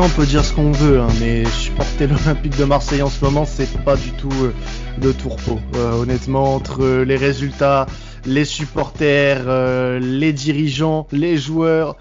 on 0.00 0.08
peut 0.08 0.24
dire 0.24 0.44
ce 0.44 0.54
qu'on 0.54 0.72
veut, 0.72 1.00
hein, 1.00 1.08
mais 1.20 1.44
supporter 1.44 2.06
l'Olympique 2.08 2.56
de 2.56 2.64
Marseille 2.64 3.02
en 3.02 3.10
ce 3.10 3.22
moment, 3.22 3.44
c'est 3.44 3.82
pas 3.84 3.96
du 3.96 4.12
tout 4.12 4.32
euh, 4.42 4.52
de 4.98 5.12
tourpeau. 5.12 5.60
Euh, 5.74 5.92
honnêtement, 5.92 6.54
entre 6.54 7.02
les 7.02 7.16
résultats, 7.16 7.86
les 8.24 8.46
supporters, 8.46 9.44
euh, 9.46 9.98
les 9.98 10.32
dirigeants, 10.32 11.06
les 11.12 11.36
joueurs 11.36 11.96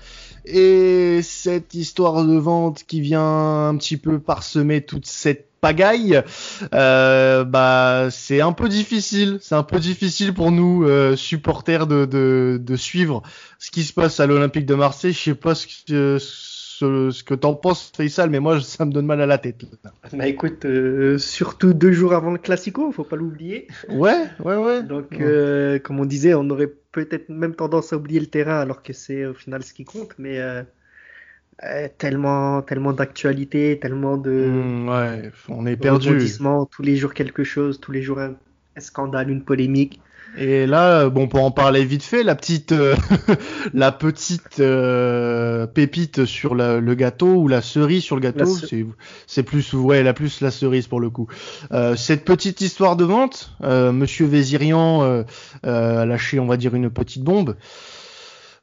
et 0.45 1.19
cette 1.21 1.73
histoire 1.73 2.23
de 2.25 2.37
vente 2.37 2.83
qui 2.87 3.01
vient 3.01 3.67
un 3.67 3.75
petit 3.75 3.97
peu 3.97 4.19
parsemer 4.19 4.81
toute 4.81 5.05
cette 5.05 5.49
pagaille, 5.59 6.23
bah 6.71 8.07
c'est 8.09 8.39
un 8.39 8.53
peu 8.53 8.69
difficile, 8.69 9.39
c'est 9.41 9.55
un 9.55 9.63
peu 9.63 9.77
difficile 9.77 10.33
pour 10.33 10.51
nous 10.51 10.87
supporters 11.17 11.85
de, 11.85 12.05
de, 12.05 12.75
suivre 12.77 13.21
ce 13.59 13.69
qui 13.69 13.83
se 13.83 13.93
passe 13.93 14.21
à 14.21 14.25
l'Olympique 14.25 14.65
de 14.65 14.75
Marseille. 14.75 15.11
Je 15.11 15.19
sais 15.19 15.35
pas 15.35 15.53
ce 15.53 15.67
que 15.67 16.17
ce, 16.79 17.11
ce 17.11 17.23
que 17.25 17.33
t'en 17.33 17.55
penses, 17.55 17.91
Faisal, 17.95 18.29
mais 18.29 18.39
moi 18.39 18.59
ça 18.61 18.85
me 18.85 18.91
donne 18.91 19.05
mal 19.05 19.21
à 19.21 19.25
la 19.25 19.37
tête. 19.37 19.65
Bah 20.13 20.27
écoute, 20.27 20.65
euh, 20.65 21.17
surtout 21.17 21.73
deux 21.73 21.91
jours 21.91 22.13
avant 22.13 22.31
le 22.31 22.37
Classico, 22.37 22.91
faut 22.91 23.03
pas 23.03 23.15
l'oublier. 23.15 23.67
Ouais, 23.89 24.25
ouais, 24.39 24.55
ouais. 24.55 24.83
Donc 24.83 25.19
euh, 25.19 25.79
comme 25.79 25.99
on 25.99 26.05
disait, 26.05 26.33
on 26.33 26.49
aurait 26.49 26.71
peut-être 26.91 27.29
même 27.29 27.55
tendance 27.55 27.91
à 27.91 27.97
oublier 27.97 28.19
le 28.19 28.27
terrain 28.27 28.59
alors 28.59 28.81
que 28.83 28.93
c'est 28.93 29.25
au 29.25 29.33
final 29.33 29.63
ce 29.63 29.73
qui 29.73 29.83
compte, 29.83 30.13
mais 30.17 30.39
euh, 30.39 30.63
tellement, 31.97 32.61
tellement 32.61 32.93
d'actualité, 32.93 33.77
tellement 33.81 34.17
de. 34.17 34.31
Mmh, 34.31 34.89
ouais, 34.89 35.31
on 35.49 35.65
est 35.65 35.75
perdu. 35.75 36.25
Tous 36.71 36.81
les 36.81 36.95
jours 36.95 37.13
quelque 37.13 37.43
chose, 37.43 37.79
tous 37.79 37.91
les 37.91 38.01
jours 38.01 38.19
un, 38.19 38.35
scandale, 38.77 39.29
une 39.29 39.43
polémique. 39.43 40.01
Et 40.37 40.65
là, 40.65 41.09
bon, 41.09 41.27
pour 41.27 41.43
en 41.43 41.51
parler 41.51 41.83
vite 41.83 42.03
fait, 42.03 42.23
la 42.23 42.35
petite, 42.35 42.71
euh, 42.71 42.95
la 43.73 43.91
petite 43.91 44.59
euh, 44.59 45.67
pépite 45.67 46.25
sur 46.25 46.55
la, 46.55 46.79
le 46.79 46.95
gâteau 46.95 47.35
ou 47.35 47.47
la 47.47 47.61
cerise 47.61 48.03
sur 48.03 48.15
le 48.15 48.21
gâteau, 48.21 48.45
c'est 49.27 49.43
plus, 49.43 49.73
ouais, 49.73 50.03
la 50.03 50.13
plus 50.13 50.41
la 50.41 50.51
cerise 50.51 50.87
pour 50.87 50.99
le 50.99 51.09
coup. 51.09 51.27
Euh, 51.71 51.95
cette 51.95 52.25
petite 52.25 52.61
histoire 52.61 52.95
de 52.95 53.03
vente, 53.03 53.51
Monsieur 53.61 54.27
Vézirian 54.27 55.25
a 55.63 56.05
lâché, 56.05 56.39
on 56.39 56.45
va 56.45 56.57
dire, 56.57 56.75
une 56.75 56.89
petite 56.89 57.23
bombe. 57.23 57.55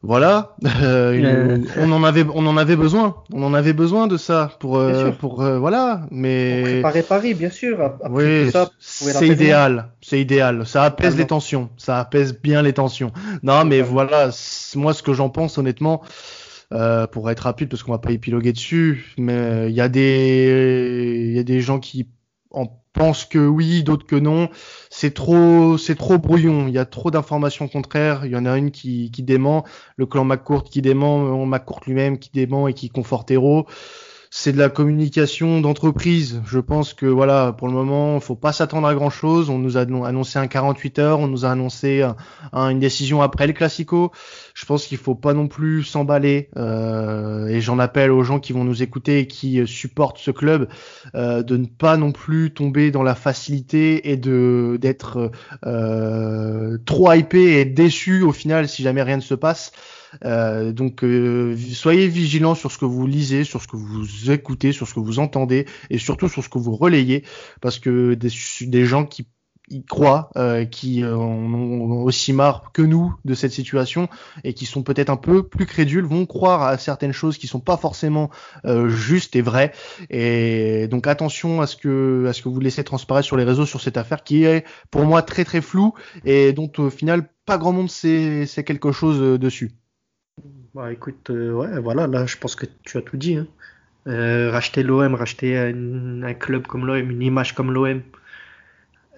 Voilà, 0.03 0.57
euh, 0.65 1.15
euh, 1.15 1.59
on 1.79 1.91
en 1.91 2.05
avait, 2.05 2.25
on 2.35 2.47
en 2.47 2.57
avait 2.57 2.77
besoin, 2.77 3.17
on 3.33 3.43
en 3.43 3.55
avait 3.55 3.73
besoin 3.73 4.07
de 4.07 4.17
ça 4.17 4.53
pour, 4.61 4.77
euh, 4.77 5.11
pour 5.11 5.43
voilà, 5.43 6.07
mais 6.11 6.61
pour 6.61 6.71
préparer 6.71 7.03
Paris, 7.03 7.35
bien 7.35 7.51
sûr. 7.51 7.95
oui, 8.11 8.51
c'est 8.79 9.27
idéal, 9.27 9.91
c'est 10.03 10.21
idéal, 10.21 10.67
ça 10.67 10.85
apaise 10.85 11.17
les 11.17 11.27
tensions, 11.27 11.71
ça 11.77 11.99
apaise 11.99 12.39
bien 12.41 12.63
les 12.63 12.75
tensions. 12.75 13.11
Non, 13.43 13.65
mais 13.65 13.81
voilà, 13.81 14.31
moi 14.75 14.93
ce 14.93 15.03
que 15.03 15.13
j'en 15.13 15.31
pense 15.31 15.59
honnêtement, 15.59 16.03
pour 17.11 17.31
être 17.31 17.41
rapide 17.41 17.69
parce 17.69 17.83
qu'on 17.83 17.93
va 17.93 17.99
pas 17.99 18.13
épiloguer 18.13 18.53
dessus, 18.53 19.15
mais 19.17 19.69
il 19.69 19.75
y 19.75 19.81
a 19.81 19.89
des, 19.89 21.27
il 21.31 21.37
y 21.37 21.39
a 21.39 21.45
des 21.45 21.61
gens 21.61 21.81
qui 21.81 22.07
en 22.51 22.67
pense 22.97 23.27
que 23.27 23.39
oui, 23.39 23.85
d'autres 23.85 24.07
que 24.07 24.17
non. 24.17 24.49
C'est 24.91 25.15
trop, 25.15 25.79
c'est 25.79 25.95
trop 25.95 26.19
brouillon. 26.19 26.67
Il 26.67 26.75
y 26.75 26.79
a 26.79 26.87
trop 26.87 27.11
d'informations 27.11 27.69
contraires. 27.69 28.25
Il 28.25 28.33
y 28.33 28.37
en 28.37 28.47
a 28.47 28.57
une 28.57 28.71
qui, 28.71 29.11
dément, 29.19 29.65
le 29.97 30.07
clan 30.07 30.25
McCourt 30.25 30.65
qui 30.65 30.83
dément, 30.83 31.47
McCourt 31.47 31.81
lui-même 31.87 32.19
qui 32.19 32.31
dément 32.33 32.67
et 32.67 32.75
qui 32.75 32.89
conforte 32.89 33.31
Hero 33.31 33.67
c'est 34.31 34.53
de 34.53 34.59
la 34.59 34.69
communication 34.69 35.61
d'entreprise. 35.61 36.43
Je 36.47 36.59
pense 36.59 36.95
que 36.95 37.07
voilà, 37.07 37.53
pour 37.53 37.69
le 37.69 37.75
moment, 37.75 38.19
faut 38.21 38.35
pas 38.35 38.53
s'attendre 38.53 38.87
à 38.87 38.95
grand 38.95 39.11
chose. 39.11 39.51
On 39.51 39.59
nous 39.59 39.77
a 39.77 39.83
annoncé 39.83 40.39
un 40.39 40.47
48 40.47 40.99
heures, 40.99 41.21
on 41.21 41.29
nous 41.29 41.45
a 41.45 41.51
annoncé 41.51 42.05
une 42.53 42.79
décision 42.79 43.23
après 43.23 43.47
le 43.47 43.53
Classico. 43.53 44.13
Je 44.55 44.65
pense 44.65 44.87
qu'il 44.87 44.99
faut 44.99 45.15
pas 45.15 45.35
non 45.35 45.49
plus 45.49 45.85
s'emballer. 45.85 46.51
Euh, 46.57 47.47
et 47.47 47.61
j'en 47.61 47.79
appelle 47.79 48.11
aux 48.11 48.23
gens 48.23 48.41
qui 48.41 48.53
vont 48.53 48.65
nous 48.65 48.83
écouter 48.83 49.21
et 49.21 49.27
qui 49.27 49.61
euh, 49.61 49.67
supportent 49.67 50.19
ce 50.19 50.31
club 50.31 50.69
euh, 51.15 51.43
de 51.43 51.57
ne 51.57 51.67
pas 51.67 51.97
non 51.97 52.13
plus 52.13 52.53
tomber 52.53 52.91
dans 52.91 53.03
la 53.03 53.15
facilité 53.15 54.11
et 54.11 54.17
de 54.17 54.79
d'être 54.81 55.31
trop 56.85 57.13
hypé 57.13 57.61
et 57.61 57.65
déçu 57.65 58.23
au 58.23 58.33
final 58.33 58.69
si 58.69 58.83
jamais 58.83 59.03
rien 59.03 59.17
ne 59.17 59.23
se 59.23 59.35
passe. 59.35 59.73
Euh, 60.25 60.73
donc 60.73 61.05
euh, 61.05 61.57
soyez 61.73 62.09
vigilants 62.09 62.55
sur 62.55 62.73
ce 62.73 62.79
que 62.79 62.85
vous 62.85 63.07
lisez, 63.07 63.45
sur 63.45 63.63
ce 63.63 63.69
que 63.69 63.77
vous 63.77 64.31
écoutez, 64.31 64.73
sur 64.73 64.89
ce 64.89 64.95
que 64.95 65.01
vous 65.01 65.19
entendez 65.19 65.67
et 65.91 65.99
surtout 65.99 66.29
sur 66.29 66.43
ce 66.43 66.49
que 66.49 66.59
vous 66.59 66.75
relayez 66.75 67.25
parce 67.61 67.79
que 67.79 68.15
des, 68.15 68.85
gens 68.87 69.05
qui 69.05 69.29
y 69.69 69.85
croient, 69.85 70.31
euh, 70.37 70.65
qui 70.65 71.05
en 71.05 71.19
ont 71.19 72.05
aussi 72.05 72.33
marre 72.33 72.71
que 72.73 72.83
nous 72.83 73.15
de 73.25 73.35
cette 73.35 73.51
situation 73.51 74.09
et 74.45 74.55
qui 74.55 74.65
sont 74.65 74.85
peut-être 74.85 75.11
un 75.11 75.17
peu 75.17 75.43
plus 75.43 75.67
crédules, 75.67 76.05
vont 76.05 76.25
croire 76.25 76.63
à 76.63 76.79
certaines 76.79 77.13
choses 77.13 77.37
qui 77.37 77.49
sont 77.49 77.61
pas 77.61 77.77
forcément 77.77 78.31
justes 78.87 79.35
et 79.37 79.43
vraies. 79.43 79.73
Et 80.11 80.87
donc 80.89 81.07
attention 81.07 81.61
à 81.61 81.67
ce 81.67 81.77
que 81.77 82.27
à 82.29 82.33
ce 82.33 82.43
que 82.43 82.49
vous 82.49 82.61
laissez 82.61 82.85
transparaître 82.85 83.27
sur 83.27 83.37
les 83.37 83.45
réseaux 83.45 83.67
sur 83.67 83.81
cette 83.81 83.97
affaire 83.97 84.23
qui 84.23 84.45
est 84.45 84.65
pour 84.91 85.05
moi 85.05 85.23
très 85.23 85.45
très 85.45 85.61
floue 85.61 85.95
et 86.25 86.53
dont 86.53 86.71
au 86.79 86.91
final 86.91 87.29
pas 87.45 87.59
grand 87.59 87.73
monde 87.73 87.91
sait 87.91 88.47
quelque 88.65 88.93
chose 88.93 89.39
dessus. 89.39 89.73
Bah 90.77 90.93
écoute, 90.93 91.31
euh, 91.31 91.53
ouais, 91.53 91.81
voilà, 91.81 92.07
là 92.07 92.27
je 92.27 92.37
pense 92.37 92.55
que 92.55 92.67
tu 92.83 92.99
as 92.99 93.01
tout 93.01 93.17
dit. 93.17 93.37
Hein. 93.37 93.47
Euh, 94.09 94.51
racheter 94.51 94.83
l'OM, 94.83 95.15
racheter 95.15 95.57
un, 95.57 96.35
club 96.35 96.67
comme 96.67 96.85
l'OM, 96.85 97.11
une 97.11 97.23
image 97.23 97.55
comme 97.55 97.73
l'OM, 97.73 98.03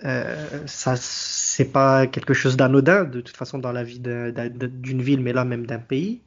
euh, 0.05 0.47
ça 0.67 0.95
c'est 0.97 1.73
pas 1.73 2.07
quelque 2.07 2.33
chose 2.33 2.57
d'anodin 2.57 3.03
de 3.03 3.21
toute 3.21 3.37
façon 3.37 3.59
dans 3.59 3.73
la 3.73 3.83
vie 3.83 3.99
d'une 3.99 5.03
ville, 5.03 5.21
mais 5.21 5.33
là 5.33 5.45
même 5.45 5.67
d'un 5.67 5.81
pays. 5.81 6.21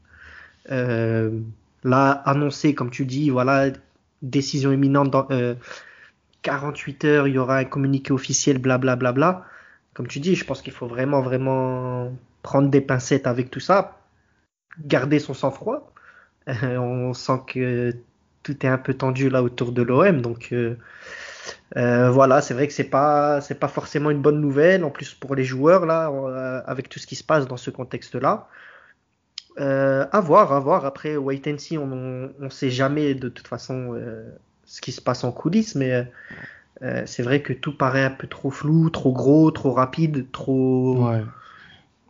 là, 0.68 2.12
annoncer, 2.26 2.76
comme 2.76 2.92
tu 2.92 3.06
dis, 3.06 3.30
voilà, 3.30 3.72
décision 4.22 4.74
imminente 4.74 5.12
dans 5.12 5.28
48 6.42 7.06
heures, 7.06 7.28
il 7.30 7.36
y 7.36 7.38
aura 7.38 7.58
un 7.60 7.66
communiqué 7.66 8.12
officiel, 8.12 8.58
blablabla. 8.58 8.96
Bla, 8.98 9.12
bla, 9.14 9.32
bla. 9.32 9.46
Comme 9.94 10.08
tu 10.08 10.20
dis, 10.20 10.36
je 10.36 10.44
pense 10.44 10.62
qu'il 10.62 10.74
faut 10.74 10.88
vraiment, 10.88 11.22
vraiment 11.22 12.12
prendre 12.44 12.70
des 12.70 12.82
pincettes 12.82 13.28
avec 13.28 13.50
tout 13.50 13.62
ça 13.62 14.01
garder 14.80 15.20
son 15.20 15.34
sang-froid. 15.34 15.92
Euh, 16.48 16.78
on 16.78 17.14
sent 17.14 17.42
que 17.48 17.96
tout 18.44 18.66
est 18.66 18.70
un 18.70 18.78
peu 18.78 18.94
tendu 18.94 19.30
là 19.30 19.44
autour 19.44 19.72
de 19.72 19.84
l'OM, 19.84 20.22
donc 20.22 20.50
euh, 20.52 20.76
euh, 21.78 22.10
voilà, 22.10 22.42
c'est 22.42 22.56
vrai 22.56 22.68
que 22.68 22.74
c'est 22.74 22.90
pas 22.90 23.40
c'est 23.42 23.60
pas 23.60 23.68
forcément 23.68 24.10
une 24.10 24.22
bonne 24.22 24.42
nouvelle 24.42 24.84
en 24.84 24.90
plus 24.90 25.14
pour 25.14 25.36
les 25.36 25.44
joueurs 25.44 25.86
là, 25.86 26.12
avec 26.66 26.90
tout 26.90 26.98
ce 26.98 27.06
qui 27.06 27.16
se 27.16 27.24
passe 27.24 27.48
dans 27.48 27.58
ce 27.58 27.70
contexte-là. 27.70 28.48
à 29.58 30.20
voir, 30.22 30.54
à 30.54 30.60
voir. 30.60 30.86
Après, 30.86 31.16
wait 31.18 31.42
and 31.48 31.60
see, 31.60 31.78
on 31.78 31.88
ne 31.88 32.50
sait 32.50 32.72
jamais 32.72 33.14
de 33.14 33.30
toute 33.30 33.48
façon 33.48 33.96
ce 34.66 34.82
qui 34.82 34.92
se 34.92 35.02
passe 35.02 35.24
en 35.24 35.32
coulisses, 35.32 35.76
mais 35.76 36.12
c'est 37.06 37.22
vrai 37.22 37.44
que 37.44 37.54
tout 37.54 37.78
paraît 37.78 38.04
un 38.04 38.12
peu 38.12 38.26
trop 38.26 38.50
flou, 38.50 38.90
trop 38.90 39.12
gros, 39.12 39.52
trop 39.52 39.72
rapide, 39.72 40.26
trop. 40.32 41.08
Ouais. 41.08 41.24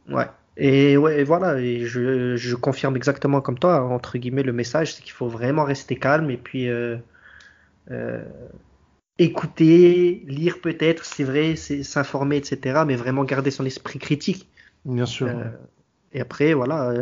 Ouais. 0.08 0.28
Et 0.58 0.98
ouais, 0.98 1.24
voilà, 1.24 1.60
et 1.60 1.86
je, 1.86 2.36
je, 2.36 2.56
confirme 2.56 2.98
exactement 2.98 3.40
comme 3.40 3.58
toi, 3.58 3.84
entre 3.84 4.18
guillemets, 4.18 4.44
le 4.44 4.52
message, 4.52 4.94
c'est 4.94 5.02
qu'il 5.02 5.14
faut 5.14 5.30
vraiment 5.30 5.64
rester 5.64 5.96
calme 5.96 6.30
et 6.30 6.38
puis 6.38 6.68
euh, 6.68 6.98
euh, 7.90 8.24
écouter, 9.18 10.24
lire 10.28 10.60
peut-être, 10.62 11.06
c'est 11.06 11.24
vrai, 11.24 11.56
s'informer, 11.56 12.36
etc., 12.38 12.84
mais 12.86 12.96
vraiment 12.96 13.24
garder 13.24 13.50
son 13.50 13.66
esprit 13.66 14.00
critique. 14.00 14.50
Bien 14.84 15.06
sûr. 15.06 15.28
Euh, 15.28 15.46
et 16.12 16.20
après, 16.20 16.54
voilà. 16.54 16.94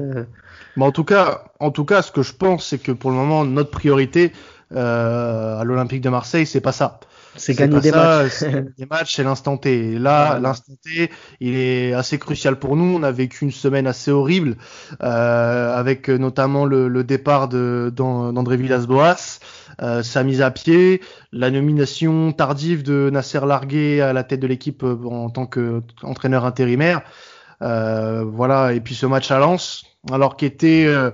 Mais 0.77 0.85
en 0.85 0.91
tout 0.91 1.03
cas, 1.03 1.45
en 1.59 1.71
tout 1.71 1.85
cas, 1.85 2.03
ce 2.03 2.11
que 2.11 2.21
je 2.21 2.33
pense, 2.33 2.67
c'est 2.67 2.77
que 2.77 2.91
pour 2.91 3.09
le 3.09 3.17
moment, 3.17 3.45
notre 3.45 3.71
priorité 3.71 4.31
à 4.75 5.63
l'Olympique 5.65 6.01
de 6.01 6.09
Marseille, 6.09 6.45
c'est 6.45 6.61
pas 6.61 6.71
ça. 6.71 6.99
C'est 7.35 7.53
gagner 7.53 7.79
des 7.79 7.91
matchs. 7.91 8.43
des 8.77 8.85
matchs, 8.85 9.15
c'est 9.15 9.23
l'instant 9.23 9.57
T. 9.57 9.97
là, 9.97 10.39
l'instant 10.39 10.73
T, 10.83 11.09
il 11.39 11.55
est 11.55 11.93
assez 11.93 12.17
crucial 12.17 12.57
pour 12.57 12.75
nous. 12.75 12.95
On 12.97 13.03
a 13.03 13.11
vécu 13.11 13.45
une 13.45 13.51
semaine 13.51 13.87
assez 13.87 14.11
horrible, 14.11 14.57
euh, 15.01 15.75
avec 15.75 16.09
notamment 16.09 16.65
le, 16.65 16.87
le 16.87 17.03
départ 17.03 17.47
d'André 17.47 18.57
Villas-Boas, 18.57 19.39
euh, 19.81 20.03
sa 20.03 20.23
mise 20.23 20.41
à 20.41 20.51
pied, 20.51 21.01
la 21.31 21.51
nomination 21.51 22.33
tardive 22.33 22.83
de 22.83 23.09
Nasser 23.11 23.45
Largué 23.45 24.01
à 24.01 24.13
la 24.13 24.23
tête 24.23 24.39
de 24.39 24.47
l'équipe 24.47 24.83
euh, 24.83 24.97
en 25.05 25.29
tant 25.29 25.45
qu'entraîneur 25.45 26.45
intérimaire. 26.45 27.01
Euh, 27.61 28.23
voilà, 28.25 28.73
et 28.73 28.79
puis 28.79 28.95
ce 28.95 29.05
match 29.05 29.31
à 29.31 29.39
Lens, 29.39 29.85
alors 30.11 30.37
qui 30.37 30.45
était 30.45 30.85
euh, 30.87 31.11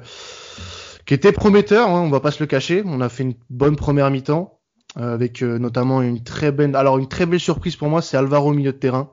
qui 1.06 1.14
était 1.14 1.32
prometteur, 1.32 1.90
hein, 1.90 2.02
on 2.02 2.10
va 2.10 2.20
pas 2.20 2.32
se 2.32 2.42
le 2.42 2.48
cacher. 2.48 2.84
On 2.86 3.02
a 3.02 3.10
fait 3.10 3.24
une 3.24 3.36
bonne 3.50 3.76
première 3.76 4.10
mi-temps. 4.12 4.55
Euh, 4.98 5.14
avec 5.14 5.44
euh, 5.44 5.58
notamment 5.58 6.02
une 6.02 6.24
très 6.24 6.54
belle, 6.54 6.74
alors 6.76 6.98
une 6.98 7.10
très 7.10 7.26
belle 7.26 7.40
surprise 7.40 7.76
pour 7.76 7.90
moi, 7.90 8.02
c'est 8.02 8.16
Alvaro 8.16 8.52
au 8.52 8.54
milieu 8.54 8.72
de 8.72 8.78
terrain. 8.78 9.12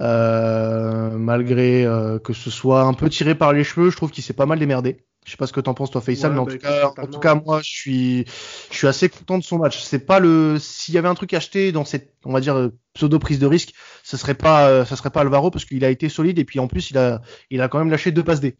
Euh, 0.00 1.10
malgré 1.10 1.86
que 2.24 2.32
ce 2.32 2.50
soit 2.50 2.82
un 2.82 2.94
peu 2.94 3.10
tiré 3.10 3.34
par 3.34 3.52
les 3.52 3.64
cheveux, 3.64 3.90
je 3.90 3.96
trouve 3.96 4.10
qu'il 4.10 4.24
s'est 4.24 4.32
pas 4.32 4.46
mal 4.46 4.58
démerdé. 4.58 5.04
Je 5.24 5.32
sais 5.32 5.36
pas 5.36 5.46
ce 5.46 5.52
que 5.52 5.60
t'en 5.60 5.74
penses 5.74 5.90
toi 5.90 6.00
Faisal, 6.00 6.32
mais 6.32 6.38
en, 6.38 6.44
bah, 6.44 6.52
tout 6.52 6.58
cas, 6.58 6.92
en 6.98 7.06
tout 7.06 7.20
cas 7.20 7.34
moi 7.36 7.60
je 7.62 7.70
suis 7.70 8.24
je 8.70 8.76
suis 8.76 8.88
assez 8.88 9.08
content 9.08 9.38
de 9.38 9.44
son 9.44 9.58
match. 9.58 9.80
C'est 9.82 10.04
pas 10.04 10.18
le 10.18 10.56
s'il 10.58 10.94
y 10.94 10.98
avait 10.98 11.08
un 11.08 11.14
truc 11.14 11.32
acheté 11.34 11.70
dans 11.70 11.84
cette 11.84 12.14
on 12.24 12.32
va 12.32 12.40
dire 12.40 12.70
pseudo 12.94 13.18
prise 13.20 13.38
de 13.38 13.46
risque, 13.46 13.72
ce 14.02 14.16
serait 14.16 14.34
pas 14.34 14.84
ça 14.84 14.96
serait 14.96 15.10
pas 15.10 15.20
Alvaro 15.20 15.50
parce 15.50 15.64
qu'il 15.64 15.84
a 15.84 15.90
été 15.90 16.08
solide 16.08 16.40
et 16.40 16.44
puis 16.44 16.58
en 16.58 16.66
plus 16.66 16.90
il 16.90 16.98
a 16.98 17.20
il 17.50 17.60
a 17.60 17.68
quand 17.68 17.78
même 17.78 17.90
lâché 17.90 18.10
deux 18.10 18.24
passes 18.24 18.40
D. 18.40 18.56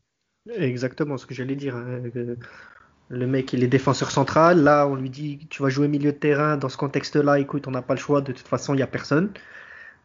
Exactement 0.56 1.16
ce 1.16 1.26
que 1.26 1.34
j'allais 1.34 1.56
dire. 1.56 1.74
Hein, 1.74 2.02
Le 3.12 3.26
mec, 3.26 3.52
il 3.52 3.62
est 3.62 3.68
défenseur 3.68 4.10
central. 4.10 4.62
Là, 4.62 4.88
on 4.88 4.94
lui 4.94 5.10
dit 5.10 5.46
tu 5.50 5.62
vas 5.62 5.68
jouer 5.68 5.86
milieu 5.86 6.12
de 6.12 6.16
terrain. 6.16 6.56
Dans 6.56 6.70
ce 6.70 6.78
contexte-là, 6.78 7.38
écoute, 7.40 7.68
on 7.68 7.70
n'a 7.70 7.82
pas 7.82 7.92
le 7.92 8.00
choix. 8.00 8.22
De 8.22 8.32
toute 8.32 8.48
façon, 8.48 8.72
il 8.72 8.78
n'y 8.78 8.82
a 8.82 8.86
personne. 8.86 9.30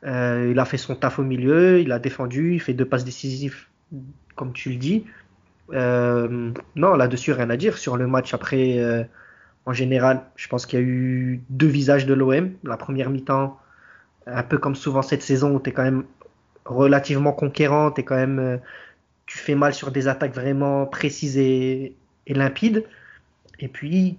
Euh, 0.05 0.49
il 0.51 0.59
a 0.59 0.65
fait 0.65 0.77
son 0.77 0.93
taf 0.93 1.17
au 1.17 1.23
milieu. 1.23 1.79
Il 1.79 1.93
a 1.93 1.99
défendu. 1.99 2.55
Il 2.55 2.59
fait 2.59 2.73
deux 2.73 2.83
passes 2.83 3.05
décisives, 3.05 3.67
comme 4.35 4.51
tu 4.51 4.71
le 4.71 4.75
dis. 4.75 5.05
Euh, 5.71 6.51
non, 6.75 6.95
là-dessus, 6.95 7.31
rien 7.31 7.49
à 7.49 7.55
dire. 7.55 7.77
Sur 7.77 7.95
le 7.95 8.07
match, 8.07 8.33
après, 8.33 8.79
euh, 8.79 9.05
en 9.65 9.71
général, 9.71 10.23
je 10.35 10.49
pense 10.49 10.65
qu'il 10.65 10.77
y 10.79 10.81
a 10.81 10.85
eu 10.85 11.41
deux 11.49 11.67
visages 11.67 12.05
de 12.07 12.13
l'OM. 12.13 12.51
La 12.65 12.75
première 12.75 13.09
mi-temps, 13.09 13.57
un 14.25 14.43
peu 14.43 14.57
comme 14.57 14.75
souvent 14.75 15.01
cette 15.01 15.21
saison, 15.21 15.55
où 15.55 15.61
tu 15.61 15.69
es 15.69 15.73
quand 15.73 15.83
même 15.83 16.03
relativement 16.65 17.31
conquérant. 17.31 17.93
Es 17.93 18.03
quand 18.03 18.17
même, 18.17 18.59
tu 19.27 19.37
fais 19.37 19.55
mal 19.55 19.73
sur 19.73 19.91
des 19.91 20.09
attaques 20.09 20.35
vraiment 20.35 20.85
précises 20.85 21.37
et 22.27 22.33
limpides. 22.33 22.83
Et 23.59 23.67
puis, 23.67 24.17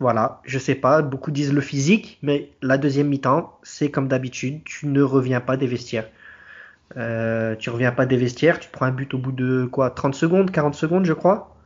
voilà, 0.00 0.40
je 0.44 0.58
sais 0.58 0.74
pas, 0.74 1.00
beaucoup 1.02 1.30
disent 1.30 1.52
le 1.52 1.60
physique, 1.60 2.18
mais 2.22 2.50
la 2.60 2.76
deuxième 2.78 3.08
mi-temps, 3.08 3.58
c'est 3.62 3.90
comme 3.90 4.08
d'habitude, 4.08 4.62
tu 4.64 4.86
ne 4.86 5.02
reviens 5.02 5.40
pas 5.40 5.56
des 5.56 5.66
vestiaires. 5.66 6.08
Euh, 6.96 7.56
tu 7.56 7.70
reviens 7.70 7.92
pas 7.92 8.06
des 8.06 8.16
vestiaires, 8.16 8.60
tu 8.60 8.68
prends 8.70 8.86
un 8.86 8.90
but 8.90 9.14
au 9.14 9.18
bout 9.18 9.32
de 9.32 9.64
quoi 9.64 9.90
30 9.90 10.14
secondes, 10.14 10.50
40 10.50 10.74
secondes, 10.74 11.04
je 11.06 11.12
crois. 11.12 11.56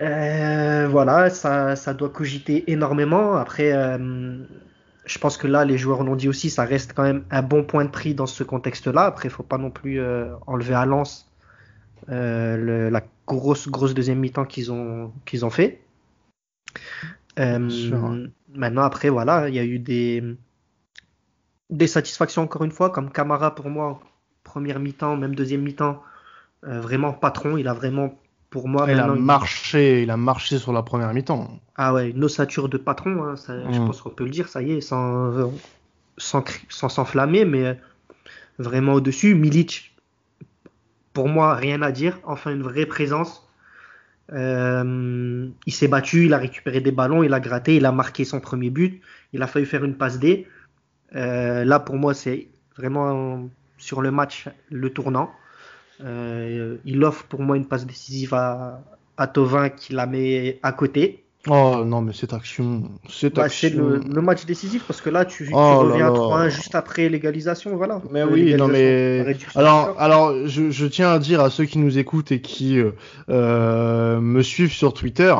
Euh, 0.00 0.88
voilà, 0.88 1.28
ça, 1.30 1.76
ça, 1.76 1.92
doit 1.92 2.08
cogiter 2.08 2.70
énormément. 2.72 3.34
Après, 3.36 3.72
euh, 3.72 4.38
je 5.04 5.18
pense 5.18 5.36
que 5.36 5.46
là, 5.46 5.64
les 5.64 5.76
joueurs 5.76 6.02
l'ont 6.02 6.16
dit 6.16 6.28
aussi, 6.28 6.48
ça 6.48 6.64
reste 6.64 6.94
quand 6.94 7.02
même 7.02 7.24
un 7.30 7.42
bon 7.42 7.64
point 7.64 7.84
de 7.84 7.90
prix 7.90 8.14
dans 8.14 8.26
ce 8.26 8.42
contexte-là. 8.44 9.02
Après, 9.02 9.28
il 9.28 9.30
faut 9.30 9.42
pas 9.42 9.58
non 9.58 9.70
plus 9.70 10.00
enlever 10.46 10.74
à 10.74 10.86
Lens 10.86 11.30
le, 12.08 12.88
la 12.88 13.02
grosse, 13.36 13.68
grosse 13.68 13.94
deuxième 13.94 14.18
mi-temps 14.18 14.44
qu'ils 14.44 14.72
ont, 14.72 15.12
qu'ils 15.24 15.44
ont 15.44 15.50
fait. 15.50 15.80
Euh, 17.38 18.28
maintenant, 18.54 18.82
après, 18.82 19.08
voilà, 19.08 19.48
il 19.48 19.54
y 19.54 19.58
a 19.58 19.64
eu 19.64 19.78
des, 19.78 20.22
des 21.70 21.86
satisfactions 21.86 22.42
encore 22.42 22.64
une 22.64 22.72
fois, 22.72 22.90
comme 22.90 23.10
Camara 23.10 23.54
pour 23.54 23.70
moi, 23.70 24.00
première 24.44 24.80
mi-temps, 24.80 25.16
même 25.16 25.34
deuxième 25.34 25.62
mi-temps, 25.62 26.02
euh, 26.64 26.80
vraiment 26.80 27.12
patron. 27.12 27.56
Il 27.56 27.68
a 27.68 27.72
vraiment, 27.72 28.18
pour 28.50 28.68
moi, 28.68 28.86
il 28.90 28.98
a 28.98 29.06
marché, 29.06 30.02
il 30.02 30.10
a 30.10 30.16
marché 30.16 30.58
sur 30.58 30.72
la 30.72 30.82
première 30.82 31.12
mi-temps. 31.14 31.60
Ah 31.76 31.94
ouais, 31.94 32.10
une 32.10 32.24
ossature 32.24 32.68
de 32.68 32.78
patron, 32.78 33.24
hein, 33.24 33.34
je 33.36 33.78
mm. 33.78 33.86
pense 33.86 34.02
qu'on 34.02 34.10
peut 34.10 34.24
le 34.24 34.30
dire, 34.30 34.48
ça 34.48 34.62
y 34.62 34.72
est, 34.72 34.80
sans 34.80 35.52
sans 36.18 36.44
s'enflammer, 36.68 37.44
mais 37.46 37.78
vraiment 38.58 38.94
au-dessus. 38.94 39.34
Milic, 39.34 39.96
pour 41.12 41.28
moi, 41.28 41.54
rien 41.54 41.82
à 41.82 41.92
dire. 41.92 42.18
Enfin, 42.24 42.52
une 42.52 42.62
vraie 42.62 42.86
présence. 42.86 43.48
Euh, 44.32 45.48
il 45.66 45.72
s'est 45.72 45.88
battu, 45.88 46.26
il 46.26 46.34
a 46.34 46.38
récupéré 46.38 46.80
des 46.80 46.92
ballons, 46.92 47.22
il 47.22 47.34
a 47.34 47.40
gratté, 47.40 47.76
il 47.76 47.84
a 47.84 47.92
marqué 47.92 48.24
son 48.24 48.40
premier 48.40 48.70
but. 48.70 49.00
Il 49.32 49.42
a 49.42 49.46
failli 49.46 49.66
faire 49.66 49.84
une 49.84 49.96
passe 49.96 50.18
D. 50.18 50.46
Euh, 51.16 51.64
là, 51.64 51.80
pour 51.80 51.96
moi, 51.96 52.14
c'est 52.14 52.48
vraiment 52.76 53.48
sur 53.78 54.02
le 54.02 54.10
match 54.10 54.48
le 54.70 54.90
tournant. 54.90 55.30
Euh, 56.02 56.78
il 56.84 57.04
offre 57.04 57.24
pour 57.24 57.42
moi 57.42 57.56
une 57.56 57.66
passe 57.66 57.86
décisive 57.86 58.34
à, 58.34 58.82
à 59.16 59.26
Tovin 59.26 59.68
qui 59.68 59.92
la 59.92 60.06
met 60.06 60.58
à 60.62 60.72
côté. 60.72 61.24
Oh 61.48 61.84
non, 61.86 62.02
mais 62.02 62.12
cette 62.12 62.34
action. 62.34 62.82
Cette 63.08 63.36
bah, 63.36 63.48
C'est 63.48 63.70
le, 63.70 64.00
match 64.20 64.44
décisif 64.44 64.84
parce 64.86 65.00
que 65.00 65.08
là, 65.08 65.24
tu, 65.24 65.48
oh 65.52 65.78
reviens 65.78 66.08
à 66.08 66.10
3-1 66.10 66.50
juste 66.50 66.74
après 66.74 67.08
l'égalisation. 67.08 67.76
Voilà. 67.76 68.02
Mais 68.10 68.22
oui, 68.24 68.54
non, 68.54 68.68
mais. 68.68 69.24
Alors, 69.54 69.96
alors 69.98 70.34
je, 70.46 70.70
je, 70.70 70.86
tiens 70.86 71.12
à 71.12 71.18
dire 71.18 71.40
à 71.40 71.48
ceux 71.48 71.64
qui 71.64 71.78
nous 71.78 71.96
écoutent 71.96 72.30
et 72.30 72.42
qui 72.42 72.78
euh, 72.78 72.92
euh 73.30 74.20
me 74.20 74.42
suivent 74.42 74.72
sur 74.72 74.92
Twitter 74.92 75.34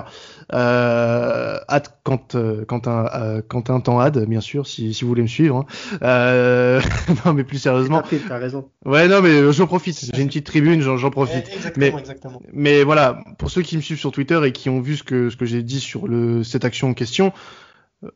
euh, 0.53 1.59
ad, 1.69 1.89
quand, 2.03 2.35
euh, 2.35 2.65
quand, 2.67 2.89
un, 2.89 3.07
euh, 3.15 3.43
quand 3.47 3.71
un 3.71 3.81
temps 3.81 4.01
ad, 4.01 4.25
bien 4.27 4.41
sûr, 4.41 4.67
si, 4.67 4.95
si 4.95 5.05
vous 5.05 5.09
voulez 5.09 5.23
me 5.23 5.29
suivre. 5.29 5.59
Hein. 5.59 5.99
Euh, 6.03 6.81
non, 7.25 7.33
mais 7.33 7.45
plus 7.45 7.59
sérieusement. 7.59 8.03
T'as 8.29 8.39
raison. 8.39 8.69
Ouais, 8.85 9.09
non, 9.09 9.21
mais 9.23 9.53
j'en 9.53 9.67
profite. 9.67 10.11
J'ai 10.13 10.23
une 10.23 10.29
petite 10.29 10.47
tribune, 10.47 10.81
j'en 10.81 11.11
profite. 11.11 11.49
Exactement, 11.55 11.87
mais, 11.95 12.01
exactement. 12.01 12.43
Mais 12.53 12.83
voilà, 12.83 13.21
pour 13.39 13.51
ceux 13.51 13.63
qui 13.63 13.77
me 13.77 13.83
suivent 13.83 13.99
sur 13.99 14.13
Twitter 14.13 14.41
et 14.45 14.53
qui 14.53 14.69
ont 14.69 14.81
vu 14.81 14.97
ce 14.97 15.03
que, 15.03 15.31
ce 15.31 15.37
que 15.37 15.45
j'ai 15.45 15.63
dit 15.63 15.81
sur 15.91 16.09
cette 16.45 16.65
action 16.65 16.89
en 16.89 16.95
question, 16.95 17.33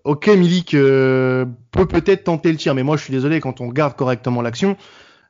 ok, 0.05 0.29
Milik 0.29 0.75
euh, 0.75 1.45
peut 1.71 1.87
peut-être 1.87 2.25
tenter 2.25 2.51
le 2.51 2.59
tir, 2.59 2.75
mais 2.75 2.83
moi 2.83 2.97
je 2.97 3.05
suis 3.05 3.13
désolé, 3.13 3.41
quand 3.41 3.61
on 3.61 3.69
regarde 3.69 3.97
correctement 3.97 4.43
l'action, 4.43 4.77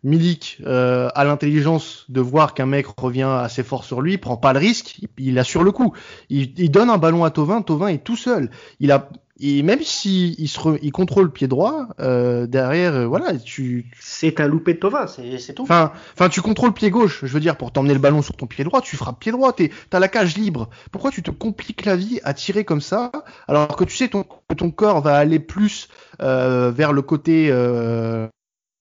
Milik 0.02 0.58
euh, 0.67 1.08
a 1.14 1.25
l'intelligence 1.25 2.05
de 2.11 2.20
voir 2.20 2.52
qu'un 2.52 2.67
mec 2.67 2.87
revient 2.99 3.38
assez 3.41 3.62
fort 3.62 3.85
sur 3.85 4.02
lui, 4.02 4.19
prend 4.19 4.37
pas 4.37 4.52
le 4.52 4.58
risque, 4.58 5.00
il, 5.17 5.38
a 5.38 5.44
sur 5.44 5.64
le 5.64 5.73
coup. 5.73 5.94
Il, 6.29 6.52
il, 6.58 6.70
donne 6.70 6.91
un 6.91 6.99
ballon 6.99 7.25
à 7.25 7.31
Tovin, 7.31 7.62
Tovin 7.62 7.88
est 7.88 8.05
tout 8.05 8.17
seul. 8.17 8.50
Il 8.81 8.93
a 8.93 9.08
et 9.41 9.63
même 9.63 9.83
si 9.83 10.37
il, 10.39 10.49
se 10.49 10.61
il 10.81 10.93
contrôle 10.93 11.25
le 11.25 11.31
pied 11.31 11.49
droit, 11.49 11.89
euh, 12.01 12.47
derrière, 12.47 12.95
euh, 12.95 13.07
voilà, 13.07 13.37
tu. 13.37 13.91
C'est 13.99 14.39
un 14.41 14.47
loupé 14.47 14.75
de 14.75 14.79
Tovin, 14.79 15.07
c'est 15.07 15.55
tout. 15.55 15.65
Enfin, 15.65 15.93
enfin, 16.13 16.29
tu 16.29 16.41
contrôles 16.41 16.71
le 16.71 16.75
pied 16.75 16.91
gauche. 16.91 17.21
Je 17.25 17.33
veux 17.33 17.41
dire, 17.41 17.57
pour 17.57 17.73
t'emmener 17.73 17.95
le 17.95 18.01
ballon 18.01 18.23
sur 18.23 18.37
ton 18.37 18.47
pied 18.47 18.63
droit, 18.63 18.81
tu 18.81 18.97
frappes 18.97 19.19
pied 19.19 19.33
droit. 19.33 19.55
T'as 19.91 19.99
la 19.99 20.09
cage 20.09 20.37
libre. 20.37 20.71
Pourquoi 20.93 21.11
tu 21.11 21.23
te 21.23 21.33
compliques 21.33 21.85
la 21.85 21.97
vie 21.97 22.21
à 22.23 22.33
tirer 22.33 22.65
comme 22.65 22.81
ça, 22.81 23.11
alors 23.49 23.75
que 23.77 23.85
tu 23.85 23.97
sais 23.97 24.09
ton, 24.09 24.23
que 24.23 24.55
ton 24.55 24.71
corps 24.71 25.01
va 25.01 25.17
aller 25.17 25.41
plus 25.41 25.89
euh, 26.23 26.71
vers 26.71 26.93
le 26.93 27.03
côté 27.03 27.49
euh, 27.51 28.29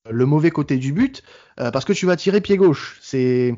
le 0.10 0.26
mauvais 0.26 0.52
côté 0.52 0.78
du 0.78 0.94
but 0.94 1.24
euh, 1.60 1.72
parce 1.72 1.86
que 1.86 1.94
tu 1.94 2.06
vas 2.06 2.16
tirer 2.16 2.42
pied 2.42 2.58
gauche. 2.58 3.00
C'est 3.02 3.56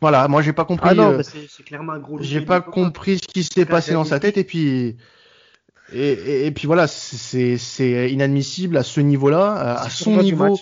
voilà, 0.00 0.26
moi 0.28 0.42
j'ai 0.42 0.52
pas 0.52 0.64
compris. 0.64 0.88
Ah 0.90 0.94
non, 0.94 1.12
euh, 1.12 1.22
c'est 1.22 1.62
clairement 1.62 1.92
un 1.92 1.98
gros. 1.98 2.20
J'ai 2.20 2.40
pas 2.40 2.60
compris 2.60 3.18
ce 3.18 3.28
qui 3.28 3.44
s'est 3.44 3.66
passé 3.66 3.92
dans 3.92 4.04
sa 4.04 4.18
tête 4.18 4.36
et 4.36 4.44
puis 4.44 4.96
et, 5.94 6.46
et, 6.46 6.50
puis 6.50 6.66
voilà, 6.66 6.86
c'est 6.86 8.10
inadmissible 8.10 8.76
à 8.76 8.82
ce 8.82 9.00
niveau-là, 9.00 9.76
à 9.76 9.90
son 9.90 10.22
niveau, 10.22 10.58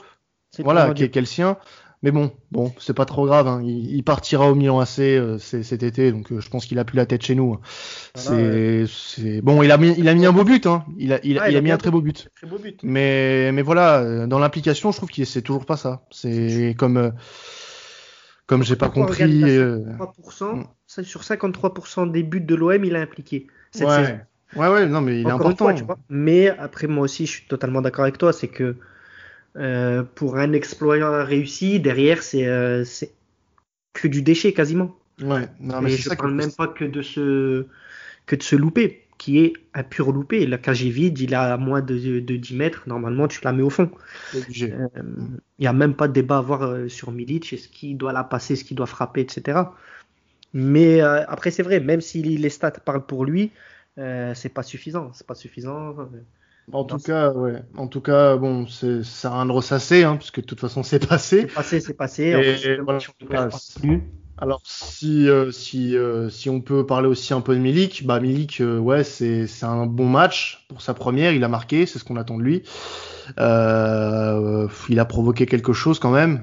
voilà, 0.59 0.93
qui 0.95 1.05
est, 1.05 1.17
le 1.17 1.25
sien. 1.25 1.57
Mais 2.03 2.13
bon, 2.13 2.33
bon, 2.51 2.73
c'est 2.79 2.95
pas 2.95 3.05
trop 3.05 3.27
grave. 3.27 3.47
Hein. 3.47 3.61
Il, 3.63 3.95
il, 3.95 4.03
partira 4.03 4.51
au 4.51 4.55
Milan 4.55 4.81
AC 4.81 5.01
euh, 5.01 5.39
cet 5.39 5.83
été, 5.83 6.13
donc 6.13 6.33
euh, 6.33 6.41
je 6.41 6.49
pense 6.49 6.65
qu'il 6.65 6.79
a 6.79 6.85
plus 6.85 6.97
la 6.97 7.05
tête 7.05 7.23
chez 7.23 7.35
nous. 7.35 7.55
Hein. 7.55 7.61
c'est, 8.15 9.43
bon, 9.43 9.63
il 9.63 9.71
a 9.71 9.77
mis, 9.77 9.95
il 9.99 10.09
a 10.09 10.15
mis 10.15 10.25
un 10.25 10.33
beau 10.33 10.45
but. 10.45 10.67
Hein. 10.67 10.85
Il 10.97 11.13
a, 11.13 11.21
il, 11.25 11.39
ah, 11.39 11.51
il, 11.51 11.57
a, 11.57 11.61
mis 11.61 11.71
un 11.71 11.77
très 11.77 11.91
beau 11.91 12.01
but. 12.01 12.31
Très 12.37 12.47
beau 12.47 12.59
but. 12.59 12.81
Mais, 12.83 13.53
mais 13.53 13.61
voilà, 13.61 13.99
euh, 13.99 14.27
dans 14.27 14.39
l'implication, 14.39 14.93
je 14.93 14.97
trouve 14.97 15.11
qu'il 15.11 15.27
c'est 15.27 15.43
toujours 15.43 15.67
pas 15.67 15.77
ça. 15.77 16.07
C'est 16.11 16.75
comme, 16.79 17.13
comme 18.47 18.63
j'ai 18.63 18.77
pas 18.77 18.89
compris. 18.89 19.43
3%, 19.43 20.57
mm. 20.57 21.03
sur 21.05 21.21
53% 21.21 22.11
des 22.11 22.23
buts 22.23 22.41
de 22.41 22.55
l'OM, 22.55 22.83
il 22.83 22.97
a 22.97 23.01
impliqué 23.01 23.47
cette 23.73 23.89
ouais. 23.89 24.25
Ouais, 24.57 24.69
ouais, 24.69 24.87
non, 24.87 25.01
mais 25.01 25.21
il 25.21 25.27
est 25.27 25.31
important. 25.31 25.67
Fois, 25.67 25.75
tu 25.75 25.85
vois. 25.85 25.99
Mais 26.09 26.49
après, 26.49 26.87
moi 26.87 27.05
aussi, 27.05 27.27
je 27.27 27.33
suis 27.33 27.47
totalement 27.47 27.81
d'accord 27.83 28.03
avec 28.03 28.19
toi, 28.19 28.33
c'est 28.33 28.49
que 28.49 28.77
euh, 29.57 30.03
pour 30.15 30.37
un 30.37 30.53
exploit 30.53 31.25
réussi, 31.25 31.81
derrière, 31.81 32.23
c'est 32.23 32.47
euh, 32.47 32.85
que 33.93 34.09
du 34.09 34.23
déchet 34.23 34.53
quasiment. 34.53 34.97
Ouais, 35.23 35.49
non, 35.61 35.81
mais 35.81 35.91
je 35.91 36.09
ne 36.09 36.15
parle 36.15 36.35
même 36.35 36.53
pas 36.53 36.69
que 36.69 36.85
de 36.85 37.03
se 37.03 37.67
que 38.27 38.37
de 38.37 38.43
se 38.43 38.57
louper, 38.57 39.07
qui 39.19 39.39
est 39.41 39.53
un 39.75 39.83
pur 39.83 40.13
loupé. 40.13 40.47
La 40.47 40.57
cage 40.57 40.85
est 40.85 40.91
vide, 40.91 41.19
il 41.19 41.35
a 41.35 41.55
à 41.55 41.57
moins 41.57 41.83
de, 41.83 42.21
de 42.21 42.37
10 42.37 42.55
mètres. 42.55 42.83
Normalement, 42.87 43.29
tu 43.29 43.41
la 43.45 43.53
mets 43.53 43.63
au 43.63 43.71
fond. 43.71 43.91
Euh, 44.35 44.41
il 44.57 45.41
n'y 45.59 45.67
a 45.67 45.73
même 45.73 45.95
pas 45.95 46.09
de 46.09 46.13
débat 46.13 46.37
à 46.37 46.39
avoir 46.39 46.63
euh, 46.63 46.89
sur 46.89 47.13
Milic, 47.13 47.53
est-ce 47.53 47.69
qu'il 47.69 47.99
doit 47.99 48.13
la 48.13 48.25
passer, 48.25 48.55
est-ce 48.55 48.65
qu'il 48.65 48.77
doit 48.77 48.87
frapper, 48.87 49.21
etc. 49.21 49.59
Mais 50.55 51.03
euh, 51.03 51.25
après, 51.29 51.51
c'est 51.51 51.63
vrai, 51.63 51.81
même 51.81 52.01
si 52.01 52.23
les 52.23 52.49
stats 52.49 52.71
parlent 52.71 53.05
pour 53.05 53.25
lui, 53.25 53.53
c'est 53.97 54.53
pas 54.53 54.63
suffisant. 54.63 55.11
C'est 55.13 55.27
pas 55.27 55.35
suffisant. 55.35 55.95
En 56.73 56.85
tout 56.85 56.99
cas, 56.99 57.33
ouais. 57.33 57.63
En 57.77 57.89
tout 57.89 58.01
cas, 58.01 58.37
bon, 58.37 58.67
c'est 58.67 59.03
ça 59.03 59.33
rien 59.33 59.47
de 59.47 59.53
ressasser, 59.53 60.05
hein, 60.05 60.17
puisque 60.17 60.41
de 60.41 60.47
toute 60.47 60.61
façon, 60.61 60.83
c'est 60.83 61.05
passé. 61.07 61.47
C'est 61.49 61.55
passé, 61.55 61.81
c'est 61.81 61.95
passé. 61.95 62.25
Et, 62.25 62.77
voilà, 62.81 63.01
alors 64.43 64.63
si 64.65 65.29
euh, 65.29 65.51
si 65.51 65.95
euh, 65.99 66.31
si 66.31 66.49
on 66.49 66.63
peut 66.63 66.87
parler 66.87 67.09
aussi 67.09 67.35
un 67.35 67.43
peu 67.43 67.55
de 67.55 67.61
Milik, 67.61 68.07
bah 68.07 68.21
Milik, 68.21 68.63
euh, 68.63 68.79
ouais, 68.79 69.05
c'est 69.05 69.47
c'est 69.47 69.67
un 69.67 69.85
bon 69.85 70.09
match 70.09 70.65
pour 70.69 70.81
sa 70.81 70.95
première. 70.95 71.33
Il 71.33 71.45
a 71.45 71.49
marqué, 71.49 71.85
c'est 71.85 71.99
ce 71.99 72.05
qu'on 72.05 72.17
attend 72.17 72.39
de 72.39 72.43
lui. 72.43 72.63
Euh, 73.39 74.67
il 74.89 74.99
a 74.99 75.05
provoqué 75.05 75.45
quelque 75.45 75.75
chose 75.75 75.99
quand 75.99 76.11
même. 76.11 76.43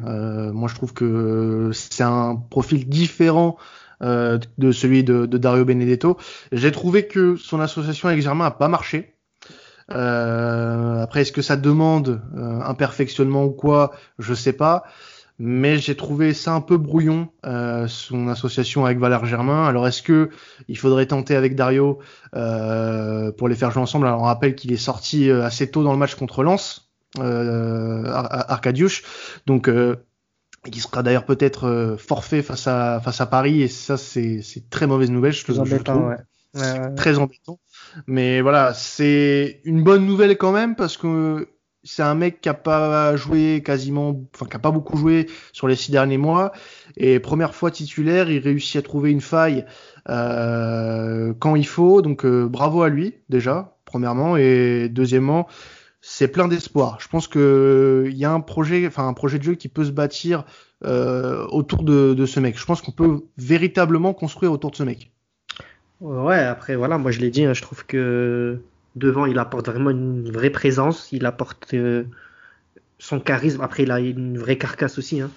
moi, 0.54 0.70
je 0.70 0.76
trouve 0.76 0.94
que 0.94 1.72
c'est 1.74 2.04
un 2.04 2.36
profil 2.36 2.88
différent 2.88 3.58
de 4.02 4.72
celui 4.72 5.04
de, 5.04 5.26
Dario 5.26 5.66
Benedetto. 5.66 6.18
J'ai 6.52 6.72
trouvé 6.72 7.08
que 7.08 7.36
son 7.36 7.60
association 7.60 8.10
avec 8.10 8.22
Germain 8.22 8.46
a 8.46 8.52
pas 8.52 8.68
marché. 8.68 9.16
Euh, 9.92 11.02
après, 11.02 11.22
est-ce 11.22 11.32
que 11.32 11.42
ça 11.42 11.56
demande 11.56 12.22
euh, 12.36 12.60
un 12.62 12.74
perfectionnement 12.74 13.46
ou 13.46 13.52
quoi? 13.52 13.92
Je 14.20 14.34
sais 14.34 14.54
pas. 14.54 14.84
Mais 15.40 15.78
j'ai 15.78 15.96
trouvé 15.96 16.34
ça 16.34 16.54
un 16.54 16.62
peu 16.62 16.78
brouillon, 16.78 17.30
euh, 17.46 17.88
son 17.88 18.28
association 18.28 18.86
avec 18.86 18.98
Valère 18.98 19.26
Germain. 19.26 19.68
Alors 19.68 19.88
est-ce 19.88 20.02
que 20.02 20.32
il 20.68 20.78
faudrait 20.80 21.06
tenter 21.06 21.36
avec 21.36 21.56
Dario 21.56 22.00
euh, 22.36 23.32
pour 23.32 23.48
les 23.48 23.56
faire 23.56 23.70
jouer 23.70 23.84
ensemble? 23.84 24.08
Alors 24.08 24.22
on 24.22 24.26
rappelle 24.26 24.56
qu'il 24.56 24.74
est 24.74 24.78
sorti 24.78 25.30
euh, 25.30 25.46
assez 25.46 25.70
tôt 25.70 25.84
dans 25.84 25.92
le 25.92 26.00
match 26.00 26.16
contre 26.16 26.42
Lens, 26.42 26.90
euh, 27.20 28.04
donc 29.46 29.70
qui 30.70 30.80
sera 30.80 31.04
d'ailleurs 31.04 31.26
peut-être 31.26 31.96
forfait 32.00 32.42
face 32.42 32.68
à 32.68 33.00
face 33.04 33.22
à 33.22 33.26
Paris 33.26 33.62
et 33.62 33.68
ça 33.68 33.98
c'est 33.98 34.42
c'est 34.42 34.70
très 34.70 34.88
mauvaise 34.88 35.12
nouvelle 35.12 35.34
je, 35.34 35.46
je, 35.48 35.64
je 35.66 35.76
trouve. 35.78 36.14
Ouais. 36.54 36.96
très 36.96 37.18
embêtant. 37.18 37.60
Mais 38.08 38.42
voilà, 38.42 38.74
c'est 38.74 39.62
une 39.64 39.84
bonne 39.84 40.06
nouvelle 40.06 40.38
quand 40.38 40.52
même 40.52 40.76
parce 40.76 40.98
que 40.98 41.50
c'est 41.84 42.04
un 42.04 42.16
mec 42.16 42.42
qui 42.42 42.50
a 42.50 42.54
pas 42.54 43.16
joué 43.16 43.64
quasiment, 43.64 44.22
enfin 44.36 44.46
qui 44.46 44.56
a 44.56 44.60
pas 44.60 44.72
beaucoup 44.72 44.98
joué 44.98 45.28
sur 45.54 45.68
les 45.68 45.76
six 45.76 45.92
derniers 45.92 46.18
mois 46.18 46.52
et 46.98 47.20
première 47.20 47.56
fois 47.56 47.72
titulaire, 47.72 48.30
il 48.30 48.40
réussit 48.40 48.76
à 48.76 48.82
trouver 48.82 49.12
une 49.12 49.22
faille 49.22 49.66
euh, 50.10 51.34
quand 51.40 51.56
il 51.56 51.68
faut. 51.68 52.02
Donc 52.02 52.26
euh, 52.26 52.48
bravo 52.48 52.82
à 52.82 52.90
lui 52.90 53.16
déjà, 53.30 53.78
premièrement 53.86 54.36
et 54.38 54.90
deuxièmement, 54.90 55.48
c'est 56.10 56.30
plein 56.30 56.48
d'espoir. 56.48 57.00
Je 57.02 57.10
pense 57.10 57.28
que 57.28 58.06
il 58.08 58.16
y 58.16 58.24
a 58.24 58.32
un 58.32 58.40
projet, 58.40 58.88
enfin 58.88 59.10
un 59.10 59.14
projet 59.14 59.40
de 59.40 59.44
jeu 59.44 59.56
qui 59.56 59.68
peut 59.68 59.84
se 59.84 59.92
bâtir 59.92 60.46
euh, 60.86 61.46
autour 61.48 61.84
de, 61.84 62.26
ce 62.26 62.40
mec. 62.40 62.58
Je 62.58 62.66
pense 62.66 62.82
qu'on 62.82 62.94
peut 62.94 63.26
véritablement 63.38 64.14
construire 64.14 64.54
autour 64.54 64.72
de 64.72 64.78
ce 64.78 64.84
mec. 64.84 65.12
Ouais, 66.00 66.40
après 66.40 66.78
voilà, 66.78 66.98
moi 66.98 67.12
je 67.12 67.20
l'ai 67.20 67.30
dit, 67.30 67.44
hein, 67.44 67.54
je 67.54 67.62
trouve 67.62 67.86
que 67.86 68.62
devant 68.96 69.26
il 69.26 69.38
apporte 69.38 69.68
vraiment 69.68 69.90
une 69.90 70.32
vraie 70.32 70.50
présence, 70.50 71.10
il 71.12 71.26
apporte 71.26 71.74
euh, 71.74 72.06
son 73.00 73.20
charisme. 73.20 73.60
Après 73.60 73.84
il 73.84 73.92
a 73.92 74.00
une 74.00 74.38
vraie 74.38 74.58
carcasse 74.58 74.98
aussi. 74.98 75.20
Hein. 75.20 75.30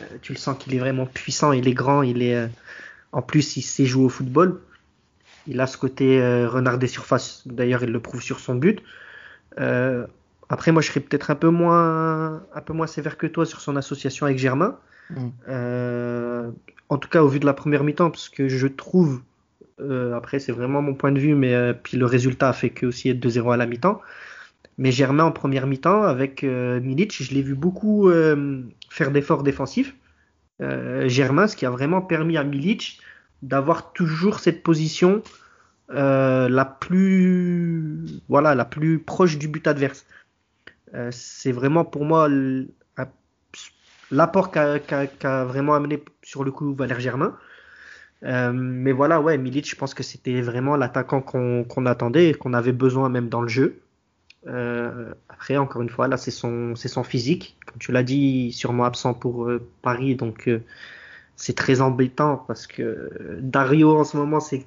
Euh, 0.00 0.04
tu 0.22 0.32
le 0.32 0.38
sens 0.38 0.56
qu'il 0.58 0.74
est 0.74 0.78
vraiment 0.78 1.04
puissant, 1.04 1.52
il 1.52 1.68
est 1.68 1.74
grand, 1.74 2.00
il 2.00 2.22
est 2.22 2.48
en 3.12 3.20
plus 3.20 3.58
il 3.58 3.62
sait 3.62 3.84
jouer 3.84 4.06
au 4.06 4.08
football. 4.08 4.62
Il 5.46 5.60
a 5.60 5.66
ce 5.66 5.76
côté 5.76 6.22
renard 6.46 6.78
des 6.78 6.88
surfaces. 6.88 7.42
D'ailleurs 7.46 7.84
il 7.84 7.90
le 7.90 8.00
prouve 8.00 8.22
sur 8.22 8.40
son 8.40 8.54
but. 8.54 8.82
Après 9.56 10.72
moi 10.72 10.82
je 10.82 10.88
serais 10.88 11.00
peut-être 11.00 11.30
un 11.30 11.34
peu 11.34 11.48
moins 11.48 12.42
un 12.54 12.60
peu 12.64 12.72
moins 12.72 12.86
sévère 12.86 13.16
que 13.18 13.26
toi 13.26 13.46
sur 13.46 13.60
son 13.60 13.76
association 13.76 14.26
avec 14.26 14.38
Germain. 14.38 14.78
Mm. 15.10 16.50
en 16.88 16.98
tout 16.98 17.08
cas 17.08 17.22
au 17.22 17.28
vu 17.28 17.38
de 17.38 17.46
la 17.46 17.54
première 17.54 17.84
mi-temps 17.84 18.10
parce 18.10 18.28
que 18.28 18.48
je 18.48 18.66
trouve 18.66 19.22
euh, 19.80 20.14
après, 20.14 20.38
c'est 20.38 20.52
vraiment 20.52 20.82
mon 20.82 20.94
point 20.94 21.12
de 21.12 21.18
vue, 21.18 21.34
mais 21.34 21.54
euh, 21.54 21.72
puis 21.74 21.96
le 21.96 22.06
résultat 22.06 22.48
a 22.48 22.52
fait 22.52 22.70
que 22.70 22.86
aussi 22.86 23.08
être 23.10 23.20
2-0 23.20 23.52
à 23.52 23.56
la 23.56 23.66
mi-temps. 23.66 24.00
Mais 24.78 24.92
Germain 24.92 25.24
en 25.24 25.32
première 25.32 25.66
mi-temps 25.66 26.02
avec 26.02 26.44
euh, 26.44 26.80
Milic, 26.80 27.22
je 27.22 27.32
l'ai 27.34 27.42
vu 27.42 27.54
beaucoup 27.54 28.10
faire 28.90 29.10
d'efforts 29.10 29.42
défensifs. 29.42 29.94
Germain, 30.60 31.46
ce 31.46 31.56
qui 31.56 31.66
a 31.66 31.70
vraiment 31.70 32.00
permis 32.00 32.36
à 32.36 32.44
Milic 32.44 33.00
d'avoir 33.42 33.92
toujours 33.92 34.40
cette 34.40 34.62
position 34.62 35.22
la 35.88 36.64
plus 36.64 38.04
voilà 38.28 38.54
la 38.54 38.64
plus 38.64 38.98
proche 38.98 39.38
du 39.38 39.48
but 39.48 39.66
adverse. 39.66 40.06
c'est 41.10 41.52
vraiment 41.52 41.84
pour 41.84 42.04
moi 42.04 42.28
l'apport 44.10 44.50
qu'a 44.50 45.44
vraiment 45.44 45.74
amené 45.74 46.02
sur 46.22 46.44
le 46.44 46.50
coup 46.50 46.74
Valère 46.74 47.00
Germain. 47.00 47.36
Euh, 48.24 48.52
mais 48.52 48.92
voilà, 48.92 49.20
ouais, 49.20 49.38
Milic, 49.38 49.68
je 49.68 49.76
pense 49.76 49.94
que 49.94 50.02
c'était 50.02 50.40
vraiment 50.40 50.76
l'attaquant 50.76 51.20
qu'on 51.20 51.86
attendait 51.86 52.30
et 52.30 52.34
qu'on 52.34 52.54
avait 52.54 52.72
besoin 52.72 53.08
même 53.08 53.28
dans 53.28 53.42
le 53.42 53.48
jeu. 53.48 53.80
Euh, 54.46 55.12
après, 55.28 55.56
encore 55.56 55.82
une 55.82 55.88
fois, 55.88 56.08
là, 56.08 56.16
c'est 56.16 56.30
son, 56.30 56.74
son 56.76 57.04
physique. 57.04 57.56
Comme 57.66 57.78
tu 57.78 57.92
l'as 57.92 58.02
dit, 58.02 58.52
sûrement 58.52 58.84
absent 58.84 59.14
pour 59.14 59.44
euh, 59.44 59.60
Paris, 59.82 60.16
donc 60.16 60.50
c'est 61.36 61.54
très 61.54 61.80
embêtant 61.80 62.38
parce 62.46 62.66
que 62.66 63.10
Dario 63.40 63.98
en 63.98 64.04
ce 64.04 64.16
moment, 64.16 64.40
c'est, 64.40 64.64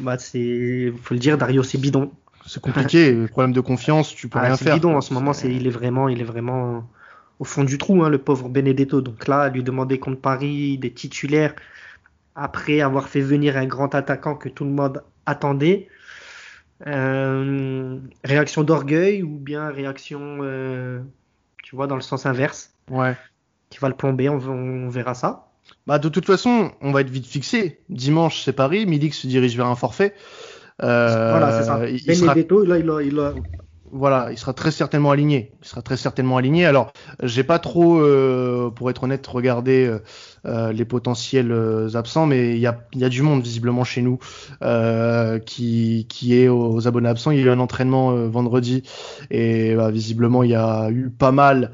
bah, 0.00 0.18
c'est, 0.18 0.92
faut 1.02 1.14
le 1.14 1.20
dire, 1.20 1.38
Dario, 1.38 1.62
c'est 1.62 1.78
bidon. 1.78 2.12
C'est 2.46 2.60
compliqué, 2.60 3.26
problème 3.30 3.52
de 3.52 3.60
confiance, 3.60 4.14
tu 4.14 4.28
peux 4.28 4.38
ah, 4.38 4.42
rien 4.42 4.56
faire. 4.56 4.74
bidon 4.74 4.96
en 4.96 5.00
ce 5.00 5.14
moment, 5.14 5.32
c'est, 5.32 5.52
il 5.52 5.66
est 5.66 5.70
vraiment, 5.70 6.08
il 6.08 6.20
est 6.20 6.24
vraiment 6.24 6.88
au 7.38 7.44
fond 7.44 7.64
du 7.64 7.78
trou, 7.78 8.04
hein, 8.04 8.08
le 8.08 8.18
pauvre 8.18 8.48
Benedetto. 8.48 9.00
Donc 9.00 9.26
là, 9.26 9.48
lui 9.48 9.62
demander 9.62 9.98
contre 9.98 10.20
Paris 10.20 10.78
des 10.78 10.92
titulaires 10.92 11.54
après 12.34 12.80
avoir 12.80 13.08
fait 13.08 13.20
venir 13.20 13.56
un 13.56 13.66
grand 13.66 13.94
attaquant 13.94 14.36
que 14.36 14.48
tout 14.48 14.64
le 14.64 14.70
monde 14.70 15.02
attendait. 15.26 15.88
Euh, 16.86 17.98
réaction 18.24 18.62
d'orgueil 18.62 19.22
ou 19.22 19.36
bien 19.36 19.68
réaction, 19.68 20.38
euh, 20.40 21.00
tu 21.62 21.76
vois, 21.76 21.86
dans 21.86 21.96
le 21.96 22.00
sens 22.02 22.26
inverse. 22.26 22.74
Ouais. 22.90 23.16
Qui 23.70 23.78
va 23.78 23.88
le 23.88 23.94
plomber, 23.94 24.28
on, 24.28 24.88
verra 24.88 25.14
ça. 25.14 25.49
Bah, 25.86 25.98
de 25.98 26.08
toute 26.08 26.26
façon, 26.26 26.72
on 26.80 26.92
va 26.92 27.00
être 27.00 27.10
vite 27.10 27.26
fixé. 27.26 27.80
Dimanche, 27.88 28.42
c'est 28.44 28.52
Paris. 28.52 28.86
Midi 28.86 29.10
se 29.10 29.26
dirige 29.26 29.56
vers 29.56 29.66
un 29.66 29.76
forfait. 29.76 30.14
Euh, 30.82 31.30
voilà, 31.30 31.60
c'est 31.60 31.66
ça. 31.66 32.26
Benedetto, 32.26 32.64
là, 32.64 32.78
il 32.78 32.90
a, 32.90 33.02
il 33.02 33.18
a, 33.18 33.34
voilà, 33.92 34.28
il 34.30 34.38
sera 34.38 34.52
très 34.52 34.70
certainement 34.70 35.10
aligné. 35.10 35.52
Il 35.62 35.68
sera 35.68 35.82
très 35.82 35.96
certainement 35.96 36.36
aligné. 36.36 36.64
Alors, 36.64 36.92
j'ai 37.22 37.42
pas 37.42 37.58
trop, 37.58 37.98
euh, 37.98 38.70
pour 38.70 38.88
être 38.88 39.02
honnête, 39.02 39.26
regardé 39.26 39.92
euh, 40.46 40.72
les 40.72 40.84
potentiels 40.84 41.52
absents, 41.94 42.26
mais 42.26 42.50
il 42.54 42.60
y 42.60 42.66
a, 42.66 42.86
y 42.94 43.04
a, 43.04 43.08
du 43.08 43.22
monde 43.22 43.42
visiblement 43.42 43.84
chez 43.84 44.02
nous 44.02 44.18
qui, 45.44 46.06
qui 46.08 46.34
est 46.36 46.48
aux, 46.48 46.86
abonnés 46.86 47.08
absents. 47.08 47.32
Il 47.32 47.40
y 47.40 47.42
a 47.42 47.46
eu 47.46 47.50
un 47.50 47.60
entraînement 47.60 48.14
vendredi 48.28 48.84
et 49.30 49.74
bah, 49.74 49.90
visiblement 49.90 50.44
il 50.44 50.50
y 50.50 50.54
a 50.54 50.88
eu 50.90 51.10
pas 51.10 51.32
mal 51.32 51.72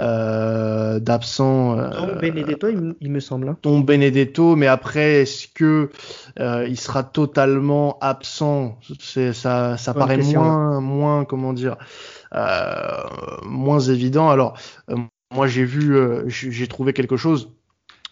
euh, 0.00 1.00
d'absents. 1.00 1.78
Euh, 1.78 2.14
Benedetto, 2.20 2.68
il, 3.00 3.10
me 3.10 3.20
semble. 3.20 3.48
Hein. 3.48 3.56
Tom 3.62 3.84
Benedetto, 3.84 4.56
mais 4.56 4.66
après, 4.66 5.22
est-ce 5.22 5.48
que 5.48 5.90
euh, 6.38 6.66
il 6.68 6.78
sera 6.78 7.02
totalement 7.02 7.98
absent? 8.00 8.78
C'est 9.00 9.32
ça, 9.32 9.76
ça 9.76 9.94
paraît 9.94 10.18
moins, 10.18 10.80
moins, 10.80 11.24
comment 11.24 11.52
dire, 11.52 11.76
euh, 12.34 13.02
moins 13.42 13.80
évident. 13.80 14.30
Alors, 14.30 14.58
euh, 14.90 14.96
moi, 15.34 15.46
j'ai 15.46 15.64
vu, 15.64 15.96
euh, 15.96 16.24
j'ai 16.28 16.66
trouvé 16.68 16.92
quelque 16.92 17.16
chose 17.16 17.52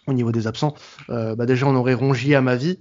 au 0.07 0.13
niveau 0.13 0.31
des 0.31 0.47
absents. 0.47 0.73
bah 1.09 1.45
déjà, 1.45 1.67
on 1.67 1.75
aurait 1.75 1.93
rongi 1.93 2.35
à 2.35 2.41
ma 2.41 2.55
vie. 2.55 2.79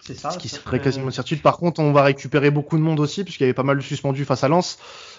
C'est 0.00 0.14
ça. 0.14 0.30
Ce 0.30 0.38
qui 0.38 0.48
serait 0.48 0.80
quasiment 0.80 1.06
une 1.06 1.12
certitude. 1.12 1.42
Par 1.42 1.56
contre, 1.56 1.80
on 1.80 1.92
va 1.92 2.02
récupérer 2.02 2.50
beaucoup 2.50 2.76
de 2.76 2.82
monde 2.82 3.00
aussi, 3.00 3.24
puisqu'il 3.24 3.44
y 3.44 3.46
avait 3.46 3.54
pas 3.54 3.62
mal 3.62 3.76
de 3.76 3.82
suspendus 3.82 4.24
face 4.24 4.44
à 4.44 4.48
Lens. 4.48 4.78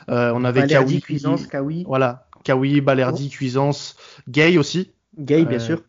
Euh, 0.09 0.31
on 0.35 0.43
avait 0.43 0.67
Kawi. 0.67 1.01
Cuisance, 1.01 1.47
Kawi. 1.47 1.83
Voilà. 1.87 2.27
Kawi, 2.43 2.81
Balerdi, 2.81 3.29
Cuisance, 3.29 3.95
Gay 4.27 4.57
aussi. 4.57 4.91
Gay, 5.17 5.45
bien 5.45 5.57
euh, 5.57 5.61
sûr. 5.61 5.81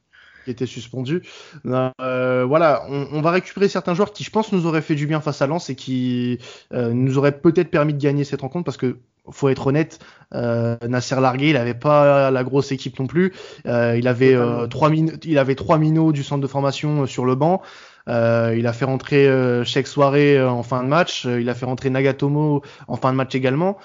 Qui 0.44 0.50
était 0.50 0.66
suspendu. 0.66 1.22
Euh, 1.66 2.44
voilà, 2.48 2.86
on, 2.88 3.20
va 3.20 3.30
récupérer 3.30 3.68
certains 3.68 3.94
joueurs 3.94 4.12
qui, 4.12 4.24
je 4.24 4.30
pense, 4.30 4.52
nous 4.52 4.66
auraient 4.66 4.80
fait 4.80 4.94
du 4.94 5.06
bien 5.06 5.20
face 5.20 5.42
à 5.42 5.46
Lens 5.46 5.68
et 5.68 5.74
qui 5.74 6.38
euh, 6.72 6.92
nous 6.94 7.18
auraient 7.18 7.38
peut-être 7.38 7.70
permis 7.70 7.92
de 7.92 8.00
gagner 8.00 8.24
cette 8.24 8.40
rencontre 8.40 8.64
parce 8.64 8.78
que 8.78 8.98
faut 9.30 9.50
être 9.50 9.66
honnête, 9.66 10.00
Nasser 10.32 11.20
Largué, 11.20 11.50
il 11.50 11.56
avait 11.56 11.74
pas 11.74 12.30
la 12.30 12.42
grosse 12.42 12.72
équipe 12.72 12.98
non 12.98 13.06
plus. 13.06 13.32
il 13.64 14.08
avait 14.08 14.36
trois 14.70 14.90
il 14.90 15.38
avait 15.38 15.54
trois 15.54 15.78
minots 15.78 16.10
du 16.10 16.24
centre 16.24 16.40
de 16.40 16.48
formation 16.48 17.06
sur 17.06 17.26
le 17.26 17.36
banc. 17.36 17.60
il 18.08 18.66
a 18.66 18.72
fait 18.72 18.86
rentrer 18.86 19.28
Cheikh 19.64 19.86
Soirée 19.86 20.42
en 20.42 20.64
fin 20.64 20.82
de 20.82 20.88
match. 20.88 21.26
il 21.26 21.48
a 21.48 21.54
fait 21.54 21.66
rentrer 21.66 21.90
Nagatomo 21.90 22.62
en 22.88 22.96
fin 22.96 23.12
de 23.12 23.16
match 23.16 23.34
également 23.36 23.78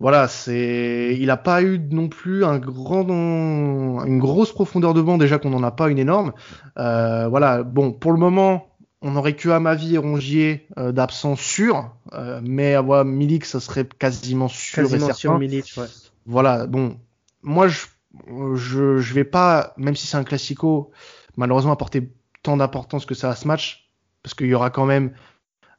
voilà, 0.00 0.26
c'est, 0.26 1.16
il 1.18 1.26
n'a 1.26 1.36
pas 1.36 1.62
eu 1.62 1.78
non 1.78 2.08
plus 2.08 2.44
un 2.44 2.58
grand, 2.58 3.06
une 4.04 4.18
grosse 4.18 4.52
profondeur 4.52 4.92
de 4.92 5.00
banc 5.00 5.18
déjà 5.18 5.38
qu'on 5.38 5.50
n'en 5.50 5.62
a 5.62 5.70
pas 5.70 5.88
une 5.88 5.98
énorme. 5.98 6.32
Euh, 6.78 7.28
voilà, 7.28 7.62
bon, 7.62 7.92
pour 7.92 8.12
le 8.12 8.18
moment, 8.18 8.66
on 9.02 9.14
aurait 9.16 9.36
que 9.36 9.48
Amavi 9.48 9.94
et 9.94 9.98
Rongier 9.98 10.66
euh, 10.78 10.90
d'absence 10.90 11.40
sûr, 11.40 11.90
euh, 12.12 12.40
mais 12.42 12.74
avoir 12.74 13.04
Milik, 13.04 13.44
ça 13.44 13.60
serait 13.60 13.86
quasiment 13.86 14.48
sûr 14.48 14.82
quasiment 14.82 15.08
et 15.08 15.12
certain. 15.12 15.38
Milik, 15.38 15.72
ouais. 15.76 15.86
Voilà, 16.26 16.66
bon, 16.66 16.98
moi 17.42 17.68
je, 17.68 17.86
je, 18.54 18.98
je 18.98 19.14
vais 19.14 19.24
pas, 19.24 19.74
même 19.76 19.94
si 19.94 20.08
c'est 20.08 20.16
un 20.16 20.24
classico, 20.24 20.90
malheureusement 21.36 21.72
apporter 21.72 22.10
tant 22.42 22.56
d'importance 22.56 23.06
que 23.06 23.14
ça 23.14 23.30
à 23.30 23.36
ce 23.36 23.46
match, 23.46 23.90
parce 24.22 24.34
qu'il 24.34 24.48
y 24.48 24.54
aura 24.54 24.70
quand 24.70 24.86
même 24.86 25.12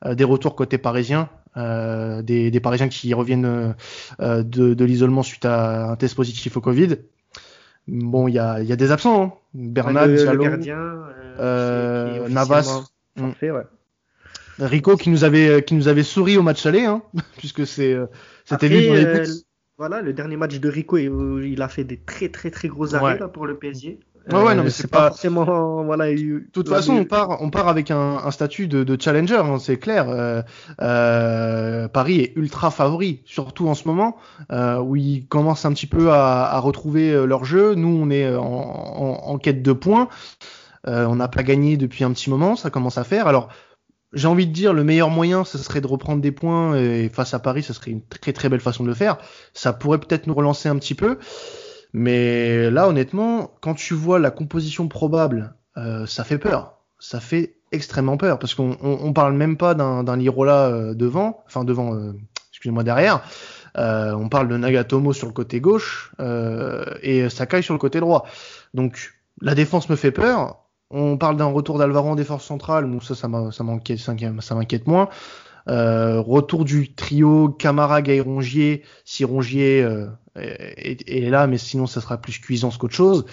des 0.09 0.23
retours 0.23 0.55
côté 0.55 0.77
parisien. 0.77 1.29
Euh, 1.57 2.21
des, 2.21 2.51
des, 2.51 2.59
Parisiens 2.59 2.89
qui 2.89 3.13
reviennent 3.13 3.75
euh, 4.19 4.43
de, 4.43 4.73
de 4.73 4.85
l'isolement 4.85 5.23
suite 5.23 5.45
à 5.45 5.91
un 5.91 5.95
test 5.95 6.15
positif 6.15 6.57
au 6.57 6.61
Covid. 6.61 6.97
Bon, 7.87 8.27
il 8.27 8.33
y 8.33 8.39
a, 8.39 8.61
y 8.61 8.73
a, 8.73 8.75
des 8.75 8.91
absents. 8.91 9.23
Hein. 9.23 9.33
Bernard, 9.53 10.07
le, 10.07 10.17
Diallo, 10.17 10.43
gardien, 10.43 11.03
euh, 11.39 12.27
Navas, 12.27 12.83
forfait, 13.17 13.51
ouais. 13.51 13.63
Rico 14.59 14.97
qui 14.97 15.09
nous 15.09 15.23
avait 15.23 15.63
qui 15.63 15.75
nous 15.75 15.87
avait 15.87 16.03
souri 16.03 16.37
au 16.37 16.41
match 16.41 16.65
aller, 16.65 16.83
hein, 16.83 17.01
puisque 17.37 17.65
c'est 17.65 17.97
c'était 18.43 18.67
lui 18.67 18.87
dans 18.87 19.23
Voilà, 19.77 20.01
le 20.01 20.13
dernier 20.13 20.37
match 20.37 20.59
de 20.59 20.69
Rico, 20.69 20.97
il, 20.97 21.61
a 21.61 21.69
fait 21.69 21.83
des 21.83 21.97
très 21.97 22.29
très 22.29 22.51
très 22.51 22.67
gros 22.67 22.95
arrêts 22.95 23.19
là, 23.19 23.27
pour 23.27 23.45
le 23.45 23.55
PSG. 23.55 23.99
Ouais, 24.27 24.41
ouais, 24.41 24.55
non, 24.55 24.63
mais 24.63 24.69
euh, 24.69 24.71
c'est 24.71 24.87
pas... 24.87 25.09
forcément, 25.09 25.83
voilà. 25.83 26.11
De 26.13 26.43
toute 26.51 26.69
façon, 26.69 26.93
on 26.93 27.05
part, 27.05 27.41
on 27.41 27.49
part 27.49 27.67
avec 27.67 27.91
un, 27.91 28.17
un 28.23 28.31
statut 28.31 28.67
de, 28.67 28.83
de 28.83 28.99
challenger, 28.99 29.35
hein, 29.37 29.57
c'est 29.59 29.77
clair. 29.77 30.07
Euh, 30.09 30.41
euh, 30.81 31.87
Paris 31.87 32.19
est 32.21 32.33
ultra 32.35 32.71
favori, 32.71 33.21
surtout 33.25 33.67
en 33.67 33.75
ce 33.75 33.87
moment, 33.87 34.17
euh, 34.51 34.79
où 34.79 34.95
ils 34.95 35.27
commencent 35.27 35.65
un 35.65 35.73
petit 35.73 35.87
peu 35.87 36.11
à, 36.11 36.45
à 36.45 36.59
retrouver 36.59 37.11
euh, 37.11 37.25
leur 37.25 37.45
jeu. 37.45 37.75
Nous, 37.75 37.87
on 38.01 38.09
est 38.09 38.35
en, 38.35 38.43
en, 38.43 39.21
en 39.25 39.37
quête 39.37 39.61
de 39.61 39.73
points. 39.73 40.09
Euh, 40.87 41.05
on 41.05 41.15
n'a 41.15 41.27
pas 41.27 41.43
gagné 41.43 41.77
depuis 41.77 42.03
un 42.03 42.11
petit 42.11 42.29
moment, 42.29 42.55
ça 42.55 42.69
commence 42.69 42.97
à 42.97 43.03
faire. 43.03 43.27
Alors, 43.27 43.49
j'ai 44.13 44.27
envie 44.27 44.47
de 44.47 44.53
dire, 44.53 44.71
le 44.73 44.83
meilleur 44.83 45.09
moyen, 45.09 45.43
ce 45.43 45.57
serait 45.57 45.81
de 45.81 45.87
reprendre 45.87 46.21
des 46.21 46.31
points 46.31 46.77
et 46.77 47.09
face 47.09 47.33
à 47.33 47.39
Paris, 47.39 47.63
ce 47.63 47.73
serait 47.73 47.91
une 47.91 48.01
très 48.01 48.33
très 48.33 48.49
belle 48.49 48.61
façon 48.61 48.83
de 48.83 48.87
le 48.87 48.93
faire. 48.95 49.17
Ça 49.53 49.73
pourrait 49.73 49.97
peut-être 49.97 50.27
nous 50.27 50.33
relancer 50.33 50.69
un 50.69 50.77
petit 50.77 50.95
peu. 50.95 51.17
Mais 51.97 52.69
là, 52.71 52.89
honnêtement, 52.89 53.51
quand 53.61 53.73
tu 53.73 53.93
vois 53.93 54.19
la 54.19 54.29
composition 54.29 54.89
probable, 54.89 55.55
euh, 55.77 56.05
ça 56.05 56.25
fait 56.25 56.37
peur. 56.37 56.81
Ça 56.99 57.21
fait 57.21 57.55
extrêmement 57.71 58.17
peur 58.17 58.37
parce 58.37 58.53
qu'on 58.53 58.75
on, 58.81 59.13
parle 59.13 59.33
même 59.33 59.55
pas 59.55 59.75
d'un 59.75 60.17
Lirola 60.17 60.67
euh, 60.67 60.93
devant, 60.93 61.41
enfin 61.47 61.63
devant, 61.63 61.95
euh, 61.95 62.11
excusez-moi 62.51 62.83
derrière. 62.83 63.21
Euh, 63.77 64.11
on 64.11 64.27
parle 64.27 64.49
de 64.49 64.57
Nagatomo 64.57 65.13
sur 65.13 65.27
le 65.27 65.31
côté 65.31 65.61
gauche 65.61 66.11
et 67.01 67.29
Sakai 67.29 67.61
sur 67.61 67.73
le 67.73 67.79
côté 67.79 68.01
droit. 68.01 68.25
Donc 68.73 69.13
la 69.39 69.55
défense 69.55 69.87
me 69.87 69.95
fait 69.95 70.11
peur. 70.11 70.65
On 70.91 71.17
parle 71.17 71.37
d'un 71.37 71.45
retour 71.45 71.77
d'Alvaro 71.77 72.09
en 72.09 72.15
défense 72.15 72.43
centrale, 72.43 72.85
bon 72.87 72.99
ça 72.99 73.15
ça 73.15 73.27
m'inquiète 73.29 73.99
ça 73.99 74.55
moins. 75.67 76.19
retour 76.19 76.65
du 76.65 76.93
trio 76.93 77.49
Camara, 77.49 78.01
Rongier, 78.23 78.83
si 79.03 79.23
Rongier 79.25 79.87
est, 80.35 81.29
là, 81.29 81.47
mais 81.47 81.57
sinon 81.57 81.87
ça 81.87 82.01
sera 82.01 82.17
plus 82.17 82.39
cuisance 82.39 82.77
qu'autre 82.77 82.95
chose. 82.95 83.25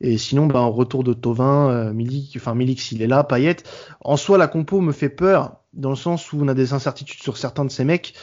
Et 0.00 0.18
sinon, 0.18 0.46
ben, 0.46 0.64
retour 0.64 1.04
de 1.04 1.12
Tovin, 1.12 1.70
euh, 1.70 1.92
Milik, 1.92 2.34
enfin 2.36 2.54
Milik 2.54 2.80
s'il 2.80 3.00
est 3.02 3.06
là, 3.06 3.24
Payet. 3.24 3.56
En 4.00 4.16
soi, 4.16 4.38
la 4.38 4.48
compo 4.48 4.80
me 4.80 4.92
fait 4.92 5.08
peur 5.08 5.56
dans 5.72 5.90
le 5.90 5.96
sens 5.96 6.32
où 6.32 6.38
on 6.42 6.48
a 6.48 6.54
des 6.54 6.72
incertitudes 6.72 7.22
sur 7.22 7.36
certains 7.36 7.64
de 7.64 7.70
ces 7.70 7.84
mecs. 7.84 8.14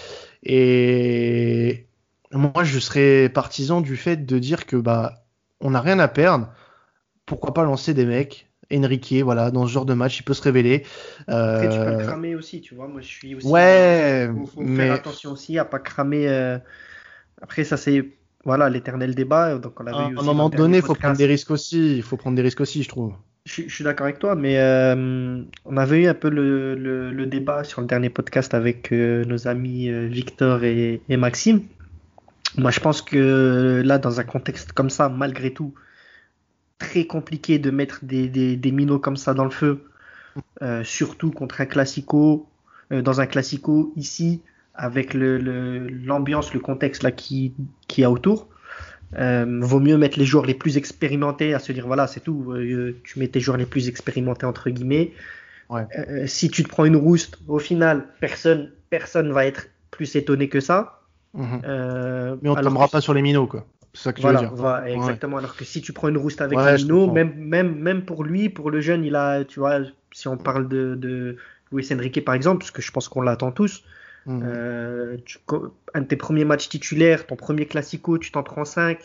Et 0.43 1.87
moi, 2.31 2.63
je 2.63 2.79
serais 2.79 3.29
partisan 3.29 3.81
du 3.81 3.97
fait 3.97 4.25
de 4.25 4.39
dire 4.39 4.65
que 4.65 4.75
bah 4.75 5.25
on 5.59 5.71
n'a 5.71 5.81
rien 5.81 5.99
à 5.99 6.07
perdre. 6.07 6.49
Pourquoi 7.25 7.53
pas 7.53 7.63
lancer 7.63 7.93
des 7.93 8.05
mecs 8.05 8.50
Enrique, 8.77 9.15
voilà, 9.23 9.51
dans 9.51 9.65
ce 9.67 9.71
genre 9.71 9.85
de 9.85 9.93
match, 9.93 10.19
il 10.19 10.23
peut 10.23 10.33
se 10.33 10.41
révéler. 10.41 10.83
Après, 11.27 11.69
tu 11.69 11.77
peux 11.77 11.85
le 11.85 11.91
euh, 11.91 12.05
cramer 12.05 12.35
aussi, 12.35 12.61
tu 12.61 12.75
vois. 12.75 12.87
Moi, 12.87 13.01
je 13.01 13.07
suis 13.07 13.35
aussi. 13.35 13.47
Ouais, 13.47 14.29
faut, 14.53 14.61
mais... 14.61 14.85
faire 14.85 14.93
attention 14.93 15.31
aussi 15.31 15.57
à 15.57 15.65
pas 15.65 15.79
cramer. 15.79 16.27
Euh, 16.27 16.57
après, 17.41 17.63
ça 17.63 17.77
c'est 17.77 18.05
voilà 18.43 18.69
l'éternel 18.69 19.15
débat. 19.15 19.57
Donc 19.57 19.79
on 19.79 19.87
à, 19.87 19.91
un 19.91 20.23
moment 20.23 20.49
donné, 20.49 20.77
il 20.77 20.83
faut 20.83 20.95
prendre 20.95 21.17
des 21.17 21.25
risques 21.25 21.51
aussi. 21.51 21.97
Il 21.97 22.03
faut 22.03 22.17
prendre 22.17 22.35
des 22.35 22.41
risques 22.41 22.61
aussi, 22.61 22.83
je 22.83 22.89
trouve. 22.89 23.13
Je, 23.45 23.67
suis 23.67 23.83
d'accord 23.83 24.05
avec 24.05 24.19
toi, 24.19 24.35
mais 24.35 24.59
euh, 24.59 25.43
on 25.65 25.77
avait 25.77 26.03
eu 26.03 26.07
un 26.07 26.13
peu 26.13 26.29
le, 26.29 26.75
le, 26.75 27.25
débat 27.25 27.63
sur 27.63 27.81
le 27.81 27.87
dernier 27.87 28.11
podcast 28.11 28.53
avec 28.53 28.91
euh, 28.91 29.25
nos 29.25 29.47
amis 29.47 29.89
euh, 29.89 30.05
Victor 30.05 30.63
et, 30.63 31.01
et, 31.09 31.17
Maxime. 31.17 31.63
Moi, 32.57 32.69
je 32.69 32.79
pense 32.79 33.01
que 33.01 33.81
là, 33.83 33.97
dans 33.97 34.19
un 34.19 34.23
contexte 34.25 34.73
comme 34.73 34.91
ça, 34.91 35.09
malgré 35.09 35.51
tout, 35.53 35.73
très 36.81 37.05
compliqué 37.05 37.59
de 37.59 37.71
mettre 37.71 38.03
des, 38.03 38.27
des, 38.27 38.55
des 38.55 38.71
minots 38.71 38.99
comme 38.99 39.17
ça 39.17 39.33
dans 39.33 39.45
le 39.45 39.51
feu, 39.51 39.85
surtout 40.83 41.31
contre 41.31 41.61
un 41.61 41.65
classico, 41.65 42.47
dans 42.89 43.21
un 43.21 43.27
classico 43.27 43.93
ici, 43.95 44.41
avec 44.73 45.13
l'ambiance, 45.13 46.53
le, 46.53 46.59
le, 46.59 46.63
contexte 46.63 47.03
là 47.03 47.11
qui, 47.11 47.53
qui 47.87 48.03
a 48.03 48.11
autour. 48.11 48.47
Euh, 49.17 49.59
vaut 49.61 49.81
mieux 49.81 49.97
mettre 49.97 50.17
les 50.17 50.23
joueurs 50.23 50.45
les 50.45 50.53
plus 50.53 50.77
expérimentés 50.77 51.53
à 51.53 51.59
se 51.59 51.73
dire 51.73 51.85
voilà 51.85 52.07
c'est 52.07 52.21
tout 52.21 52.53
euh, 52.53 52.95
tu 53.03 53.19
mets 53.19 53.27
tes 53.27 53.41
joueurs 53.41 53.57
les 53.57 53.65
plus 53.65 53.89
expérimentés 53.89 54.45
entre 54.45 54.69
guillemets 54.69 55.11
ouais. 55.69 55.85
euh, 55.97 56.27
si 56.27 56.49
tu 56.49 56.63
te 56.63 56.69
prends 56.69 56.85
une 56.85 56.95
rouste 56.95 57.37
au 57.49 57.59
final 57.59 58.05
personne 58.21 58.71
personne 58.89 59.33
va 59.33 59.45
être 59.45 59.67
plus 59.91 60.15
étonné 60.15 60.47
que 60.47 60.61
ça 60.61 61.01
mhm. 61.33 61.61
euh, 61.65 62.37
mais 62.41 62.47
on 62.47 62.55
ne 62.55 62.61
tombera 62.61 62.87
pas 62.87 63.01
sur 63.01 63.13
les 63.13 63.21
minots 63.21 63.47
quoi 63.47 63.67
c'est 63.93 64.03
ça 64.03 64.13
que 64.13 64.21
voilà, 64.21 64.39
tu 64.39 64.45
veux 64.45 64.51
dire 64.51 64.57
voilà, 64.57 64.89
exactement 64.89 65.37
alors 65.37 65.55
que 65.55 65.65
si 65.65 65.81
tu 65.81 65.93
prends 65.93 66.07
une 66.07 66.17
rouste 66.17 66.41
avec 66.41 66.57
minots 66.57 67.11
même 67.11 67.33
même 67.35 67.75
même 67.75 68.03
pour 68.03 68.23
lui 68.23 68.49
pour 68.49 68.71
le 68.71 68.79
jeune 68.81 69.03
il 69.03 69.15
a 69.15 69.43
tu 69.43 69.59
vois 69.59 69.79
si 70.11 70.27
on 70.27 70.37
parle 70.37 70.67
de, 70.67 70.95
de 70.95 71.37
Luis 71.71 71.87
Enrique 71.91 72.23
par 72.23 72.35
exemple 72.35 72.59
parce 72.59 72.71
que 72.71 72.81
je 72.81 72.91
pense 72.91 73.09
qu'on 73.09 73.21
l'attend 73.21 73.51
tous 73.51 73.83
Mhm. 74.25 74.43
Euh, 74.45 75.17
un 75.93 76.01
de 76.01 76.05
tes 76.05 76.15
premiers 76.15 76.45
matchs 76.45 76.69
titulaires, 76.69 77.25
ton 77.25 77.35
premier 77.35 77.65
classico, 77.65 78.17
tu 78.17 78.31
t'en 78.31 78.43
prends 78.43 78.65
5, 78.65 78.99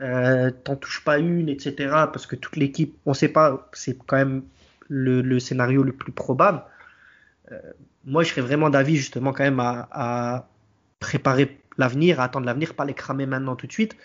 euh, 0.00 0.50
t'en 0.64 0.76
touches 0.76 1.04
pas 1.04 1.18
une, 1.18 1.48
etc. 1.48 1.74
Parce 2.12 2.26
que 2.26 2.36
toute 2.36 2.56
l'équipe, 2.56 2.96
on 3.06 3.14
sait 3.14 3.28
pas, 3.28 3.68
c'est 3.72 3.96
quand 4.06 4.16
même 4.16 4.42
le, 4.88 5.38
scénario 5.38 5.82
le 5.82 5.92
plus 5.92 6.12
probable. 6.12 6.62
Euh, 7.50 7.58
moi, 8.04 8.22
je 8.22 8.30
serais 8.30 8.40
vraiment 8.40 8.70
d'avis 8.70 8.96
justement 8.96 9.32
quand 9.32 9.44
même 9.44 9.60
à, 9.60 10.48
préparer 11.00 11.58
l'avenir, 11.78 12.20
à 12.20 12.24
attendre 12.24 12.46
l'avenir, 12.46 12.74
pas 12.74 12.84
les 12.84 12.94
cramer 12.94 13.26
maintenant 13.26 13.56
tout 13.56 13.66
de 13.66 13.72
suite. 13.72 13.96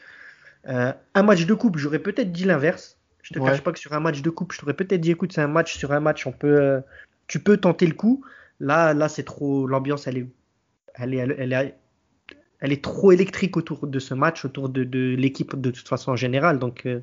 Euh, 0.67 0.93
un 1.13 1.23
match 1.23 1.45
de 1.45 1.53
coupe, 1.53 1.77
j'aurais 1.77 1.99
peut-être 1.99 2.32
dit 2.32 2.45
l'inverse. 2.45 2.97
Je 3.21 3.34
te 3.34 3.39
cache 3.39 3.62
pas 3.62 3.73
que 3.73 3.80
sur 3.80 3.93
un 3.93 3.99
match 3.99 4.21
de 4.21 4.30
coupe, 4.30 4.53
je 4.53 4.60
t'aurais 4.60 4.73
peut-être 4.73 5.01
dit 5.01 5.12
écoute, 5.12 5.34
c'est 5.34 5.41
un 5.41 5.49
match 5.49 5.77
sur 5.77 5.91
un 5.91 5.99
match, 5.99 6.25
on 6.25 6.32
peut, 6.32 6.82
tu 7.27 7.39
peux 7.39 7.58
tenter 7.58 7.86
le 7.86 7.93
coup. 7.93 8.23
Là, 8.62 8.93
là, 8.93 9.10
c'est 9.10 9.23
trop, 9.23 9.67
l'ambiance, 9.67 10.08
elle 10.08 10.17
est 10.17 10.27
elle 10.97 11.13
est, 11.13 11.75
elle, 12.60 12.71
est, 12.71 12.84
trop 12.84 13.12
électrique 13.12 13.56
autour 13.58 13.88
de 13.88 13.99
ce 13.99 14.13
match, 14.13 14.45
autour 14.45 14.69
de, 14.69 15.15
l'équipe 15.15 15.60
de 15.60 15.71
toute 15.71 15.88
façon 15.88 16.12
en 16.12 16.15
général. 16.15 16.60
Donc, 16.60 16.86
euh, 16.86 16.99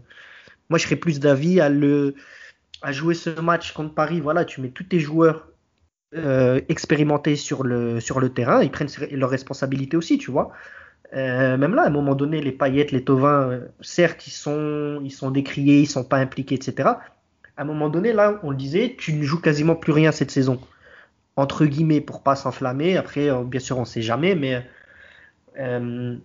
moi, 0.69 0.79
je 0.79 0.85
serais 0.85 0.97
plus 0.97 1.21
d'avis 1.21 1.61
à, 1.61 1.69
le, 1.69 2.15
à 2.83 2.93
jouer 2.93 3.15
ce 3.15 3.31
match 3.41 3.73
contre 3.73 3.95
Paris. 3.95 4.21
Voilà, 4.21 4.45
tu 4.45 4.61
mets 4.61 4.71
tous 4.71 4.85
tes 4.85 5.01
joueurs 5.01 5.49
euh, 6.15 6.61
expérimentés 6.69 7.37
sur 7.37 7.63
le, 7.63 8.01
sur 8.01 8.21
le 8.21 8.31
terrain, 8.31 8.63
ils 8.63 8.71
prennent 8.71 8.89
leurs 9.13 9.31
responsabilités 9.31 9.97
aussi, 9.97 10.19
tu 10.19 10.31
vois. 10.31 10.53
Euh, 11.13 11.57
même 11.57 11.75
là, 11.75 11.83
à 11.83 11.87
un 11.87 11.91
moment 11.91 12.15
donné, 12.15 12.41
les 12.41 12.53
paillettes, 12.53 12.91
les 12.91 13.05
Tovins, 13.05 13.61
certes, 13.81 14.27
ils 14.27 14.33
sont, 14.33 15.01
ils 15.05 15.13
sont 15.13 15.31
décriés, 15.31 15.81
ils 15.81 15.87
sont 15.87 16.05
pas 16.05 16.17
impliqués, 16.17 16.57
etc. 16.57 16.89
À 17.57 17.63
un 17.63 17.65
moment 17.65 17.89
donné, 17.89 18.13
là, 18.13 18.41
on 18.43 18.51
le 18.51 18.57
disait, 18.57 18.97
tu 18.99 19.13
ne 19.13 19.23
joues 19.23 19.41
quasiment 19.41 19.77
plus 19.77 19.93
rien 19.93 20.11
cette 20.11 20.31
saison 20.31 20.59
entre 21.37 21.67
guillemets 21.67 22.01
pour 22.01 22.23
pas 22.23 22.37
s'enflammer. 22.37 22.97
Après, 22.97 23.31
euh, 23.31 23.43
bien 23.45 23.61
sûr, 23.61 23.79
on 23.79 23.85
sait 23.85 24.03
jamais, 24.03 24.35
mais 24.35 24.65
euh, 25.59 26.17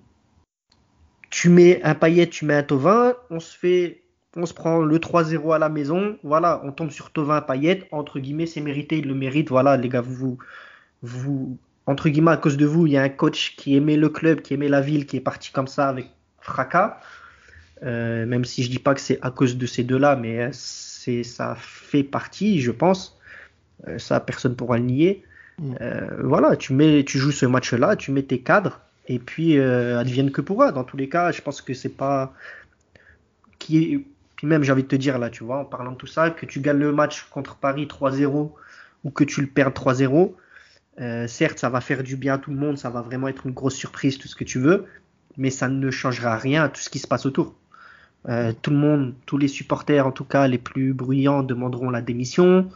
tu 1.29 1.49
mets 1.49 1.81
un 1.83 1.95
paillet, 1.95 2.27
tu 2.27 2.45
mets 2.45 2.55
un 2.55 2.63
Tovin, 2.63 3.13
on 3.29 3.39
se 3.39 3.57
fait, 3.57 4.03
on 4.35 4.45
se 4.45 4.53
prend 4.53 4.79
le 4.79 4.99
3-0 4.99 5.53
à 5.53 5.59
la 5.59 5.69
maison, 5.69 6.17
voilà, 6.23 6.61
on 6.63 6.71
tombe 6.71 6.91
sur 6.91 7.11
Tovin, 7.11 7.41
paillet, 7.41 7.87
entre 7.91 8.19
guillemets, 8.19 8.45
c'est 8.45 8.61
mérité, 8.61 8.99
il 8.99 9.07
le 9.07 9.15
mérite, 9.15 9.49
voilà, 9.49 9.77
les 9.77 9.89
gars, 9.89 10.01
vous, 10.01 10.37
vous, 11.01 11.57
entre 11.89 12.07
guillemets, 12.09 12.31
à 12.31 12.37
cause 12.37 12.55
de 12.55 12.67
vous, 12.67 12.85
il 12.85 12.93
y 12.93 12.97
a 12.97 13.01
un 13.01 13.09
coach 13.09 13.55
qui 13.57 13.75
aimait 13.75 13.97
le 13.97 14.09
club, 14.09 14.41
qui 14.41 14.53
aimait 14.53 14.69
la 14.69 14.79
ville, 14.79 15.07
qui 15.07 15.17
est 15.17 15.21
parti 15.21 15.51
comme 15.51 15.67
ça 15.67 15.89
avec 15.89 16.07
fracas. 16.39 16.99
Euh, 17.81 18.27
même 18.27 18.45
si 18.45 18.61
je 18.61 18.69
dis 18.69 18.77
pas 18.77 18.93
que 18.93 19.01
c'est 19.01 19.17
à 19.23 19.31
cause 19.31 19.57
de 19.57 19.65
ces 19.65 19.83
deux-là, 19.83 20.15
mais 20.15 20.51
c'est 20.53 21.23
ça 21.23 21.55
fait 21.57 22.03
partie, 22.03 22.61
je 22.61 22.69
pense. 22.69 23.19
Euh, 23.87 23.97
ça, 23.97 24.19
personne 24.19 24.55
pourra 24.55 24.77
le 24.77 24.83
nier. 24.83 25.23
Mm. 25.57 25.75
Euh, 25.81 26.07
voilà, 26.23 26.55
tu, 26.57 26.73
mets, 26.73 27.03
tu 27.03 27.17
joues 27.17 27.31
ce 27.31 27.47
match-là, 27.47 27.95
tu 27.95 28.11
mets 28.11 28.21
tes 28.21 28.39
cadres, 28.39 28.81
et 29.07 29.17
puis 29.17 29.57
euh, 29.57 29.97
advienne 29.97 30.29
que 30.29 30.41
pourra. 30.41 30.71
Dans 30.71 30.83
tous 30.83 30.97
les 30.97 31.09
cas, 31.09 31.31
je 31.31 31.41
pense 31.41 31.59
que 31.59 31.73
c'est 31.73 31.89
pas. 31.89 32.33
Qui 33.57 34.05
Puis 34.35 34.45
même, 34.45 34.61
j'ai 34.61 34.71
envie 34.71 34.83
de 34.83 34.87
te 34.87 34.95
dire 34.95 35.17
là, 35.17 35.31
tu 35.31 35.43
vois, 35.43 35.57
en 35.57 35.65
parlant 35.65 35.93
de 35.93 35.97
tout 35.97 36.05
ça, 36.05 36.29
que 36.29 36.45
tu 36.45 36.59
gagnes 36.59 36.77
le 36.77 36.91
match 36.91 37.23
contre 37.31 37.55
Paris 37.55 37.87
3-0 37.87 38.51
ou 39.05 39.09
que 39.09 39.23
tu 39.23 39.41
le 39.41 39.47
perds 39.47 39.71
3-0, 39.71 40.33
certes, 41.27 41.59
ça 41.59 41.69
va 41.69 41.81
faire 41.81 42.03
du 42.03 42.15
bien 42.15 42.35
à 42.35 42.37
tout 42.37 42.51
le 42.51 42.57
monde, 42.57 42.77
ça 42.77 42.89
va 42.89 43.01
vraiment 43.01 43.27
être 43.27 43.45
une 43.45 43.53
grosse 43.53 43.75
surprise, 43.75 44.17
tout 44.17 44.27
ce 44.27 44.35
que 44.35 44.43
tu 44.43 44.59
veux, 44.59 44.85
mais 45.37 45.49
ça 45.49 45.69
ne 45.69 45.91
changera 45.91 46.37
rien 46.37 46.63
à 46.63 46.69
tout 46.69 46.81
ce 46.81 46.89
qui 46.89 46.99
se 46.99 47.07
passe 47.07 47.25
autour. 47.25 47.55
tout 48.25 48.71
le 48.71 48.77
monde, 48.77 49.13
tous 49.25 49.37
les 49.37 49.47
supporters, 49.47 50.05
en 50.05 50.11
tout 50.11 50.25
cas 50.25 50.47
les 50.47 50.57
plus 50.57 50.93
bruyants, 50.93 51.43
demanderont 51.43 51.89
la 51.89 52.01
démission. 52.01 52.69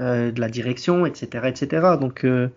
Euh, 0.00 0.32
de 0.32 0.40
la 0.40 0.48
direction, 0.48 1.04
etc., 1.04 1.48
etc. 1.48 1.86
Donc 2.00 2.24
euh, 2.24 2.48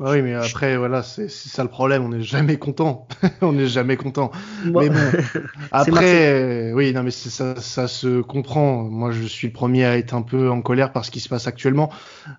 bah 0.00 0.10
oui, 0.12 0.22
mais 0.22 0.34
après, 0.34 0.76
voilà, 0.76 1.02
c'est 1.02 1.28
ça 1.28 1.64
le 1.64 1.68
problème. 1.68 2.04
On 2.04 2.10
n'est 2.10 2.22
jamais 2.22 2.56
content. 2.56 3.08
on 3.40 3.52
n'est 3.52 3.66
jamais 3.66 3.96
content. 3.96 4.30
Mais 4.64 4.90
bon, 4.90 4.94
après, 5.72 6.72
oui, 6.72 6.92
non, 6.92 7.02
mais 7.02 7.10
ça, 7.10 7.60
ça 7.60 7.88
se 7.88 8.20
comprend. 8.20 8.84
Moi, 8.84 9.10
je 9.10 9.24
suis 9.24 9.48
le 9.48 9.52
premier 9.52 9.84
à 9.84 9.98
être 9.98 10.14
un 10.14 10.22
peu 10.22 10.50
en 10.50 10.62
colère 10.62 10.92
par 10.92 11.04
ce 11.04 11.10
qui 11.10 11.18
se 11.18 11.28
passe 11.28 11.48
actuellement, 11.48 11.90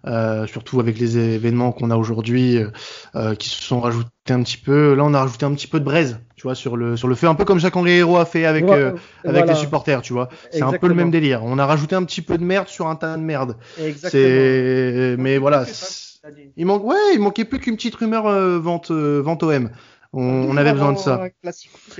euh, 0.08 0.48
surtout 0.48 0.80
avec 0.80 0.98
les 1.00 1.18
événements 1.18 1.74
qu'on 1.74 1.92
a 1.92 1.98
aujourd'hui, 1.98 2.60
euh, 3.16 3.36
qui 3.36 3.50
se 3.50 3.62
sont 3.62 3.82
rajoutés 3.82 4.08
un 4.30 4.42
petit 4.42 4.58
peu. 4.58 4.94
Là, 4.94 5.04
on 5.04 5.14
a 5.14 5.20
rajouté 5.20 5.46
un 5.46 5.54
petit 5.54 5.68
peu 5.68 5.82
de 5.82 5.86
braise, 5.86 6.22
tu 6.38 6.44
vois, 6.44 6.56
sur 6.56 6.78
le 6.78 6.96
sur 6.96 7.10
le 7.10 7.16
feu, 7.16 7.28
un 7.28 7.36
peu 7.36 7.44
comme 7.44 7.60
Jacques-Henri 7.60 7.92
Hérault 7.92 8.18
a 8.18 8.26
fait 8.26 8.46
avec 8.46 8.64
euh, 8.70 8.94
avec 9.26 9.48
les 9.48 9.56
supporters, 9.56 10.02
tu 10.02 10.14
vois. 10.14 10.30
C'est 10.50 10.62
un 10.62 10.72
peu 10.72 10.88
le 10.88 10.96
même 10.96 11.12
délire. 11.12 11.44
On 11.44 11.60
a 11.60 11.66
rajouté 11.66 11.96
un 11.96 12.06
petit 12.06 12.22
peu 12.22 12.38
de 12.38 12.44
merde 12.46 12.70
sur 12.70 12.88
un 12.88 12.96
tas 12.96 13.18
de 13.18 13.22
merde. 13.22 13.58
C'est, 13.98 15.16
mais 15.18 15.38
voilà. 15.38 15.66
Il 16.58 16.66
manque, 16.66 16.84
ouais, 16.84 17.14
il 17.14 17.20
manquait 17.20 17.46
plus 17.46 17.60
qu'une 17.60 17.76
petite 17.76 17.96
rumeur 17.96 18.28
euh, 18.28 18.60
vente, 18.60 18.92
euh, 18.92 19.22
vente 19.22 19.44
OM. 19.44 19.70
On, 20.12 20.58
avait 20.58 20.72
besoin 20.72 20.94
de 20.94 20.98
ça. 20.98 21.22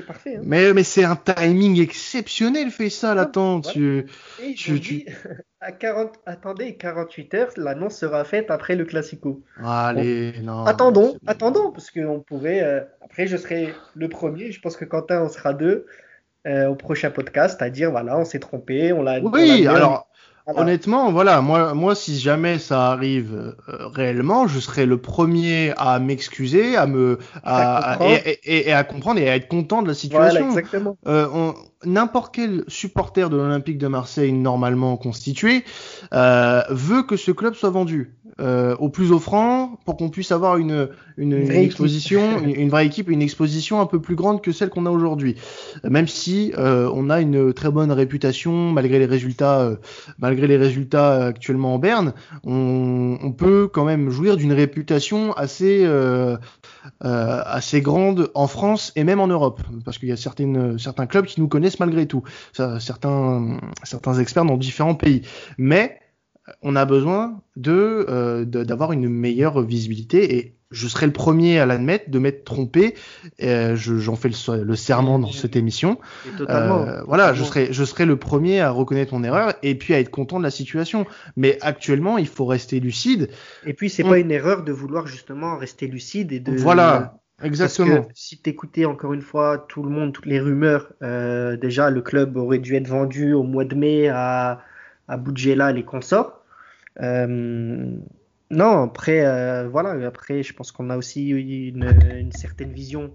Parfait, 0.08 0.38
hein. 0.38 0.42
Mais, 0.44 0.74
mais 0.74 0.82
c'est 0.82 1.04
un 1.04 1.16
timing 1.16 1.80
exceptionnel, 1.80 2.72
fait 2.72 2.90
ça, 2.90 3.14
l'attente. 3.14 3.70
Tu, 3.72 4.08
tu, 4.56 5.06
à 5.62 5.72
40, 5.72 6.16
attendez, 6.26 6.76
48 6.76 7.34
heures, 7.36 7.50
l'annonce 7.56 7.98
sera 7.98 8.24
faite 8.24 8.50
après 8.50 8.76
le 8.76 8.86
Classico. 8.86 9.44
Allez, 9.64 10.34
non. 10.42 10.66
Attendons, 10.66 11.18
attendons, 11.28 11.72
parce 11.72 11.92
qu'on 11.92 12.20
pourrait. 12.20 12.64
Euh, 12.64 12.82
après, 13.04 13.28
je 13.28 13.38
serai 13.38 13.76
le 13.94 14.10
premier. 14.10 14.52
Je 14.52 14.60
pense 14.60 14.76
que 14.76 14.86
Quentin, 14.86 15.22
on 15.22 15.30
sera 15.30 15.54
deux 15.54 15.86
au 16.48 16.74
prochain 16.74 17.12
podcast 17.12 17.62
à 17.62 17.70
dire 17.70 17.92
voilà, 17.92 18.18
on 18.18 18.26
s'est 18.26 18.40
trompé, 18.40 18.92
on 18.92 19.04
l'a. 19.04 19.20
Oui, 19.20 19.68
alors 19.68 20.09
honnêtement, 20.56 21.12
voilà, 21.12 21.42
moi, 21.42 21.74
moi, 21.74 21.96
si 21.96 22.20
jamais 22.20 22.60
ça 22.60 22.92
arrive 22.92 23.56
euh, 23.70 23.88
réellement, 23.88 24.48
je 24.48 24.60
serai 24.60 24.86
le 24.86 24.98
premier 24.98 25.74
à 25.78 26.00
m'excuser, 26.00 26.76
à 26.76 26.88
me, 26.88 27.20
à, 27.44 27.98
et, 28.44 28.72
à 28.72 28.84
comprendre 28.84 29.20
et 29.20 29.30
à 29.30 29.36
être 29.36 29.48
content 29.48 29.82
de 29.82 29.88
la 29.88 29.94
situation. 29.94 30.50
Voilà. 30.50 30.94
Euh, 31.08 31.52
n'importe 31.86 32.34
quel 32.34 32.64
supporter 32.68 33.30
de 33.30 33.38
l'Olympique 33.38 33.78
de 33.78 33.88
Marseille 33.88 34.34
normalement 34.34 34.98
constitué 34.98 35.64
euh, 36.14 36.62
veut 36.70 37.04
que 37.04 37.16
ce 37.16 37.32
club 37.32 37.56
soit 37.56 37.70
vendu 37.70 38.16
euh, 38.40 38.74
au 38.78 38.88
plus 38.88 39.12
offrant 39.12 39.78
pour 39.84 39.98
qu'on 39.98 40.10
puisse 40.10 40.32
avoir 40.32 40.56
une, 40.56 40.88
une, 41.18 41.34
une 41.34 41.52
exposition, 41.52 42.40
une, 42.40 42.70
vraie 42.70 42.86
équipe, 42.86 43.10
une 43.10 43.22
exposition 43.22 43.82
un 43.82 43.86
peu 43.86 44.00
plus 44.00 44.16
grande 44.16 44.42
que 44.42 44.54
celle 44.54 44.70
qu'on 44.70 44.86
a 44.86 44.92
aujourd'hui. 44.92 45.36
Même 45.84 46.08
si 46.08 46.54
euh, 46.58 46.90
on 46.94 47.10
a 47.10 47.20
une 47.20 47.52
très 47.54 47.70
bonne 47.70 47.92
réputation 47.92 48.72
malgré 48.72 48.98
les 48.98 49.08
résultats, 49.08 49.60
euh, 49.60 49.76
malgré 50.40 50.48
les 50.48 50.64
résultats 50.64 51.26
actuellement 51.26 51.74
en 51.76 51.80
Berne, 51.80 52.14
on, 52.44 53.18
on 53.22 53.32
peut 53.34 53.68
quand 53.68 53.84
même 53.84 54.10
jouir 54.10 54.38
d'une 54.38 54.54
réputation 54.54 55.34
assez 55.34 55.84
euh, 55.84 56.38
euh, 57.04 57.42
assez 57.46 57.82
grande 57.82 58.32
en 58.36 58.48
France 58.48 58.94
et 58.96 59.04
même 59.04 59.20
en 59.20 59.28
Europe, 59.28 59.62
parce 59.84 59.98
qu'il 59.98 60.08
y 60.08 60.14
a 60.14 60.18
certaines, 60.18 60.80
certains 60.80 61.08
clubs 61.08 61.26
qui 61.26 61.42
nous 61.42 61.50
connaissent 61.50 61.80
malgré 61.80 62.06
tout, 62.06 62.24
certains, 62.54 63.58
certains 63.84 64.14
experts 64.16 64.46
dans 64.46 64.58
différents 64.58 64.96
pays. 64.96 65.24
Mais 65.58 66.00
on 66.62 66.76
a 66.76 66.86
besoin 66.86 67.42
de 67.58 68.46
d'avoir 68.46 68.94
une 68.94 69.10
meilleure 69.10 69.62
visibilité 69.62 70.38
et 70.38 70.59
je 70.72 70.88
serai 70.88 71.08
le 71.08 71.12
premier 71.12 71.60
à 71.60 71.66
l'admettre, 71.66 72.10
de 72.10 72.20
m'être 72.20 72.44
trompé. 72.44 72.96
Euh, 73.42 73.76
J'en 73.76 74.16
fais 74.16 74.30
le, 74.30 74.76
serment 74.76 75.18
dans 75.20 75.32
cette 75.32 75.56
émission. 75.56 76.00
Euh, 76.42 77.02
voilà, 77.08 77.34
je 77.34 77.44
serai, 77.44 77.74
je 77.74 77.84
serai 77.84 78.06
le 78.06 78.18
premier 78.18 78.62
à 78.62 78.70
reconnaître 78.70 79.14
mon 79.14 79.24
erreur 79.24 79.54
et 79.64 79.76
puis 79.76 79.94
à 79.94 80.00
être 80.00 80.12
content 80.12 80.38
de 80.38 80.44
la 80.44 80.52
situation. 80.52 81.06
Mais 81.36 81.58
actuellement, 81.62 82.18
il 82.18 82.28
faut 82.28 82.46
rester 82.46 82.80
lucide. 82.80 83.30
Et 83.66 83.74
puis, 83.74 83.90
c'est 83.90 84.04
pas 84.04 84.20
une 84.20 84.32
erreur 84.32 84.64
de 84.64 84.72
vouloir 84.72 85.08
justement 85.08 85.58
rester 85.58 85.88
lucide 85.88 86.32
et 86.32 86.40
de. 86.40 86.56
Voilà. 86.56 87.16
Exactement. 87.42 87.96
Parce 87.96 88.08
que 88.08 88.14
si 88.16 88.38
t'écoutais 88.38 88.86
encore 88.86 89.14
une 89.14 89.22
fois 89.22 89.66
tout 89.70 89.82
le 89.82 89.90
monde, 89.90 90.12
toutes 90.12 90.26
les 90.26 90.42
rumeurs, 90.42 90.92
euh, 91.02 91.56
déjà 91.56 91.90
le 91.90 92.02
club 92.02 92.36
aurait 92.36 92.60
dû 92.60 92.76
être 92.76 92.88
vendu 92.88 93.34
au 93.34 93.44
mois 93.44 93.64
de 93.64 93.76
mai 93.76 94.10
à, 94.10 94.60
à 95.08 95.18
Boudjela, 95.18 95.72
les 95.72 95.84
consorts. 95.84 96.44
Euh, 97.02 97.96
non, 98.52 98.84
après, 98.84 99.26
euh, 99.26 99.68
voilà, 99.70 99.92
après, 100.08 100.44
je 100.44 100.54
pense 100.54 100.72
qu'on 100.72 100.90
a 100.90 100.98
aussi 100.98 101.30
une, 101.30 101.84
une 102.18 102.32
certaine 102.32 102.72
vision. 102.72 103.12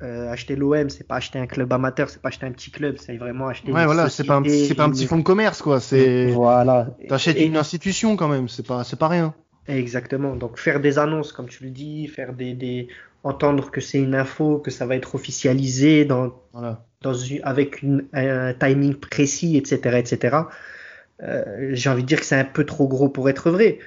Euh, 0.00 0.30
acheter 0.30 0.54
l'OM, 0.54 0.90
c'est 0.90 1.06
pas 1.06 1.16
acheter 1.16 1.40
un 1.40 1.48
club 1.48 1.72
amateur, 1.72 2.08
c'est 2.08 2.22
pas 2.22 2.28
acheter 2.28 2.46
un 2.46 2.52
petit 2.52 2.70
club, 2.70 2.96
c'est 2.98 3.16
vraiment 3.16 3.48
acheter. 3.48 3.72
Ouais, 3.72 3.84
voilà, 3.84 4.08
c'est 4.08 4.22
pas, 4.22 4.36
un, 4.36 4.44
c'est 4.44 4.76
pas 4.76 4.84
un 4.84 4.90
petit 4.90 5.06
fonds 5.06 5.18
de 5.18 5.24
commerce, 5.24 5.60
quoi. 5.60 5.80
C'est. 5.80 6.26
Voilà. 6.26 6.90
T'achètes 7.08 7.40
une 7.40 7.56
institution 7.56 8.16
quand 8.16 8.28
même, 8.28 8.48
c'est 8.48 8.66
pas, 8.66 8.84
c'est 8.84 8.98
pas 8.98 9.08
rien. 9.08 9.34
Exactement. 9.66 10.36
Donc 10.36 10.58
faire 10.58 10.80
des 10.80 10.98
annonces, 10.98 11.32
comme 11.32 11.48
tu 11.48 11.64
le 11.64 11.70
dis, 11.70 12.06
faire 12.06 12.32
des, 12.32 12.54
des... 12.54 12.88
entendre 13.24 13.70
que 13.70 13.80
c'est 13.80 13.98
une 13.98 14.14
info, 14.14 14.58
que 14.58 14.70
ça 14.70 14.86
va 14.86 14.96
être 14.96 15.14
officialisé 15.14 16.04
dans, 16.04 16.32
voilà. 16.52 16.84
dans 17.02 17.14
une... 17.14 17.40
avec 17.42 17.82
une, 17.82 18.06
un 18.12 18.54
timing 18.54 18.94
précis, 18.94 19.56
etc., 19.56 19.98
etc. 19.98 20.36
Euh, 21.22 21.70
j'ai 21.72 21.90
envie 21.90 22.02
de 22.02 22.08
dire 22.08 22.20
que 22.20 22.26
c'est 22.26 22.38
un 22.38 22.44
peu 22.44 22.64
trop 22.64 22.86
gros 22.86 23.08
pour 23.08 23.28
être 23.28 23.50
vrai. 23.50 23.78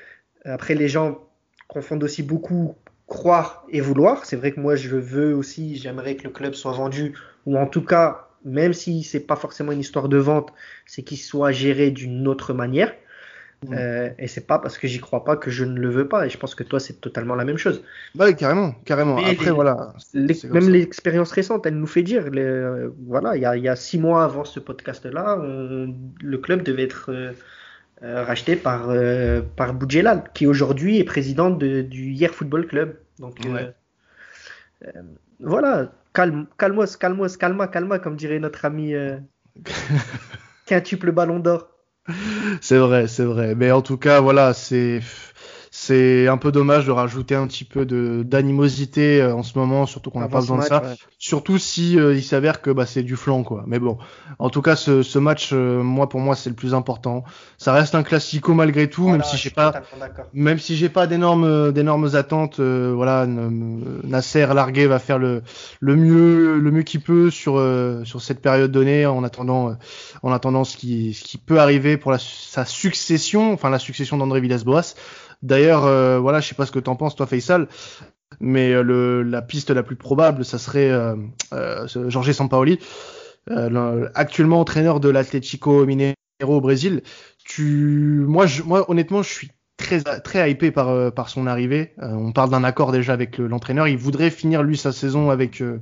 Après, 0.45 0.75
les 0.75 0.87
gens 0.87 1.19
confondent 1.67 2.03
aussi 2.03 2.23
beaucoup 2.23 2.75
croire 3.07 3.65
et 3.69 3.81
vouloir. 3.81 4.25
C'est 4.25 4.37
vrai 4.37 4.51
que 4.51 4.59
moi, 4.59 4.75
je 4.75 4.95
veux 4.95 5.35
aussi, 5.35 5.75
j'aimerais 5.75 6.15
que 6.15 6.23
le 6.23 6.29
club 6.29 6.53
soit 6.53 6.71
vendu, 6.71 7.13
ou 7.45 7.57
en 7.57 7.67
tout 7.67 7.83
cas, 7.83 8.27
même 8.45 8.73
si 8.73 9.03
c'est 9.03 9.19
pas 9.19 9.35
forcément 9.35 9.71
une 9.71 9.81
histoire 9.81 10.09
de 10.09 10.17
vente, 10.17 10.53
c'est 10.85 11.03
qu'il 11.03 11.17
soit 11.17 11.51
géré 11.51 11.91
d'une 11.91 12.27
autre 12.27 12.53
manière. 12.53 12.93
Mmh. 13.67 13.75
Euh, 13.77 14.09
et 14.17 14.27
c'est 14.27 14.47
pas 14.47 14.57
parce 14.57 14.79
que 14.79 14.87
j'y 14.87 14.99
crois 14.99 15.23
pas 15.23 15.37
que 15.37 15.51
je 15.51 15.63
ne 15.65 15.77
le 15.77 15.89
veux 15.89 16.07
pas. 16.07 16.25
Et 16.25 16.29
je 16.29 16.37
pense 16.37 16.55
que 16.55 16.63
toi, 16.63 16.79
c'est 16.79 16.99
totalement 16.99 17.35
la 17.35 17.45
même 17.45 17.57
chose. 17.57 17.83
Bah, 18.15 18.31
carrément, 18.33 18.73
carrément. 18.85 19.17
Après, 19.17 19.51
voilà. 19.51 19.93
même 20.15 20.69
l'expérience 20.69 21.31
récente, 21.31 21.65
elle 21.65 21.77
nous 21.77 21.87
fait 21.87 22.01
dire, 22.01 22.29
les, 22.31 22.87
voilà, 23.05 23.35
il 23.35 23.41
y 23.41 23.45
a, 23.45 23.55
y 23.57 23.67
a, 23.67 23.75
six 23.75 23.99
mois 23.99 24.23
avant 24.23 24.45
ce 24.45 24.59
podcast-là, 24.59 25.37
le 25.37 26.37
club 26.37 26.63
devait 26.63 26.83
être 26.83 27.11
euh, 27.11 27.33
euh, 28.03 28.23
racheté 28.23 28.55
par, 28.55 28.89
euh, 28.89 29.41
par 29.55 29.73
Boudjelal, 29.73 30.23
qui 30.33 30.47
aujourd'hui 30.47 30.97
est 30.97 31.03
président 31.03 31.49
de, 31.51 31.81
du 31.81 32.11
Hier 32.11 32.33
Football 32.33 32.67
Club. 32.67 32.97
Donc 33.19 33.45
euh, 33.45 33.71
euh, 34.87 35.01
voilà, 35.39 35.91
calme, 36.13 36.47
calmos, 36.57 36.97
calmos, 36.97 37.37
calma, 37.37 37.67
calma, 37.67 37.99
comme 37.99 38.15
dirait 38.15 38.39
notre 38.39 38.65
ami 38.65 38.95
euh, 38.95 39.17
quintuple 40.65 41.11
ballon 41.11 41.39
d'or. 41.39 41.69
C'est 42.61 42.79
vrai, 42.79 43.07
c'est 43.07 43.23
vrai. 43.23 43.53
Mais 43.53 43.71
en 43.71 43.81
tout 43.81 43.97
cas, 43.97 44.19
voilà, 44.19 44.53
c'est 44.53 45.01
c'est 45.83 46.27
un 46.27 46.37
peu 46.37 46.51
dommage 46.51 46.85
de 46.85 46.91
rajouter 46.91 47.33
un 47.33 47.47
petit 47.47 47.63
peu 47.63 47.87
de 47.87 48.21
d'animosité 48.23 49.19
euh, 49.19 49.33
en 49.33 49.41
ce 49.41 49.57
moment, 49.57 49.87
surtout 49.87 50.11
qu'on 50.11 50.19
n'a 50.19 50.27
pas 50.27 50.41
besoin 50.41 50.59
de 50.59 50.63
ça. 50.63 50.83
Surtout 51.17 51.57
si 51.57 51.99
euh, 51.99 52.13
il 52.13 52.21
s'avère 52.23 52.61
que 52.61 52.69
bah, 52.69 52.85
c'est 52.85 53.01
du 53.01 53.15
flanc, 53.15 53.41
quoi. 53.41 53.63
Mais 53.65 53.79
bon, 53.79 53.97
en 54.37 54.51
tout 54.51 54.61
cas, 54.61 54.75
ce, 54.75 55.01
ce 55.01 55.17
match, 55.17 55.49
euh, 55.53 55.81
moi 55.81 56.07
pour 56.07 56.19
moi, 56.19 56.35
c'est 56.35 56.51
le 56.51 56.55
plus 56.55 56.75
important. 56.75 57.23
Ça 57.57 57.73
reste 57.73 57.95
un 57.95 58.03
classico 58.03 58.53
malgré 58.53 58.91
tout, 58.91 59.05
voilà, 59.05 59.17
même 59.17 59.23
si 59.25 59.37
j'ai 59.37 59.49
pas, 59.49 59.73
même 60.33 60.59
si 60.59 60.75
j'ai 60.75 60.87
pas 60.87 61.07
d'énormes 61.07 61.71
d'énormes 61.71 62.13
attentes. 62.13 62.59
voilà, 62.59 63.25
Nasser 63.25 64.45
largué 64.53 64.85
va 64.85 64.99
faire 64.99 65.17
le 65.17 65.41
le 65.79 65.95
mieux 65.95 66.59
le 66.59 66.71
mieux 66.71 66.83
qu'il 66.83 67.01
peut 67.01 67.31
sur 67.31 67.53
sur 68.03 68.21
cette 68.21 68.39
période 68.39 68.71
donnée, 68.71 69.07
en 69.07 69.23
attendant 69.23 69.75
en 70.21 70.31
attendant 70.31 70.63
ce 70.63 70.77
qui 70.77 71.15
ce 71.15 71.23
qui 71.23 71.39
peut 71.39 71.59
arriver 71.59 71.97
pour 71.97 72.11
la, 72.11 72.19
sa 72.19 72.65
succession, 72.65 73.51
enfin 73.51 73.71
la 73.71 73.79
succession 73.79 74.15
d'André 74.17 74.41
Villas-Boas. 74.41 74.93
D'ailleurs, 75.43 75.85
euh, 75.85 76.19
voilà, 76.19 76.39
je 76.39 76.47
sais 76.47 76.55
pas 76.55 76.65
ce 76.65 76.71
que 76.71 76.79
t'en 76.79 76.95
penses, 76.95 77.15
toi, 77.15 77.25
Faisal, 77.25 77.67
mais 78.39 78.71
euh, 78.71 78.83
le, 78.83 79.23
la 79.23 79.41
piste 79.41 79.71
la 79.71 79.83
plus 79.83 79.95
probable, 79.95 80.45
ça 80.45 80.57
serait 80.57 80.91
euh, 80.91 81.15
euh, 81.53 81.87
Jorge 81.87 82.31
Sampaoli, 82.31 82.79
euh, 83.49 84.09
actuellement 84.13 84.59
entraîneur 84.59 84.99
de 84.99 85.09
l'Atlético 85.09 85.85
Mineiro 85.85 86.15
au 86.41 86.61
Brésil. 86.61 87.01
Tu, 87.43 88.23
moi, 88.27 88.45
je, 88.45 88.61
moi, 88.63 88.89
honnêtement, 88.89 89.23
je 89.23 89.29
suis 89.29 89.51
très 89.81 90.01
très 90.01 90.51
hypé 90.51 90.71
par 90.71 90.89
euh, 90.89 91.11
par 91.11 91.29
son 91.29 91.47
arrivée. 91.47 91.93
Euh, 92.01 92.07
on 92.11 92.31
parle 92.31 92.49
d'un 92.49 92.63
accord 92.63 92.91
déjà 92.91 93.13
avec 93.13 93.37
l'entraîneur. 93.37 93.87
Il 93.87 93.97
voudrait 93.97 94.29
finir 94.29 94.63
lui 94.63 94.77
sa 94.77 94.91
saison 94.91 95.29
avec 95.29 95.61
euh, 95.61 95.79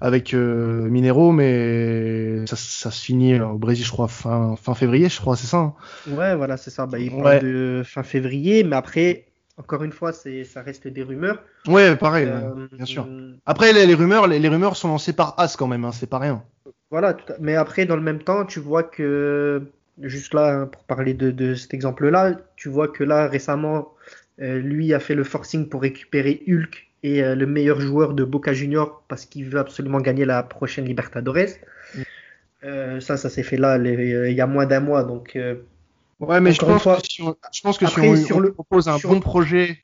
avec 0.00 0.34
Minero, 0.34 1.32
mais 1.32 2.46
ça, 2.46 2.56
ça, 2.56 2.90
se 2.90 3.04
finit 3.04 3.40
au 3.40 3.58
Brésil, 3.58 3.84
je 3.84 3.90
crois 3.90 4.08
fin 4.08 4.56
fin 4.56 4.74
février, 4.74 5.08
je 5.08 5.20
crois, 5.20 5.36
c'est 5.36 5.46
ça. 5.46 5.58
Hein? 5.58 5.74
Ouais, 6.08 6.34
voilà, 6.36 6.56
c'est 6.56 6.70
ça. 6.70 6.86
Bah, 6.86 6.98
il 6.98 7.12
ouais. 7.14 7.40
de 7.40 7.82
fin 7.84 8.02
février, 8.02 8.64
mais 8.64 8.76
après. 8.76 9.24
Encore 9.60 9.82
une 9.82 9.90
fois, 9.90 10.12
c'est 10.12 10.44
ça 10.44 10.62
reste 10.62 10.86
des 10.86 11.02
rumeurs. 11.02 11.42
Ouais, 11.66 11.96
pareil, 11.96 12.28
bien 12.70 12.84
sûr. 12.84 13.08
Après, 13.44 13.72
les, 13.72 13.86
les 13.86 13.94
rumeurs, 13.94 14.28
les, 14.28 14.38
les, 14.38 14.48
rumeurs 14.48 14.76
sont 14.76 14.86
lancées 14.86 15.12
par 15.12 15.34
As 15.36 15.56
quand 15.56 15.66
même, 15.66 15.84
hein, 15.84 15.90
c'est 15.90 16.08
pas 16.08 16.20
rien. 16.20 16.44
Voilà, 16.92 17.16
mais 17.40 17.56
après, 17.56 17.84
dans 17.84 17.96
le 17.96 18.02
même 18.02 18.22
temps, 18.22 18.44
tu 18.44 18.60
vois 18.60 18.84
que 18.84 19.66
juste 20.02 20.34
là, 20.34 20.60
hein, 20.60 20.66
pour 20.66 20.84
parler 20.84 21.14
de, 21.14 21.30
de 21.30 21.54
cet 21.54 21.74
exemple-là, 21.74 22.36
tu 22.56 22.68
vois 22.68 22.88
que 22.88 23.04
là, 23.04 23.28
récemment, 23.28 23.92
euh, 24.40 24.58
lui 24.58 24.94
a 24.94 25.00
fait 25.00 25.14
le 25.14 25.24
forcing 25.24 25.68
pour 25.68 25.82
récupérer 25.82 26.42
Hulk 26.48 26.88
et 27.02 27.22
euh, 27.22 27.34
le 27.34 27.46
meilleur 27.46 27.80
joueur 27.80 28.14
de 28.14 28.24
Boca 28.24 28.52
Junior 28.52 29.02
parce 29.08 29.24
qu'il 29.24 29.46
veut 29.46 29.58
absolument 29.58 30.00
gagner 30.00 30.24
la 30.24 30.42
prochaine 30.42 30.84
Libertadores. 30.84 31.58
Mm. 31.94 32.02
Euh, 32.64 33.00
ça, 33.00 33.16
ça 33.16 33.28
s'est 33.28 33.42
fait 33.42 33.56
là 33.56 33.78
il 33.78 34.32
y 34.32 34.40
a 34.40 34.46
moins 34.46 34.66
d'un 34.66 34.80
mois. 34.80 35.04
Donc, 35.04 35.38
ouais, 36.20 36.40
mais 36.40 36.52
je 36.52 36.60
pense, 36.60 36.82
fois, 36.82 36.96
que 36.96 37.06
si 37.08 37.22
on, 37.22 37.36
je 37.52 37.60
pense 37.62 37.78
que 37.78 37.86
après, 37.86 38.02
si 38.16 38.22
on, 38.22 38.26
sur 38.26 38.40
le, 38.40 38.52
propose 38.52 38.88
un 38.88 38.98
bon 38.98 39.20
projet 39.20 39.78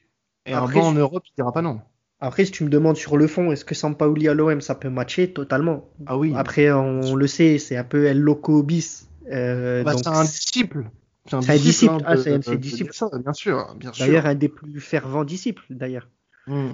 et 0.47 0.53
après, 0.53 0.79
un 0.79 0.83
bon 0.83 0.87
en 0.89 0.93
Europe, 0.93 1.23
il 1.27 1.33
dira 1.37 1.53
pas 1.53 1.63
non. 1.63 1.81
Après, 2.21 2.45
si 2.45 2.53
tu 2.53 2.65
me 2.65 2.71
demandes 2.71 2.97
sur 2.97 3.17
le 3.17 3.27
fond, 3.27 3.53
est-ce 3.53 3.65
que 3.65 3.75
Sampaoli 3.75 4.29
à 4.29 4.35
l'OM 4.35 4.61
ça 4.61 4.75
peut 4.75 4.89
matcher? 4.89 5.33
Totalement 5.33 5.89
Ah 6.07 6.17
oui. 6.17 6.33
Après, 6.37 6.71
on, 6.71 7.01
on 7.01 7.15
le 7.17 7.27
sait, 7.27 7.59
c'est 7.59 7.77
un 7.77 7.85
peu 7.85 8.07
El 8.07 8.21
Loco 8.21 8.63
bis 8.63 9.09
euh, 9.31 9.83
bah, 9.83 9.97
c'est 9.97 10.09
un 10.09 10.25
disciple. 10.25 10.91
C'est 11.27 11.35
un, 11.35 11.39
un 11.39 11.57
disciple. 11.57 11.95
Ah, 12.05 12.17
c'est 12.17 12.33
un 12.33 13.19
bien 13.19 13.33
sûr, 13.33 13.75
bien 13.77 13.93
sûr. 13.93 14.07
D'ailleurs, 14.07 14.27
un 14.27 14.35
des 14.35 14.49
plus 14.49 14.81
fervents 14.81 15.25
disciples, 15.25 15.65
d'ailleurs. 15.71 16.09
Mm. 16.47 16.71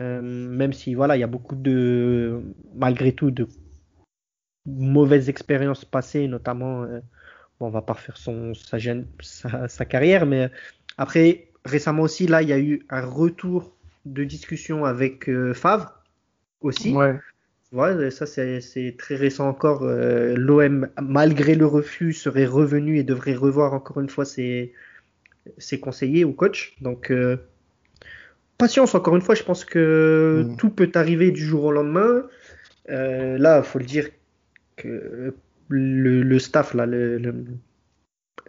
Euh, 0.00 0.20
même 0.22 0.72
si, 0.72 0.94
voilà, 0.94 1.16
il 1.16 1.20
y 1.20 1.22
a 1.24 1.28
beaucoup 1.28 1.54
de, 1.54 2.42
malgré 2.74 3.12
tout, 3.12 3.30
de 3.30 3.46
mauvaises 4.66 5.28
expériences 5.28 5.84
passées, 5.84 6.26
notamment, 6.26 6.82
euh, 6.82 7.00
bon, 7.60 7.66
on 7.66 7.70
va 7.70 7.82
pas 7.82 7.92
refaire 7.92 8.16
son, 8.16 8.54
sa, 8.54 8.78
sa, 9.20 9.68
sa, 9.68 9.84
carrière, 9.84 10.26
mais 10.26 10.50
après, 10.98 11.52
récemment 11.64 12.02
aussi, 12.02 12.26
là, 12.26 12.42
il 12.42 12.48
y 12.48 12.52
a 12.52 12.58
eu 12.58 12.84
un 12.90 13.06
retour 13.06 13.76
de 14.04 14.24
discussion 14.24 14.84
avec 14.84 15.30
Favre 15.54 15.92
aussi. 16.60 16.92
Ouais. 16.92 17.20
Ouais, 17.74 18.10
ça 18.12 18.24
c'est 18.24 18.94
très 18.96 19.16
récent 19.16 19.48
encore. 19.48 19.82
Euh, 19.82 20.36
L'OM, 20.36 20.88
malgré 21.02 21.56
le 21.56 21.66
refus, 21.66 22.12
serait 22.12 22.46
revenu 22.46 22.98
et 22.98 23.02
devrait 23.02 23.34
revoir 23.34 23.74
encore 23.74 24.00
une 24.00 24.08
fois 24.08 24.24
ses, 24.24 24.72
ses 25.58 25.80
conseillers 25.80 26.24
ou 26.24 26.32
coach. 26.32 26.76
Donc, 26.80 27.10
euh, 27.10 27.36
patience 28.58 28.94
encore 28.94 29.16
une 29.16 29.22
fois. 29.22 29.34
Je 29.34 29.42
pense 29.42 29.64
que 29.64 30.46
mmh. 30.46 30.56
tout 30.56 30.70
peut 30.70 30.92
arriver 30.94 31.32
du 31.32 31.44
jour 31.44 31.64
au 31.64 31.72
lendemain. 31.72 32.22
Euh, 32.90 33.38
là, 33.38 33.60
faut 33.64 33.80
le 33.80 33.86
dire 33.86 34.08
que 34.76 35.34
le, 35.68 36.22
le 36.22 36.38
staff, 36.38 36.74
là, 36.74 36.86
le, 36.86 37.18
le, 37.18 37.34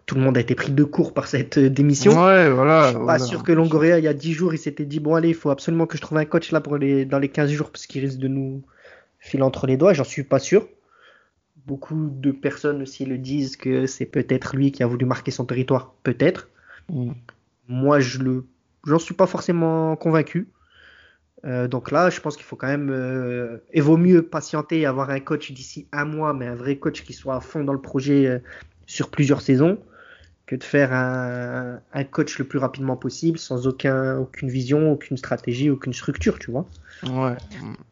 tout 0.05 0.13
le 0.13 0.21
monde 0.21 0.37
a 0.37 0.41
été 0.41 0.53
pris 0.53 0.71
de 0.71 0.83
court 0.83 1.15
par 1.15 1.27
cette 1.27 1.57
euh, 1.57 1.69
démission. 1.71 2.11
Ouais, 2.11 2.47
voilà. 2.51 2.91
Je 2.91 2.97
suis 2.97 3.05
pas 3.07 3.17
sûr 3.17 3.43
que 3.43 3.51
Longoria, 3.51 3.97
il 3.97 4.05
y 4.05 4.07
a 4.07 4.13
10 4.13 4.33
jours, 4.33 4.53
il 4.53 4.59
s'était 4.59 4.85
dit 4.85 4.99
bon 4.99 5.15
allez, 5.15 5.29
il 5.29 5.35
faut 5.35 5.49
absolument 5.49 5.87
que 5.87 5.97
je 5.97 6.01
trouve 6.03 6.19
un 6.19 6.25
coach 6.25 6.51
là 6.51 6.61
pour 6.61 6.77
les 6.77 7.05
dans 7.05 7.17
les 7.17 7.29
15 7.29 7.49
jours 7.51 7.71
parce 7.71 7.87
qu'il 7.87 8.01
risque 8.01 8.19
de 8.19 8.27
nous 8.27 8.61
filer 9.25 9.43
entre 9.43 9.67
les 9.67 9.75
doigts. 9.75 9.93
J'en 9.93 10.03
suis 10.03 10.23
pas 10.23 10.39
sûr. 10.39 10.67
Beaucoup 11.65 12.09
de 12.11 12.31
personnes 12.31 12.83
aussi 12.83 13.05
le 13.05 13.17
disent 13.17 13.57
que 13.57 13.87
c'est 13.87 14.05
peut-être 14.05 14.55
lui 14.55 14.71
qui 14.71 14.83
a 14.83 14.87
voulu 14.87 15.05
marquer 15.05 15.31
son 15.31 15.45
territoire, 15.45 15.93
peut-être. 16.03 16.49
Mm. 16.89 17.11
Moi, 17.67 17.99
je 17.99 18.19
le, 18.19 18.45
j'en 18.85 18.99
suis 18.99 19.15
pas 19.15 19.25
forcément 19.25 19.95
convaincu. 19.95 20.47
Euh, 21.43 21.67
donc 21.67 21.91
là, 21.91 22.09
je 22.09 22.21
pense 22.21 22.35
qu'il 22.35 22.45
faut 22.45 22.55
quand 22.55 22.67
même, 22.67 22.89
euh, 22.91 23.57
et 23.73 23.81
vaut 23.81 23.97
mieux 23.97 24.21
patienter 24.21 24.81
et 24.81 24.85
avoir 24.85 25.09
un 25.09 25.19
coach 25.19 25.51
d'ici 25.51 25.87
un 25.91 26.05
mois, 26.05 26.33
mais 26.33 26.45
un 26.45 26.55
vrai 26.55 26.77
coach 26.77 27.03
qui 27.03 27.13
soit 27.13 27.35
à 27.35 27.39
fond 27.39 27.63
dans 27.63 27.73
le 27.73 27.81
projet 27.81 28.27
euh, 28.27 28.39
sur 28.85 29.09
plusieurs 29.09 29.41
saisons, 29.41 29.79
que 30.45 30.55
de 30.55 30.63
faire 30.63 30.93
un, 30.93 31.79
un, 31.93 32.03
coach 32.03 32.37
le 32.37 32.45
plus 32.45 32.59
rapidement 32.59 32.95
possible, 32.95 33.39
sans 33.39 33.65
aucun, 33.67 34.17
aucune 34.17 34.49
vision, 34.49 34.91
aucune 34.91 35.17
stratégie, 35.17 35.71
aucune 35.71 35.93
structure, 35.93 36.37
tu 36.37 36.51
vois. 36.51 36.67
Ouais. 37.03 37.35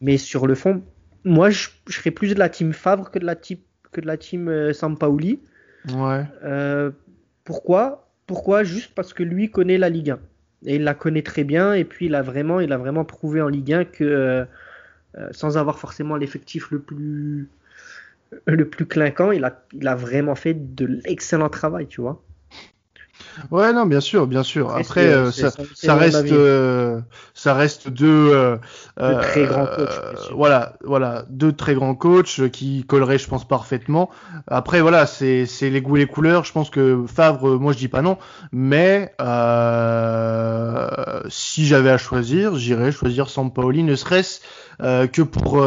Mais 0.00 0.16
sur 0.18 0.46
le 0.46 0.54
fond, 0.54 0.82
moi, 1.24 1.50
je, 1.50 1.68
je 1.88 1.94
serais 1.94 2.10
plus 2.10 2.34
de 2.34 2.38
la 2.38 2.48
team 2.48 2.72
Favre 2.72 3.10
que 3.10 3.18
de 3.18 3.26
la, 3.26 3.36
team, 3.36 3.58
que 3.92 4.00
de 4.00 4.06
la 4.06 4.16
team 4.16 4.48
euh, 4.48 4.72
Sampaoli. 4.72 5.40
Ouais. 5.92 6.24
Euh, 6.44 6.90
pourquoi? 7.44 8.08
Pourquoi? 8.26 8.64
Juste 8.64 8.92
parce 8.94 9.12
que 9.12 9.22
lui 9.22 9.50
connaît 9.50 9.78
la 9.78 9.88
Ligue 9.88 10.10
1 10.10 10.18
et 10.66 10.76
il 10.76 10.84
la 10.84 10.94
connaît 10.94 11.22
très 11.22 11.44
bien 11.44 11.74
et 11.74 11.84
puis 11.84 12.06
il 12.06 12.14
a 12.14 12.22
vraiment, 12.22 12.60
il 12.60 12.72
a 12.72 12.78
vraiment 12.78 13.04
prouvé 13.04 13.42
en 13.42 13.48
Ligue 13.48 13.72
1 13.72 13.84
que 13.84 14.04
euh, 14.04 14.44
euh, 15.18 15.28
sans 15.32 15.58
avoir 15.58 15.78
forcément 15.78 16.16
l'effectif 16.16 16.70
le 16.70 16.80
plus 16.80 17.48
le 18.46 18.68
plus 18.68 18.86
clinquant, 18.86 19.30
il 19.30 19.44
a, 19.44 19.62
il 19.72 19.86
a 19.86 19.94
vraiment 19.94 20.34
fait 20.34 20.74
de 20.74 20.86
l'excellent 21.04 21.48
travail, 21.48 21.86
tu 21.86 22.00
vois. 22.00 22.20
Ouais, 23.50 23.72
non, 23.72 23.86
bien 23.86 24.00
sûr, 24.00 24.26
bien 24.26 24.42
sûr. 24.42 24.74
Après, 24.74 25.06
euh, 25.06 25.30
ça, 25.30 25.50
ça 25.74 25.94
reste, 25.94 26.24
euh, 26.32 27.00
ça 27.34 27.54
reste 27.54 27.88
deux, 27.88 28.30
euh, 28.32 28.56
très 28.96 29.44
grands 29.46 29.66
coachs. 29.66 30.00
voilà, 30.34 30.76
voilà, 30.84 31.24
deux 31.28 31.52
très 31.52 31.74
grands 31.74 31.94
coachs 31.94 32.48
qui 32.50 32.84
colleraient, 32.84 33.18
je 33.18 33.28
pense, 33.28 33.46
parfaitement. 33.46 34.10
Après, 34.46 34.80
voilà, 34.80 35.06
c'est, 35.06 35.46
c'est 35.46 35.70
les 35.70 35.80
goûts 35.80 35.96
et 35.96 36.00
les 36.00 36.06
couleurs. 36.06 36.44
Je 36.44 36.52
pense 36.52 36.70
que 36.70 37.04
Favre, 37.06 37.58
moi, 37.58 37.72
je 37.72 37.78
dis 37.78 37.88
pas 37.88 38.02
non, 38.02 38.18
mais 38.52 39.12
si 41.28 41.66
j'avais 41.66 41.90
à 41.90 41.98
choisir, 41.98 42.56
j'irais 42.56 42.92
choisir 42.92 43.28
Sampaoli, 43.28 43.82
ne 43.82 43.96
serait-ce 43.96 44.40
que 44.78 45.22
pour, 45.22 45.64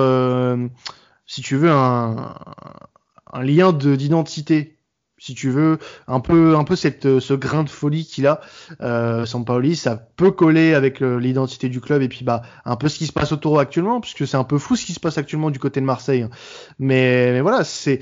si 1.25 1.41
tu 1.41 1.55
veux, 1.57 1.71
un, 1.71 2.35
un 3.33 3.43
lien 3.43 3.73
de, 3.73 3.95
d'identité 3.95 4.76
si 5.17 5.33
tu 5.33 5.49
veux, 5.49 5.79
un 6.07 6.19
peu, 6.19 6.55
un 6.55 6.63
peu 6.63 6.75
cette, 6.75 7.19
ce 7.19 7.33
grain 7.33 7.63
de 7.63 7.69
folie 7.69 8.05
qu'il 8.05 8.27
a, 8.27 8.41
euh, 8.81 9.25
Sampaoli, 9.25 9.75
ça 9.75 9.95
peut 10.15 10.31
coller 10.31 10.73
avec 10.73 10.99
l'identité 10.99 11.69
du 11.69 11.81
club 11.81 12.01
et 12.01 12.07
puis 12.07 12.23
bah 12.23 12.41
un 12.65 12.75
peu 12.75 12.87
ce 12.87 12.97
qui 12.97 13.07
se 13.07 13.13
passe 13.13 13.31
autour 13.31 13.59
actuellement, 13.59 13.99
puisque 14.01 14.27
c'est 14.27 14.37
un 14.37 14.43
peu 14.43 14.57
fou 14.57 14.75
ce 14.75 14.85
qui 14.85 14.93
se 14.93 14.99
passe 14.99 15.17
actuellement 15.17 15.49
du 15.49 15.59
côté 15.59 15.79
de 15.79 15.85
Marseille. 15.85 16.23
Hein. 16.23 16.29
Mais, 16.79 17.31
mais 17.31 17.41
voilà, 17.41 17.63
c'est 17.63 17.99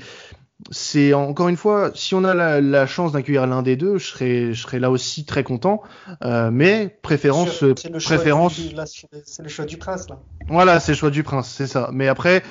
c'est 0.70 1.12
encore 1.12 1.48
une 1.48 1.56
fois, 1.56 1.90
si 1.94 2.14
on 2.14 2.24
a 2.24 2.34
la, 2.34 2.60
la 2.60 2.86
chance 2.86 3.12
d'accueillir 3.12 3.46
l'un 3.46 3.62
des 3.62 3.76
deux, 3.76 3.98
je 3.98 4.06
serais, 4.06 4.52
je 4.54 4.62
serais 4.62 4.78
là 4.78 4.90
aussi 4.90 5.24
très 5.24 5.44
content. 5.44 5.82
Euh, 6.24 6.50
mais 6.50 6.98
préférence, 7.02 7.62
préférence. 8.04 8.60
C'est 9.24 9.42
le 9.42 9.48
choix 9.48 9.66
du 9.66 9.76
prince 9.76 10.08
là. 10.08 10.18
Voilà, 10.48 10.80
c'est 10.80 10.92
le 10.92 10.96
choix 10.96 11.10
du 11.10 11.22
prince, 11.22 11.52
c'est 11.54 11.66
ça. 11.66 11.90
Mais 11.92 12.08
après, 12.08 12.42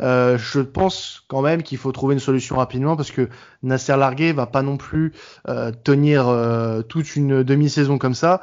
euh, 0.00 0.38
je 0.38 0.60
pense 0.60 1.24
quand 1.28 1.42
même 1.42 1.62
qu'il 1.62 1.78
faut 1.78 1.92
trouver 1.92 2.14
une 2.14 2.20
solution 2.20 2.56
rapidement 2.56 2.96
parce 2.96 3.10
que 3.10 3.28
Nasser 3.62 3.96
Largué 3.96 4.32
va 4.32 4.46
pas 4.46 4.62
non 4.62 4.76
plus 4.76 5.12
euh, 5.48 5.72
tenir 5.72 6.28
euh, 6.28 6.82
toute 6.82 7.16
une 7.16 7.42
demi-saison 7.42 7.98
comme 7.98 8.14
ça. 8.14 8.40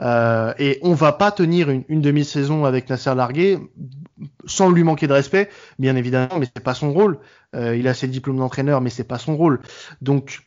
Euh, 0.00 0.52
et 0.58 0.78
on 0.82 0.94
va 0.94 1.12
pas 1.12 1.30
tenir 1.30 1.70
une, 1.70 1.84
une 1.88 2.00
demi-saison 2.00 2.64
avec 2.64 2.90
Nasser 2.90 3.14
Largué 3.14 3.58
sans 4.46 4.70
lui 4.70 4.82
manquer 4.82 5.06
de 5.06 5.12
respect, 5.12 5.48
bien 5.78 5.96
évidemment, 5.96 6.38
mais 6.38 6.46
c'est 6.52 6.62
pas 6.62 6.74
son 6.74 6.92
rôle. 6.92 7.18
il 7.54 7.86
a 7.86 7.94
ses 7.94 8.08
diplômes 8.08 8.38
d'entraîneur, 8.38 8.80
mais 8.80 8.90
c'est 8.90 9.04
pas 9.04 9.18
son 9.18 9.36
rôle. 9.36 9.60
Donc 10.02 10.42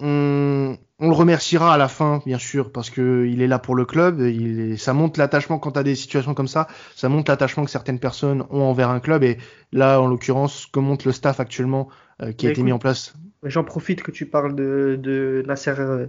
on, 0.00 0.76
on, 0.98 1.08
le 1.08 1.14
remerciera 1.14 1.74
à 1.74 1.78
la 1.78 1.88
fin, 1.88 2.22
bien 2.26 2.38
sûr, 2.38 2.72
parce 2.72 2.90
que 2.90 3.26
il 3.26 3.42
est 3.42 3.46
là 3.46 3.58
pour 3.58 3.74
le 3.74 3.84
club. 3.84 4.20
Il 4.20 4.78
ça 4.78 4.92
montre 4.92 5.18
l'attachement 5.18 5.58
quand 5.58 5.72
tu 5.72 5.78
as 5.78 5.82
des 5.82 5.94
situations 5.94 6.34
comme 6.34 6.48
ça. 6.48 6.66
Ça 6.96 7.08
montre 7.08 7.30
l'attachement 7.30 7.64
que 7.64 7.70
certaines 7.70 7.98
personnes 7.98 8.44
ont 8.50 8.62
envers 8.62 8.90
un 8.90 9.00
club. 9.00 9.22
Et 9.22 9.38
là, 9.72 10.00
en 10.00 10.06
l'occurrence, 10.06 10.66
que 10.66 10.80
montre 10.80 11.06
le 11.06 11.12
staff 11.12 11.40
actuellement 11.40 11.88
euh, 12.22 12.32
qui 12.32 12.46
a 12.46 12.50
été 12.50 12.62
mis 12.62 12.72
en 12.72 12.78
place. 12.78 13.14
J'en 13.42 13.64
profite 13.64 14.02
que 14.02 14.10
tu 14.10 14.26
parles 14.26 14.54
de, 14.54 14.98
de 15.00 15.42
Nasser 15.46 15.74
euh, 15.78 16.06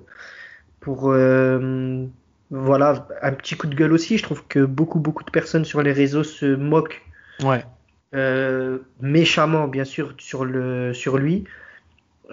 pour 0.80 1.12
euh, 1.12 2.06
voilà 2.50 3.08
un 3.22 3.32
petit 3.32 3.56
coup 3.56 3.68
de 3.68 3.76
gueule 3.76 3.94
aussi. 3.94 4.18
Je 4.18 4.24
trouve 4.24 4.46
que 4.48 4.60
beaucoup 4.66 5.00
beaucoup 5.00 5.24
de 5.24 5.32
personnes 5.32 5.66
sur 5.66 5.82
les 5.82 5.94
réseaux 5.94 6.24
se 6.24 6.46
moquent. 6.46 7.02
Ouais. 7.44 7.66
méchamment, 9.02 9.68
bien 9.68 9.86
sûr, 9.86 10.14
sur 10.18 10.46
le 10.46 10.94
sur 10.94 11.18
lui. 11.18 11.46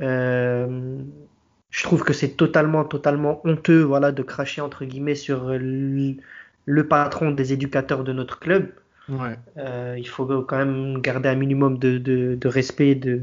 Euh, 0.01 0.99
je 1.71 1.83
trouve 1.83 2.03
que 2.03 2.13
c'est 2.13 2.31
totalement, 2.31 2.85
totalement 2.85 3.41
honteux, 3.45 3.83
voilà, 3.83 4.13
de 4.13 4.23
cracher 4.23 4.61
entre 4.61 4.85
guillemets 4.85 5.15
sur 5.15 5.51
le, 5.51 6.83
patron 6.89 7.31
des 7.31 7.53
éducateurs 7.53 8.05
de 8.05 8.13
notre 8.13 8.39
club. 8.39 8.71
Ouais. 9.09 9.37
Euh, 9.57 9.97
il 9.99 10.07
faut 10.09 10.27
quand 10.43 10.59
même 10.59 11.01
garder 11.01 11.29
un 11.29 11.35
minimum 11.35 11.79
de, 11.79 11.99
de, 11.99 12.35
de 12.35 12.49
respect 12.49 12.95
de, 12.95 13.23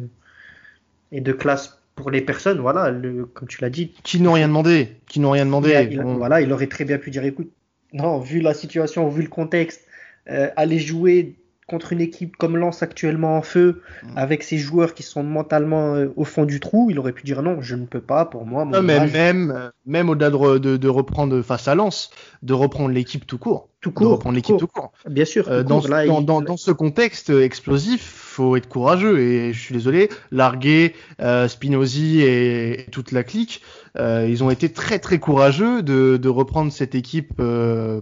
et 1.11 1.21
de 1.21 1.31
classe 1.31 1.79
pour 1.95 2.11
les 2.11 2.21
personnes, 2.21 2.59
voilà, 2.59 2.91
le, 2.91 3.25
comme 3.25 3.47
tu 3.47 3.61
l'as 3.61 3.69
dit. 3.69 3.93
Qui 4.03 4.19
n'ont 4.19 4.33
rien 4.33 4.47
demandé, 4.47 4.97
qui 5.07 5.19
n'ont 5.19 5.31
rien 5.31 5.45
demandé. 5.45 5.87
Il, 5.91 6.01
Voilà, 6.01 6.41
il 6.41 6.51
aurait 6.51 6.67
très 6.67 6.85
bien 6.85 6.97
pu 6.97 7.09
dire, 7.09 7.23
écoute, 7.23 7.51
non, 7.93 8.19
vu 8.19 8.41
la 8.41 8.53
situation, 8.53 9.07
vu 9.07 9.21
le 9.21 9.29
contexte, 9.29 9.87
euh, 10.29 10.49
aller 10.57 10.79
jouer 10.79 11.35
contre 11.67 11.93
une 11.93 12.01
équipe 12.01 12.37
comme 12.37 12.57
Lens 12.57 12.83
actuellement 12.83 13.37
en 13.37 13.41
feu, 13.41 13.81
mm. 14.03 14.17
avec 14.17 14.43
ses 14.43 14.57
joueurs 14.57 14.93
qui 14.93 15.01
sont 15.01 15.23
mentalement 15.23 15.95
euh, 15.95 16.13
au 16.15 16.23
fond 16.23 16.45
du 16.45 16.59
trou, 16.59 16.89
il 16.91 16.99
aurait 16.99 17.11
pu 17.11 17.23
dire 17.23 17.41
non, 17.41 17.59
je 17.61 17.75
ne 17.75 17.85
peux 17.85 18.01
pas, 18.01 18.25
pour 18.25 18.45
moi. 18.45 18.65
non, 18.65 18.83
mais 18.83 19.07
même, 19.07 19.51
euh, 19.51 19.69
même 19.85 20.09
au-delà 20.09 20.29
de, 20.29 20.77
de, 20.77 20.87
reprendre 20.87 21.41
face 21.41 21.67
à 21.67 21.73
Lens, 21.73 22.11
de 22.43 22.53
reprendre 22.53 22.89
l'équipe 22.89 23.25
tout 23.25 23.39
court. 23.39 23.69
Tout 23.81 23.91
court. 23.91 24.07
De 24.07 24.11
reprendre 24.13 24.35
l'équipe 24.35 24.57
tout 24.57 24.67
court. 24.67 24.91
Bien 25.09 25.25
sûr. 25.25 25.49
Euh, 25.49 25.63
dans, 25.63 25.81
dans, 26.21 26.41
dans, 26.41 26.57
ce 26.57 26.71
contexte 26.71 27.31
explosif, 27.31 28.03
faut 28.03 28.55
être 28.55 28.67
courageux. 28.67 29.19
Et 29.19 29.51
je 29.51 29.59
suis 29.59 29.73
désolé, 29.73 30.09
Largué, 30.31 30.93
Spinozzi 31.47 32.21
et, 32.21 32.85
toute 32.91 33.11
la 33.11 33.23
clique, 33.23 33.63
ils 33.97 34.43
ont 34.43 34.51
été 34.51 34.69
très 34.69 34.99
très 34.99 35.17
courageux 35.17 35.81
de, 35.81 36.17
de 36.17 36.29
reprendre 36.29 36.71
cette 36.71 36.93
équipe 36.93 37.41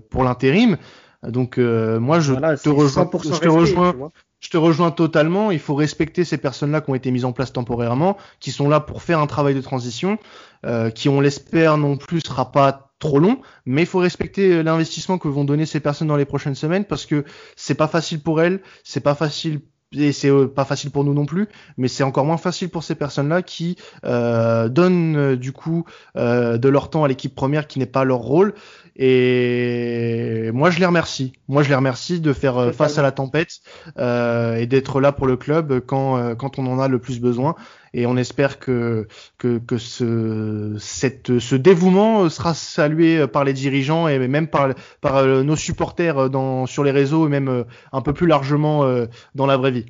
pour 0.10 0.24
l'intérim. 0.24 0.78
Donc 1.28 1.58
euh, 1.58 2.00
moi 2.00 2.20
je 2.20 2.34
te 2.34 2.70
rejoins, 2.70 3.10
je 3.14 3.40
te 3.40 3.48
rejoins, 3.48 4.12
je 4.40 4.50
te 4.50 4.58
rejoins 4.58 4.92
totalement. 4.92 5.52
Il 5.52 5.60
faut 5.60 5.76
respecter 5.76 6.24
ces 6.26 6.38
personnes-là 6.38 6.82
qui 6.82 6.90
ont 6.90 6.96
été 6.96 7.12
mises 7.12 7.26
en 7.26 7.32
place 7.32 7.54
temporairement, 7.54 8.18
qui 8.40 8.52
sont 8.52 8.70
là 8.70 8.80
pour 8.80 9.02
faire 9.02 9.20
un 9.20 9.28
travail 9.28 9.56
de 9.56 9.62
transition, 9.62 10.18
euh, 10.66 10.90
qui 10.90 11.10
on 11.10 11.22
l'espère 11.22 11.78
non 11.78 11.98
plus 11.98 12.22
sera 12.22 12.52
pas 12.52 12.92
trop 13.00 13.20
long, 13.20 13.42
mais 13.66 13.82
il 13.82 13.88
faut 13.88 14.00
respecter 14.00 14.64
l'investissement 14.64 15.18
que 15.18 15.28
vont 15.28 15.44
donner 15.44 15.66
ces 15.66 15.80
personnes 15.80 16.08
dans 16.08 16.16
les 16.16 16.26
prochaines 16.26 16.56
semaines 16.56 16.86
parce 16.86 17.06
que 17.06 17.26
c'est 17.56 17.76
pas 17.76 17.88
facile 17.88 18.22
pour 18.22 18.42
elles, 18.42 18.62
c'est 18.84 19.02
pas 19.02 19.16
facile 19.16 19.62
et 19.96 20.12
c'est 20.12 20.30
euh, 20.30 20.48
pas 20.48 20.66
facile 20.66 20.92
pour 20.92 21.04
nous 21.04 21.14
non 21.14 21.26
plus, 21.26 21.48
mais 21.78 21.88
c'est 21.88 22.04
encore 22.04 22.26
moins 22.26 22.38
facile 22.38 22.70
pour 22.70 22.84
ces 22.84 22.96
personnes-là 22.96 23.42
qui 23.42 23.78
euh, 24.06 24.70
donnent 24.70 25.16
euh, 25.16 25.36
du 25.36 25.52
coup 25.52 25.86
euh, 26.16 26.58
de 26.58 26.70
leur 26.70 26.90
temps 26.90 27.04
à 27.04 27.08
l'équipe 27.08 27.34
première 27.34 27.68
qui 27.68 27.80
n'est 27.80 27.86
pas 27.86 28.04
leur 28.04 28.20
rôle. 28.20 28.54
Et 28.96 30.52
moi, 30.54 30.70
je 30.70 30.80
les 30.80 30.86
remercie. 30.86 31.34
Moi, 31.48 31.64
je 31.64 31.70
les 31.70 31.76
remercie 31.76 32.20
de 32.20 32.32
faire 32.32 32.58
euh, 32.58 32.72
face 32.72 32.98
à 32.98 33.02
la 33.02 33.12
tempête 33.12 33.60
euh, 33.98 34.56
et 34.56 34.68
d'être 34.68 35.02
là 35.02 35.12
pour 35.12 35.26
le 35.26 35.36
club 35.36 35.80
quand 35.86 36.36
quand 36.36 36.60
on 36.60 36.68
en 36.68 36.80
a 36.80 36.88
le 36.88 37.00
plus 37.00 37.20
besoin. 37.20 37.56
Et 37.96 38.06
on 38.06 38.18
espère 38.18 38.60
que 38.60 39.08
que, 39.38 39.58
que 39.58 39.78
ce 39.78 40.76
cette 40.80 41.40
ce 41.40 41.56
dévouement 41.56 42.30
sera 42.30 42.54
salué 42.54 43.28
par 43.28 43.44
les 43.44 43.54
dirigeants 43.54 44.08
et 44.08 44.20
même 44.28 44.48
par 44.48 44.70
par 45.02 45.26
nos 45.26 45.56
supporters 45.56 46.30
dans 46.30 46.66
sur 46.66 46.84
les 46.84 46.92
réseaux 46.92 47.26
et 47.26 47.30
même 47.30 47.66
un 47.92 48.02
peu 48.02 48.14
plus 48.14 48.28
largement 48.28 48.86
dans 49.34 49.46
la 49.46 49.58
vraie 49.58 49.72
vie. 49.72 49.86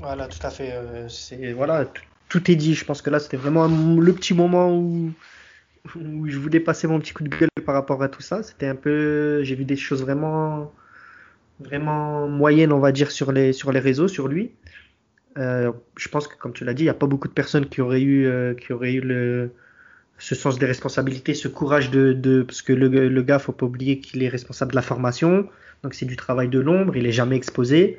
Voilà, 0.00 0.26
tout 0.26 0.44
à 0.44 0.50
fait. 0.50 0.72
c'est 1.08 1.52
voilà, 1.52 1.86
tout 2.28 2.50
est 2.50 2.56
dit. 2.56 2.74
Je 2.74 2.84
pense 2.84 3.02
que 3.02 3.10
là, 3.10 3.20
c'était 3.20 3.36
vraiment 3.36 3.68
le 3.68 4.12
petit 4.12 4.34
moment 4.34 4.72
où 4.72 5.12
où 5.96 6.28
je 6.28 6.38
voulais 6.38 6.60
passer 6.60 6.86
mon 6.86 6.98
petit 6.98 7.12
coup 7.12 7.24
de 7.24 7.28
gueule 7.28 7.48
par 7.64 7.74
rapport 7.74 8.02
à 8.02 8.08
tout 8.08 8.22
ça. 8.22 8.42
C'était 8.42 8.66
un 8.66 8.74
peu, 8.74 9.42
j'ai 9.42 9.54
vu 9.54 9.64
des 9.64 9.76
choses 9.76 10.02
vraiment, 10.02 10.72
vraiment 11.60 12.28
moyennes, 12.28 12.72
on 12.72 12.80
va 12.80 12.92
dire, 12.92 13.10
sur 13.10 13.32
les, 13.32 13.52
sur 13.52 13.72
les 13.72 13.80
réseaux, 13.80 14.08
sur 14.08 14.28
lui. 14.28 14.52
Euh, 15.36 15.72
je 15.96 16.08
pense 16.08 16.28
que, 16.28 16.36
comme 16.36 16.52
tu 16.52 16.64
l'as 16.64 16.74
dit, 16.74 16.82
il 16.82 16.86
n'y 16.86 16.90
a 16.90 16.94
pas 16.94 17.06
beaucoup 17.06 17.28
de 17.28 17.32
personnes 17.32 17.66
qui 17.66 17.80
auraient 17.80 18.02
eu, 18.02 18.26
euh, 18.26 18.54
qui 18.54 18.72
auraient 18.72 18.94
eu 18.94 19.00
le, 19.00 19.50
ce 20.18 20.34
sens 20.34 20.58
des 20.58 20.66
responsabilités, 20.66 21.34
ce 21.34 21.48
courage 21.48 21.90
de, 21.90 22.12
de 22.12 22.42
parce 22.42 22.62
que 22.62 22.72
le, 22.72 22.88
le 22.88 23.22
gars, 23.22 23.38
faut 23.38 23.52
pas 23.52 23.66
oublier 23.66 23.98
qu'il 23.98 24.22
est 24.22 24.28
responsable 24.28 24.70
de 24.70 24.76
la 24.76 24.82
formation, 24.82 25.48
donc 25.82 25.92
c'est 25.92 26.06
du 26.06 26.16
travail 26.16 26.48
de 26.48 26.60
l'ombre, 26.60 26.96
il 26.96 27.06
est 27.06 27.12
jamais 27.12 27.36
exposé. 27.36 27.98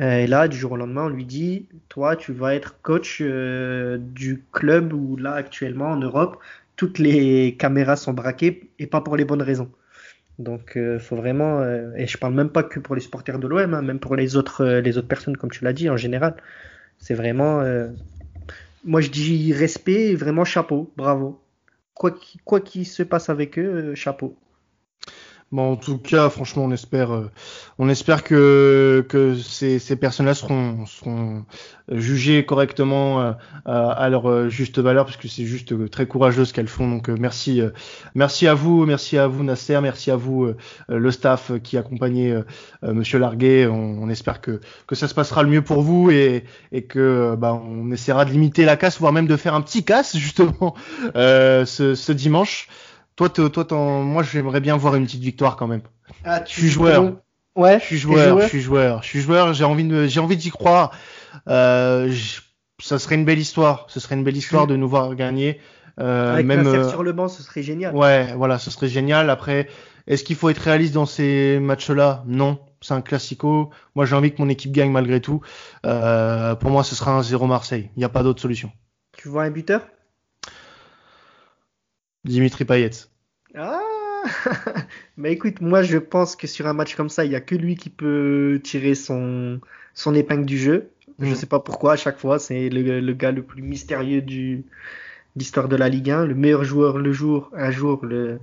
Euh, 0.00 0.18
et 0.18 0.26
là, 0.26 0.48
du 0.48 0.56
jour 0.56 0.72
au 0.72 0.76
lendemain, 0.76 1.04
on 1.04 1.08
lui 1.10 1.26
dit, 1.26 1.66
toi, 1.90 2.16
tu 2.16 2.32
vas 2.32 2.54
être 2.54 2.80
coach 2.80 3.18
euh, 3.20 3.98
du 4.00 4.42
club 4.52 4.94
où 4.94 5.16
là 5.16 5.32
actuellement 5.32 5.90
en 5.90 5.96
Europe, 5.96 6.38
toutes 6.76 6.98
les 6.98 7.56
caméras 7.56 7.96
sont 7.96 8.12
braquées 8.12 8.70
et 8.78 8.86
pas 8.86 9.00
pour 9.00 9.16
les 9.16 9.24
bonnes 9.24 9.42
raisons. 9.42 9.70
Donc, 10.38 10.76
euh, 10.76 10.98
faut 10.98 11.16
vraiment, 11.16 11.60
euh, 11.60 11.92
et 11.96 12.06
je 12.06 12.18
parle 12.18 12.34
même 12.34 12.50
pas 12.50 12.62
que 12.62 12.80
pour 12.80 12.94
les 12.94 13.00
supporters 13.00 13.38
de 13.38 13.46
l'OM, 13.46 13.74
hein, 13.74 13.82
même 13.82 14.00
pour 14.00 14.16
les 14.16 14.36
autres, 14.36 14.62
euh, 14.62 14.80
les 14.80 14.98
autres 14.98 15.08
personnes, 15.08 15.36
comme 15.36 15.50
tu 15.50 15.64
l'as 15.64 15.72
dit, 15.72 15.90
en 15.90 15.96
général. 15.96 16.36
C'est 16.98 17.14
vraiment, 17.14 17.64
moi 18.84 19.00
je 19.00 19.10
dis 19.10 19.52
respect, 19.52 20.14
vraiment 20.14 20.44
chapeau, 20.44 20.92
bravo. 20.96 21.42
Quoi 21.94 22.60
qu'il 22.60 22.86
se 22.86 23.02
passe 23.02 23.28
avec 23.28 23.58
eux, 23.58 23.94
chapeau. 23.96 24.36
Bon, 25.52 25.72
en 25.72 25.76
tout 25.76 25.98
cas, 25.98 26.30
franchement, 26.30 26.64
on 26.64 26.70
espère, 26.70 27.12
euh, 27.12 27.30
on 27.78 27.90
espère 27.90 28.24
que, 28.24 29.04
que 29.06 29.34
ces, 29.36 29.78
ces 29.78 29.96
personnes-là 29.96 30.32
seront, 30.32 30.86
seront 30.86 31.44
jugées 31.90 32.46
correctement 32.46 33.20
euh, 33.20 33.32
à, 33.66 33.90
à 33.90 34.08
leur 34.08 34.30
euh, 34.30 34.48
juste 34.48 34.78
valeur, 34.78 35.04
parce 35.04 35.18
que 35.18 35.28
c'est 35.28 35.44
juste 35.44 35.72
euh, 35.72 35.90
très 35.90 36.06
courageux 36.06 36.46
ce 36.46 36.54
qu'elles 36.54 36.68
font. 36.68 36.88
Donc, 36.88 37.10
euh, 37.10 37.16
merci, 37.20 37.60
euh, 37.60 37.68
merci 38.14 38.48
à 38.48 38.54
vous, 38.54 38.86
merci 38.86 39.18
à 39.18 39.26
vous 39.26 39.44
Nasser, 39.44 39.78
merci 39.82 40.10
à 40.10 40.16
vous 40.16 40.44
euh, 40.46 40.56
le 40.88 41.10
staff 41.10 41.50
euh, 41.50 41.58
qui 41.58 41.76
accompagnait 41.76 42.30
euh, 42.32 42.44
euh, 42.84 42.94
Monsieur 42.94 43.18
Larguet. 43.18 43.66
On, 43.66 44.02
on 44.02 44.08
espère 44.08 44.40
que, 44.40 44.58
que 44.86 44.94
ça 44.94 45.06
se 45.06 45.12
passera 45.12 45.42
le 45.42 45.50
mieux 45.50 45.62
pour 45.62 45.82
vous 45.82 46.10
et, 46.10 46.44
et 46.72 46.84
que 46.84 46.98
euh, 46.98 47.36
bah, 47.36 47.52
on 47.52 47.90
essaiera 47.90 48.24
de 48.24 48.30
limiter 48.30 48.64
la 48.64 48.78
casse, 48.78 48.98
voire 48.98 49.12
même 49.12 49.26
de 49.26 49.36
faire 49.36 49.54
un 49.54 49.60
petit 49.60 49.84
casse 49.84 50.16
justement 50.16 50.74
euh, 51.14 51.66
ce, 51.66 51.94
ce 51.94 52.12
dimanche. 52.12 52.68
Toi, 53.16 53.28
toi, 53.28 53.66
moi, 54.02 54.22
j'aimerais 54.22 54.60
bien 54.60 54.76
voir 54.76 54.94
une 54.96 55.04
petite 55.04 55.22
victoire 55.22 55.56
quand 55.56 55.66
même. 55.66 55.82
Ah, 56.24 56.42
Je 56.46 56.50
suis 56.50 56.68
joueur. 56.68 57.12
Ouais, 57.54 57.78
Je 57.80 57.84
suis 57.84 57.98
joueur, 57.98 58.40
je 58.40 58.46
suis 58.46 58.60
joueur, 58.62 59.02
je 59.02 59.08
suis 59.08 59.20
joueur. 59.20 59.52
J'ai 59.52 59.64
envie 59.64 59.84
de, 59.84 60.06
j'ai 60.06 60.20
envie 60.20 60.38
d'y 60.38 60.50
croire. 60.50 60.92
Euh, 61.48 62.12
ça 62.80 62.98
serait 62.98 63.14
une 63.14 63.26
belle 63.26 63.38
histoire. 63.38 63.84
Ce 63.88 64.00
serait 64.00 64.14
une 64.14 64.24
belle 64.24 64.36
histoire 64.36 64.66
de 64.66 64.76
nous 64.76 64.88
voir 64.88 65.14
gagner. 65.14 65.60
Euh, 66.00 66.32
Avec 66.32 66.46
même, 66.46 66.66
euh, 66.66 66.88
sur 66.88 67.02
le 67.02 67.12
banc, 67.12 67.28
ce 67.28 67.42
serait 67.42 67.62
génial. 67.62 67.94
ouais, 67.94 68.32
voilà, 68.34 68.58
ce 68.58 68.70
serait 68.70 68.88
génial. 68.88 69.28
Après, 69.28 69.68
est-ce 70.06 70.24
qu'il 70.24 70.36
faut 70.36 70.48
être 70.48 70.58
réaliste 70.58 70.94
dans 70.94 71.04
ces 71.04 71.58
matchs-là? 71.60 72.24
Non, 72.26 72.58
c'est 72.80 72.94
un 72.94 73.02
classico. 73.02 73.68
Moi, 73.94 74.06
j'ai 74.06 74.16
envie 74.16 74.32
que 74.32 74.40
mon 74.40 74.48
équipe 74.48 74.72
gagne 74.72 74.90
malgré 74.90 75.20
tout. 75.20 75.42
Euh, 75.84 76.54
pour 76.54 76.70
moi, 76.70 76.82
ce 76.84 76.94
sera 76.94 77.12
un 77.12 77.22
0 77.22 77.46
Marseille. 77.46 77.90
Il 77.96 77.98
n'y 77.98 78.04
a 78.04 78.08
pas 78.08 78.22
d'autre 78.22 78.40
solution. 78.40 78.72
Tu 79.18 79.28
vois 79.28 79.42
un 79.44 79.50
buteur? 79.50 79.82
Dimitri 82.24 82.64
Payet. 82.64 82.90
Ah 83.54 83.80
Mais 85.16 85.32
écoute, 85.32 85.60
moi 85.60 85.82
je 85.82 85.98
pense 85.98 86.36
que 86.36 86.46
sur 86.46 86.66
un 86.66 86.72
match 86.72 86.94
comme 86.94 87.08
ça, 87.08 87.24
il 87.24 87.32
y 87.32 87.36
a 87.36 87.40
que 87.40 87.54
lui 87.54 87.74
qui 87.76 87.90
peut 87.90 88.60
tirer 88.62 88.94
son, 88.94 89.60
son 89.94 90.14
épingle 90.14 90.46
du 90.46 90.58
jeu. 90.58 90.90
Je 91.18 91.26
Mm. 91.32 91.34
sais 91.34 91.46
pas 91.46 91.60
pourquoi, 91.60 91.92
à 91.92 91.96
chaque 91.96 92.18
fois, 92.18 92.38
c'est 92.38 92.68
le, 92.70 93.00
le 93.00 93.12
gars 93.12 93.32
le 93.32 93.42
plus 93.42 93.62
mystérieux 93.62 94.22
du, 94.22 94.56
de 94.58 94.62
l'histoire 95.36 95.68
de 95.68 95.76
la 95.76 95.88
Ligue 95.88 96.10
1, 96.10 96.26
le 96.26 96.34
meilleur 96.34 96.64
joueur 96.64 96.98
le 96.98 97.12
jour, 97.12 97.50
un 97.54 97.70
jour, 97.70 98.04
le, 98.04 98.38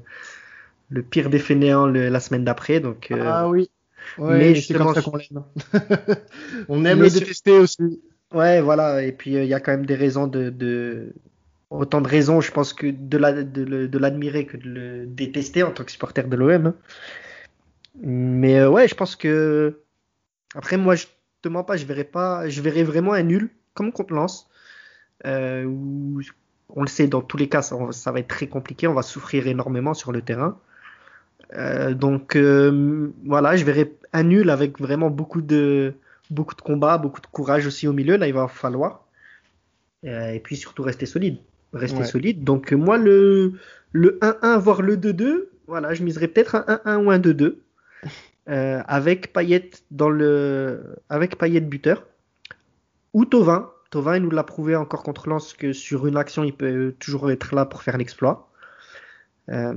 le 0.89 1.01
pire 1.03 1.29
des 1.29 1.39
fainéants 1.39 1.87
le- 1.87 2.09
la 2.09 2.19
semaine 2.19 2.43
d'après. 2.43 2.79
Donc, 2.79 3.11
euh, 3.11 3.19
Ah 3.21 3.49
oui. 3.49 3.69
mais 4.19 4.25
mais 4.37 4.49
c'est 4.49 4.55
justement, 4.55 4.93
comme 4.93 4.95
ça 4.95 5.01
qu'on 5.01 5.17
l'aime. 5.17 5.43
On 6.69 6.85
aime 6.85 6.99
Mais 6.99 7.05
le 7.05 7.09
sur- 7.09 7.19
détester 7.21 7.51
aussi. 7.59 8.01
Ouais, 8.33 8.61
voilà. 8.61 9.03
Et 9.03 9.11
puis, 9.11 9.35
euh, 9.37 9.43
il 9.43 9.49
y 9.49 9.53
a 9.53 9.59
quand 9.59 9.71
même 9.71 9.85
des 9.87 9.95
raisons 9.95 10.27
de, 10.27 10.49
de... 10.49 11.13
Autant 11.69 12.01
de 12.01 12.07
raisons, 12.07 12.41
je 12.41 12.51
pense, 12.51 12.73
que 12.73 12.87
de 12.87 13.17
l'admirer 13.97 14.45
que 14.45 14.57
de 14.57 14.67
le 14.69 15.05
détester 15.05 15.63
en 15.63 15.71
tant 15.71 15.83
que 15.83 15.91
supporter 15.91 16.27
de 16.27 16.35
l'OM. 16.35 16.73
Mais 18.01 18.59
euh, 18.59 18.69
ouais, 18.69 18.87
je 18.87 18.95
pense 18.95 19.15
que. 19.15 19.81
Après, 20.55 20.77
moi, 20.77 20.95
je 20.95 21.05
te 21.41 21.49
mens 21.49 21.63
pas, 21.63 21.77
je 21.77 21.85
verrais 21.85 22.03
pas. 22.05 22.49
Je 22.49 22.61
verrais 22.61 22.83
vraiment 22.83 23.13
un 23.13 23.23
nul, 23.23 23.49
comme 23.73 23.91
contre 23.91 24.13
Lens. 24.13 24.49
euh, 25.25 25.65
où, 25.65 26.21
on 26.69 26.81
le 26.81 26.87
sait, 26.87 27.07
dans 27.07 27.21
tous 27.21 27.37
les 27.37 27.49
cas, 27.49 27.61
ça, 27.61 28.11
va 28.11 28.19
être 28.19 28.27
très 28.27 28.47
compliqué. 28.47 28.87
On 28.87 28.93
va 28.93 29.01
souffrir 29.01 29.47
énormément 29.47 29.93
sur 29.93 30.11
le 30.11 30.21
terrain. 30.21 30.59
Euh, 31.55 31.93
donc, 31.93 32.35
euh, 32.35 33.11
voilà, 33.25 33.55
je 33.57 33.65
verrais 33.65 33.91
un 34.13 34.23
nul 34.23 34.49
avec 34.49 34.79
vraiment 34.79 35.09
beaucoup 35.09 35.41
de 35.41 35.93
beaucoup 36.29 36.55
de 36.55 36.61
combats, 36.61 36.97
beaucoup 36.99 37.21
de 37.21 37.27
courage 37.27 37.65
aussi 37.67 37.87
au 37.87 37.93
milieu. 37.93 38.17
Là, 38.17 38.27
il 38.27 38.33
va 38.33 38.47
falloir. 38.47 39.05
Euh, 40.05 40.31
et 40.31 40.39
puis 40.39 40.55
surtout 40.55 40.83
rester 40.83 41.05
solide. 41.05 41.39
Rester 41.73 41.99
Ouais. 41.99 42.05
solide. 42.05 42.43
Donc, 42.43 42.73
euh, 42.73 42.75
moi, 42.77 42.97
le, 42.97 43.53
le 43.91 44.17
1-1, 44.21 44.57
voire 44.59 44.81
le 44.81 44.97
2-2, 44.97 45.49
voilà, 45.67 45.93
je 45.93 46.03
miserais 46.03 46.27
peut-être 46.27 46.55
un 46.55 46.79
1-1 46.85 47.05
ou 47.05 47.11
un 47.11 47.19
2-2. 47.19 47.55
euh, 48.49 48.81
avec 48.87 49.33
Payet 49.33 49.69
dans 49.91 50.09
le, 50.09 50.95
avec 51.09 51.37
Payet 51.37 51.61
buteur. 51.61 52.05
Ou 53.13 53.25
Tovin. 53.25 53.69
Tovin, 53.91 54.17
il 54.17 54.23
nous 54.23 54.29
l'a 54.31 54.43
prouvé 54.43 54.75
encore 54.75 55.03
contre 55.03 55.27
Lens 55.29 55.53
que 55.53 55.73
sur 55.73 56.05
une 56.07 56.17
action, 56.17 56.43
il 56.43 56.53
peut 56.53 56.93
toujours 56.99 57.31
être 57.31 57.53
là 57.55 57.65
pour 57.65 57.81
faire 57.83 57.97
l'exploit. 57.97 58.49
Euh, 59.49 59.73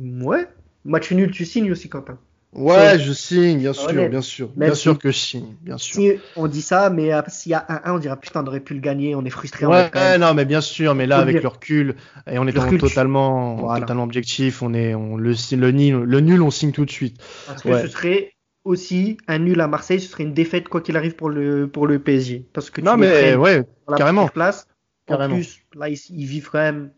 ouais. 0.00 0.48
Match 0.84 1.12
nul, 1.12 1.30
tu 1.30 1.44
signes 1.44 1.70
aussi, 1.72 1.88
Quentin. 1.88 2.18
Ouais, 2.54 2.98
je 3.00 3.12
signe, 3.12 3.58
bien 3.58 3.72
sûr, 3.72 3.88
Honnête. 3.88 4.10
bien 4.10 4.20
sûr, 4.22 4.48
Même 4.56 4.68
bien 4.68 4.74
sûr 4.76 4.92
si- 4.92 4.98
que 4.98 5.10
je 5.10 5.16
signe, 5.18 5.54
bien 5.62 5.76
sûr. 5.76 5.94
Si 5.94 6.12
on 6.36 6.46
dit 6.46 6.62
ça, 6.62 6.88
mais 6.88 7.12
euh, 7.12 7.20
s'il 7.26 7.50
y 7.50 7.54
a 7.54 7.64
un 7.68 7.80
1, 7.84 7.94
on 7.94 7.98
dira 7.98 8.16
putain, 8.16 8.44
on 8.44 8.46
aurait 8.46 8.60
pu 8.60 8.74
le 8.74 8.80
gagner, 8.80 9.14
on 9.16 9.24
est 9.24 9.30
frustré. 9.30 9.66
on 9.66 9.70
Ouais, 9.70 9.82
va 9.82 9.90
quand 9.90 9.98
même- 10.00 10.20
non, 10.20 10.34
mais 10.34 10.44
bien 10.44 10.60
sûr, 10.60 10.94
mais 10.94 11.06
là, 11.06 11.18
avec 11.18 11.34
dire. 11.34 11.42
le 11.42 11.48
recul, 11.48 11.96
et 12.30 12.38
Le 12.38 12.48
étant 12.48 12.62
recul, 12.62 12.78
tu- 12.80 12.86
totalement, 12.88 13.56
Voilà. 13.56 13.80
totalement 13.80 14.04
objectif, 14.04 14.62
on 14.62 14.72
est, 14.72 14.94
on, 14.94 15.16
le, 15.16 15.34
le, 15.56 15.70
nul, 15.72 15.94
le 16.04 16.20
nul, 16.20 16.42
on 16.42 16.50
signe 16.52 16.70
tout 16.72 16.84
de 16.84 16.90
suite. 16.90 17.20
Parce 17.48 17.62
que 17.62 17.68
Ouais. 17.70 17.82
ce 17.82 17.88
serait 17.88 18.32
aussi 18.64 19.18
un 19.26 19.38
nul 19.40 19.60
à 19.60 19.66
Marseille, 19.66 20.00
ce 20.00 20.08
serait 20.08 20.22
une 20.22 20.32
défaite 20.34 20.68
quoi 20.68 20.80
qu'il 20.80 20.96
arrive 20.96 21.16
pour 21.16 21.30
le, 21.30 21.66
pour 21.68 21.86
le 21.88 21.98
PSG. 21.98 22.46
Parce 22.52 22.70
que 22.70 22.80
tu 22.80 22.86
Non, 22.86 22.96
mais 22.96 23.34
ouais, 23.34 23.64
la 23.88 23.96
carrément. 23.96 24.28
place. 24.28 24.68
En 25.08 25.14
Carrément. 25.16 25.34
plus, 25.34 25.58
là, 25.76 25.88
ils, 25.90 25.98
ils 26.10 26.24
vivent 26.26 26.48
quand 26.50 26.58
même 26.60 26.90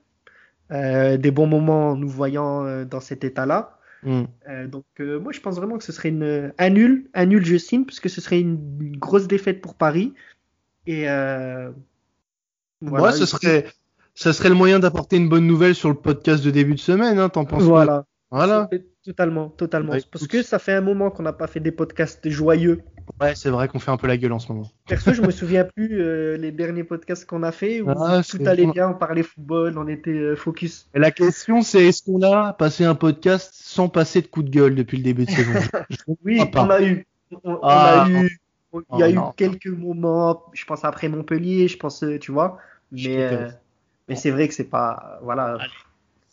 euh, 0.71 1.17
des 1.17 1.31
bons 1.31 1.47
moments 1.47 1.91
en 1.93 1.97
nous 1.97 2.09
voyant 2.09 2.65
euh, 2.65 2.85
dans 2.85 3.01
cet 3.01 3.25
état-là. 3.25 3.76
Mm. 4.03 4.25
Euh, 4.49 4.67
donc, 4.67 4.85
euh, 5.01 5.19
moi, 5.19 5.33
je 5.33 5.41
pense 5.41 5.57
vraiment 5.57 5.79
que 5.79 5.85
ce 5.85 5.93
serait 5.93 6.11
une, 6.11 6.53
un 6.59 6.71
nul. 6.71 7.09
Un 7.15 7.27
nul, 7.27 7.45
je 7.45 7.57
signe, 7.57 7.85
parce 7.85 8.01
que 8.01 8.09
ce 8.09 8.21
serait 8.21 8.41
une, 8.41 8.59
une 8.81 8.97
grosse 8.97 9.27
défaite 9.27 9.61
pour 9.61 9.75
Paris. 9.75 10.15
Et 10.87 11.09
euh, 11.09 11.71
Moi, 12.81 13.13
ce 13.13 13.27
serait, 13.27 13.67
ça 14.15 14.33
serait 14.33 14.49
le 14.49 14.55
moyen 14.55 14.79
d'apporter 14.79 15.17
une 15.17 15.29
bonne 15.29 15.47
nouvelle 15.47 15.75
sur 15.75 15.89
le 15.89 15.97
podcast 15.97 16.45
de 16.45 16.51
début 16.51 16.75
de 16.75 16.81
semaine, 16.81 17.19
hein, 17.19 17.29
t'en 17.29 17.45
penses 17.45 17.65
quoi? 17.65 17.69
Voilà. 17.69 18.07
Voilà. 18.37 18.69
Totalement, 19.05 19.49
totalement. 19.51 19.93
Bah, 19.93 19.99
Parce 20.11 20.25
écoute. 20.25 20.33
que 20.41 20.43
ça 20.43 20.59
fait 20.59 20.73
un 20.73 20.81
moment 20.81 21.11
qu'on 21.11 21.23
n'a 21.23 21.33
pas 21.33 21.47
fait 21.47 21.61
des 21.61 21.71
podcasts 21.73 22.29
joyeux. 22.29 22.83
Ouais, 23.21 23.35
c'est 23.37 23.51
vrai 23.51 23.69
qu'on 23.69 23.79
fait 23.79 23.93
un 23.93 23.97
peu 23.97 24.09
la 24.09 24.17
gueule 24.17 24.33
en 24.33 24.41
ce 24.41 24.51
moment. 24.53 24.69
Perso, 24.89 25.13
je 25.15 25.23
me 25.23 25.31
souviens 25.31 25.65
plus 25.65 26.01
euh, 26.01 26.37
les 26.37 26.51
derniers 26.51 26.83
podcasts 26.83 27.25
qu'on 27.25 27.45
a 27.45 27.53
fait 27.53 27.81
où 27.81 27.89
Ah, 27.91 28.21
tout 28.29 28.39
allait 28.47 28.67
bien, 28.67 28.89
on 28.91 28.95
parlait 28.95 29.23
football, 29.23 29.79
on 29.79 29.87
était 29.87 30.11
euh, 30.11 30.35
focus. 30.37 30.89
Et 30.93 30.99
la 30.99 31.13
question, 31.13 31.63
c'est 31.63 31.87
est-ce 31.87 32.03
qu'on 32.03 32.21
a 32.23 32.53
passé 32.53 32.85
un 32.85 32.97
podcast 32.97 33.53
sans 33.55 33.89
passer 33.89 34.23
de 34.23 34.27
coup 34.27 34.43
de 34.43 34.51
gueule 34.51 34.75
depuis 34.75 34.97
le 34.99 35.05
début 35.05 35.25
de 35.25 35.31
saison? 35.31 35.53
Oui, 36.25 36.41
on 36.57 36.71
a 36.71 36.83
eu. 36.83 37.07
On, 37.45 37.53
on 37.53 37.59
Ah, 37.63 38.03
a 38.05 38.09
eu. 38.09 38.41
on- 38.73 38.81
Il 38.93 38.99
y 38.99 39.03
a 39.05 39.07
Oh, 39.07 39.11
eu 39.11 39.15
non. 39.15 39.33
quelques 39.37 39.69
moments, 39.69 40.43
je 40.53 40.65
pense 40.65 40.85
après 40.85 41.09
Montpellier, 41.09 41.69
je 41.69 41.77
pense, 41.79 42.03
euh, 42.03 42.19
tu 42.19 42.33
vois. 42.33 42.59
Mais, 42.91 43.17
euh, 43.23 43.49
mais 44.09 44.17
c'est 44.17 44.31
vrai 44.33 44.49
que 44.49 44.55
c'est 44.55 44.69
pas. 44.69 45.19
Voilà. 45.23 45.59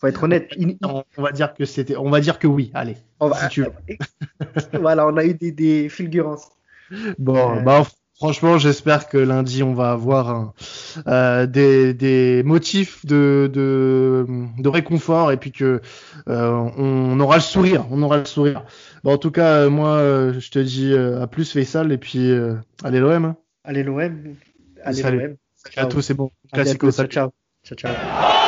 Faut 0.04 0.08
être 0.08 0.24
honnête. 0.24 0.50
On, 0.84 1.22
va 1.22 1.32
dire 1.32 1.54
que 1.54 1.63
c'était, 1.63 1.96
on 1.96 2.10
va 2.10 2.20
dire 2.20 2.38
que 2.38 2.46
oui. 2.46 2.72
Allez, 2.74 2.98
on 3.22 3.30
va- 3.30 3.38
si 3.38 3.48
tu 3.48 3.62
veux. 3.62 3.72
voilà, 4.82 5.08
on 5.08 5.16
a 5.16 5.24
eu 5.24 5.34
des, 5.34 5.54
des 5.54 5.88
fulgurances. 5.88 6.50
Bon, 7.18 7.60
Euh, 7.60 7.62
bah 7.62 7.84
franchement, 8.18 8.58
j'espère 8.58 9.08
que 9.08 9.18
lundi 9.18 9.63
on 9.63 9.74
va 9.74 9.92
avoir 9.92 10.30
un, 10.30 10.54
euh, 11.08 11.46
des, 11.46 11.94
des 11.94 12.44
motifs 12.44 13.06
de, 13.06 13.50
de, 13.54 14.26
de 14.58 14.68
réconfort 14.68 15.32
et 15.32 15.38
puis 15.38 15.54
que 15.54 15.80
euh, 16.28 16.70
on 16.76 17.18
aura 17.22 17.38
le 17.38 17.42
sourire, 17.42 17.86
on 17.89 18.04
aura 18.04 18.18
le 18.18 18.26
sourire. 18.26 18.66
Bon, 19.06 19.13
en 19.13 19.18
tout 19.18 19.32
cas, 19.32 19.70
moi, 19.70 20.00
je 20.38 20.50
te 20.50 20.60
dis 20.60 20.94
à 20.94 21.28
plus 21.28 21.50
Faisal 21.50 21.94
et 21.94 21.98
puis 21.98 22.30
allez 22.84 23.00
l'OM. 23.00 23.24
Hein. 23.24 23.38
Allez 23.63 23.84
l'OM. 23.84 24.36
Allez 24.84 25.02
l'OM. 25.02 25.36
À 25.78 25.86
tous, 25.86 26.02
c'est 26.02 26.13
bon. 26.13 26.30
Classico. 26.52 26.92
Ciao. 26.92 27.30
Ciao, 27.63 27.77
ciao. 27.77 28.42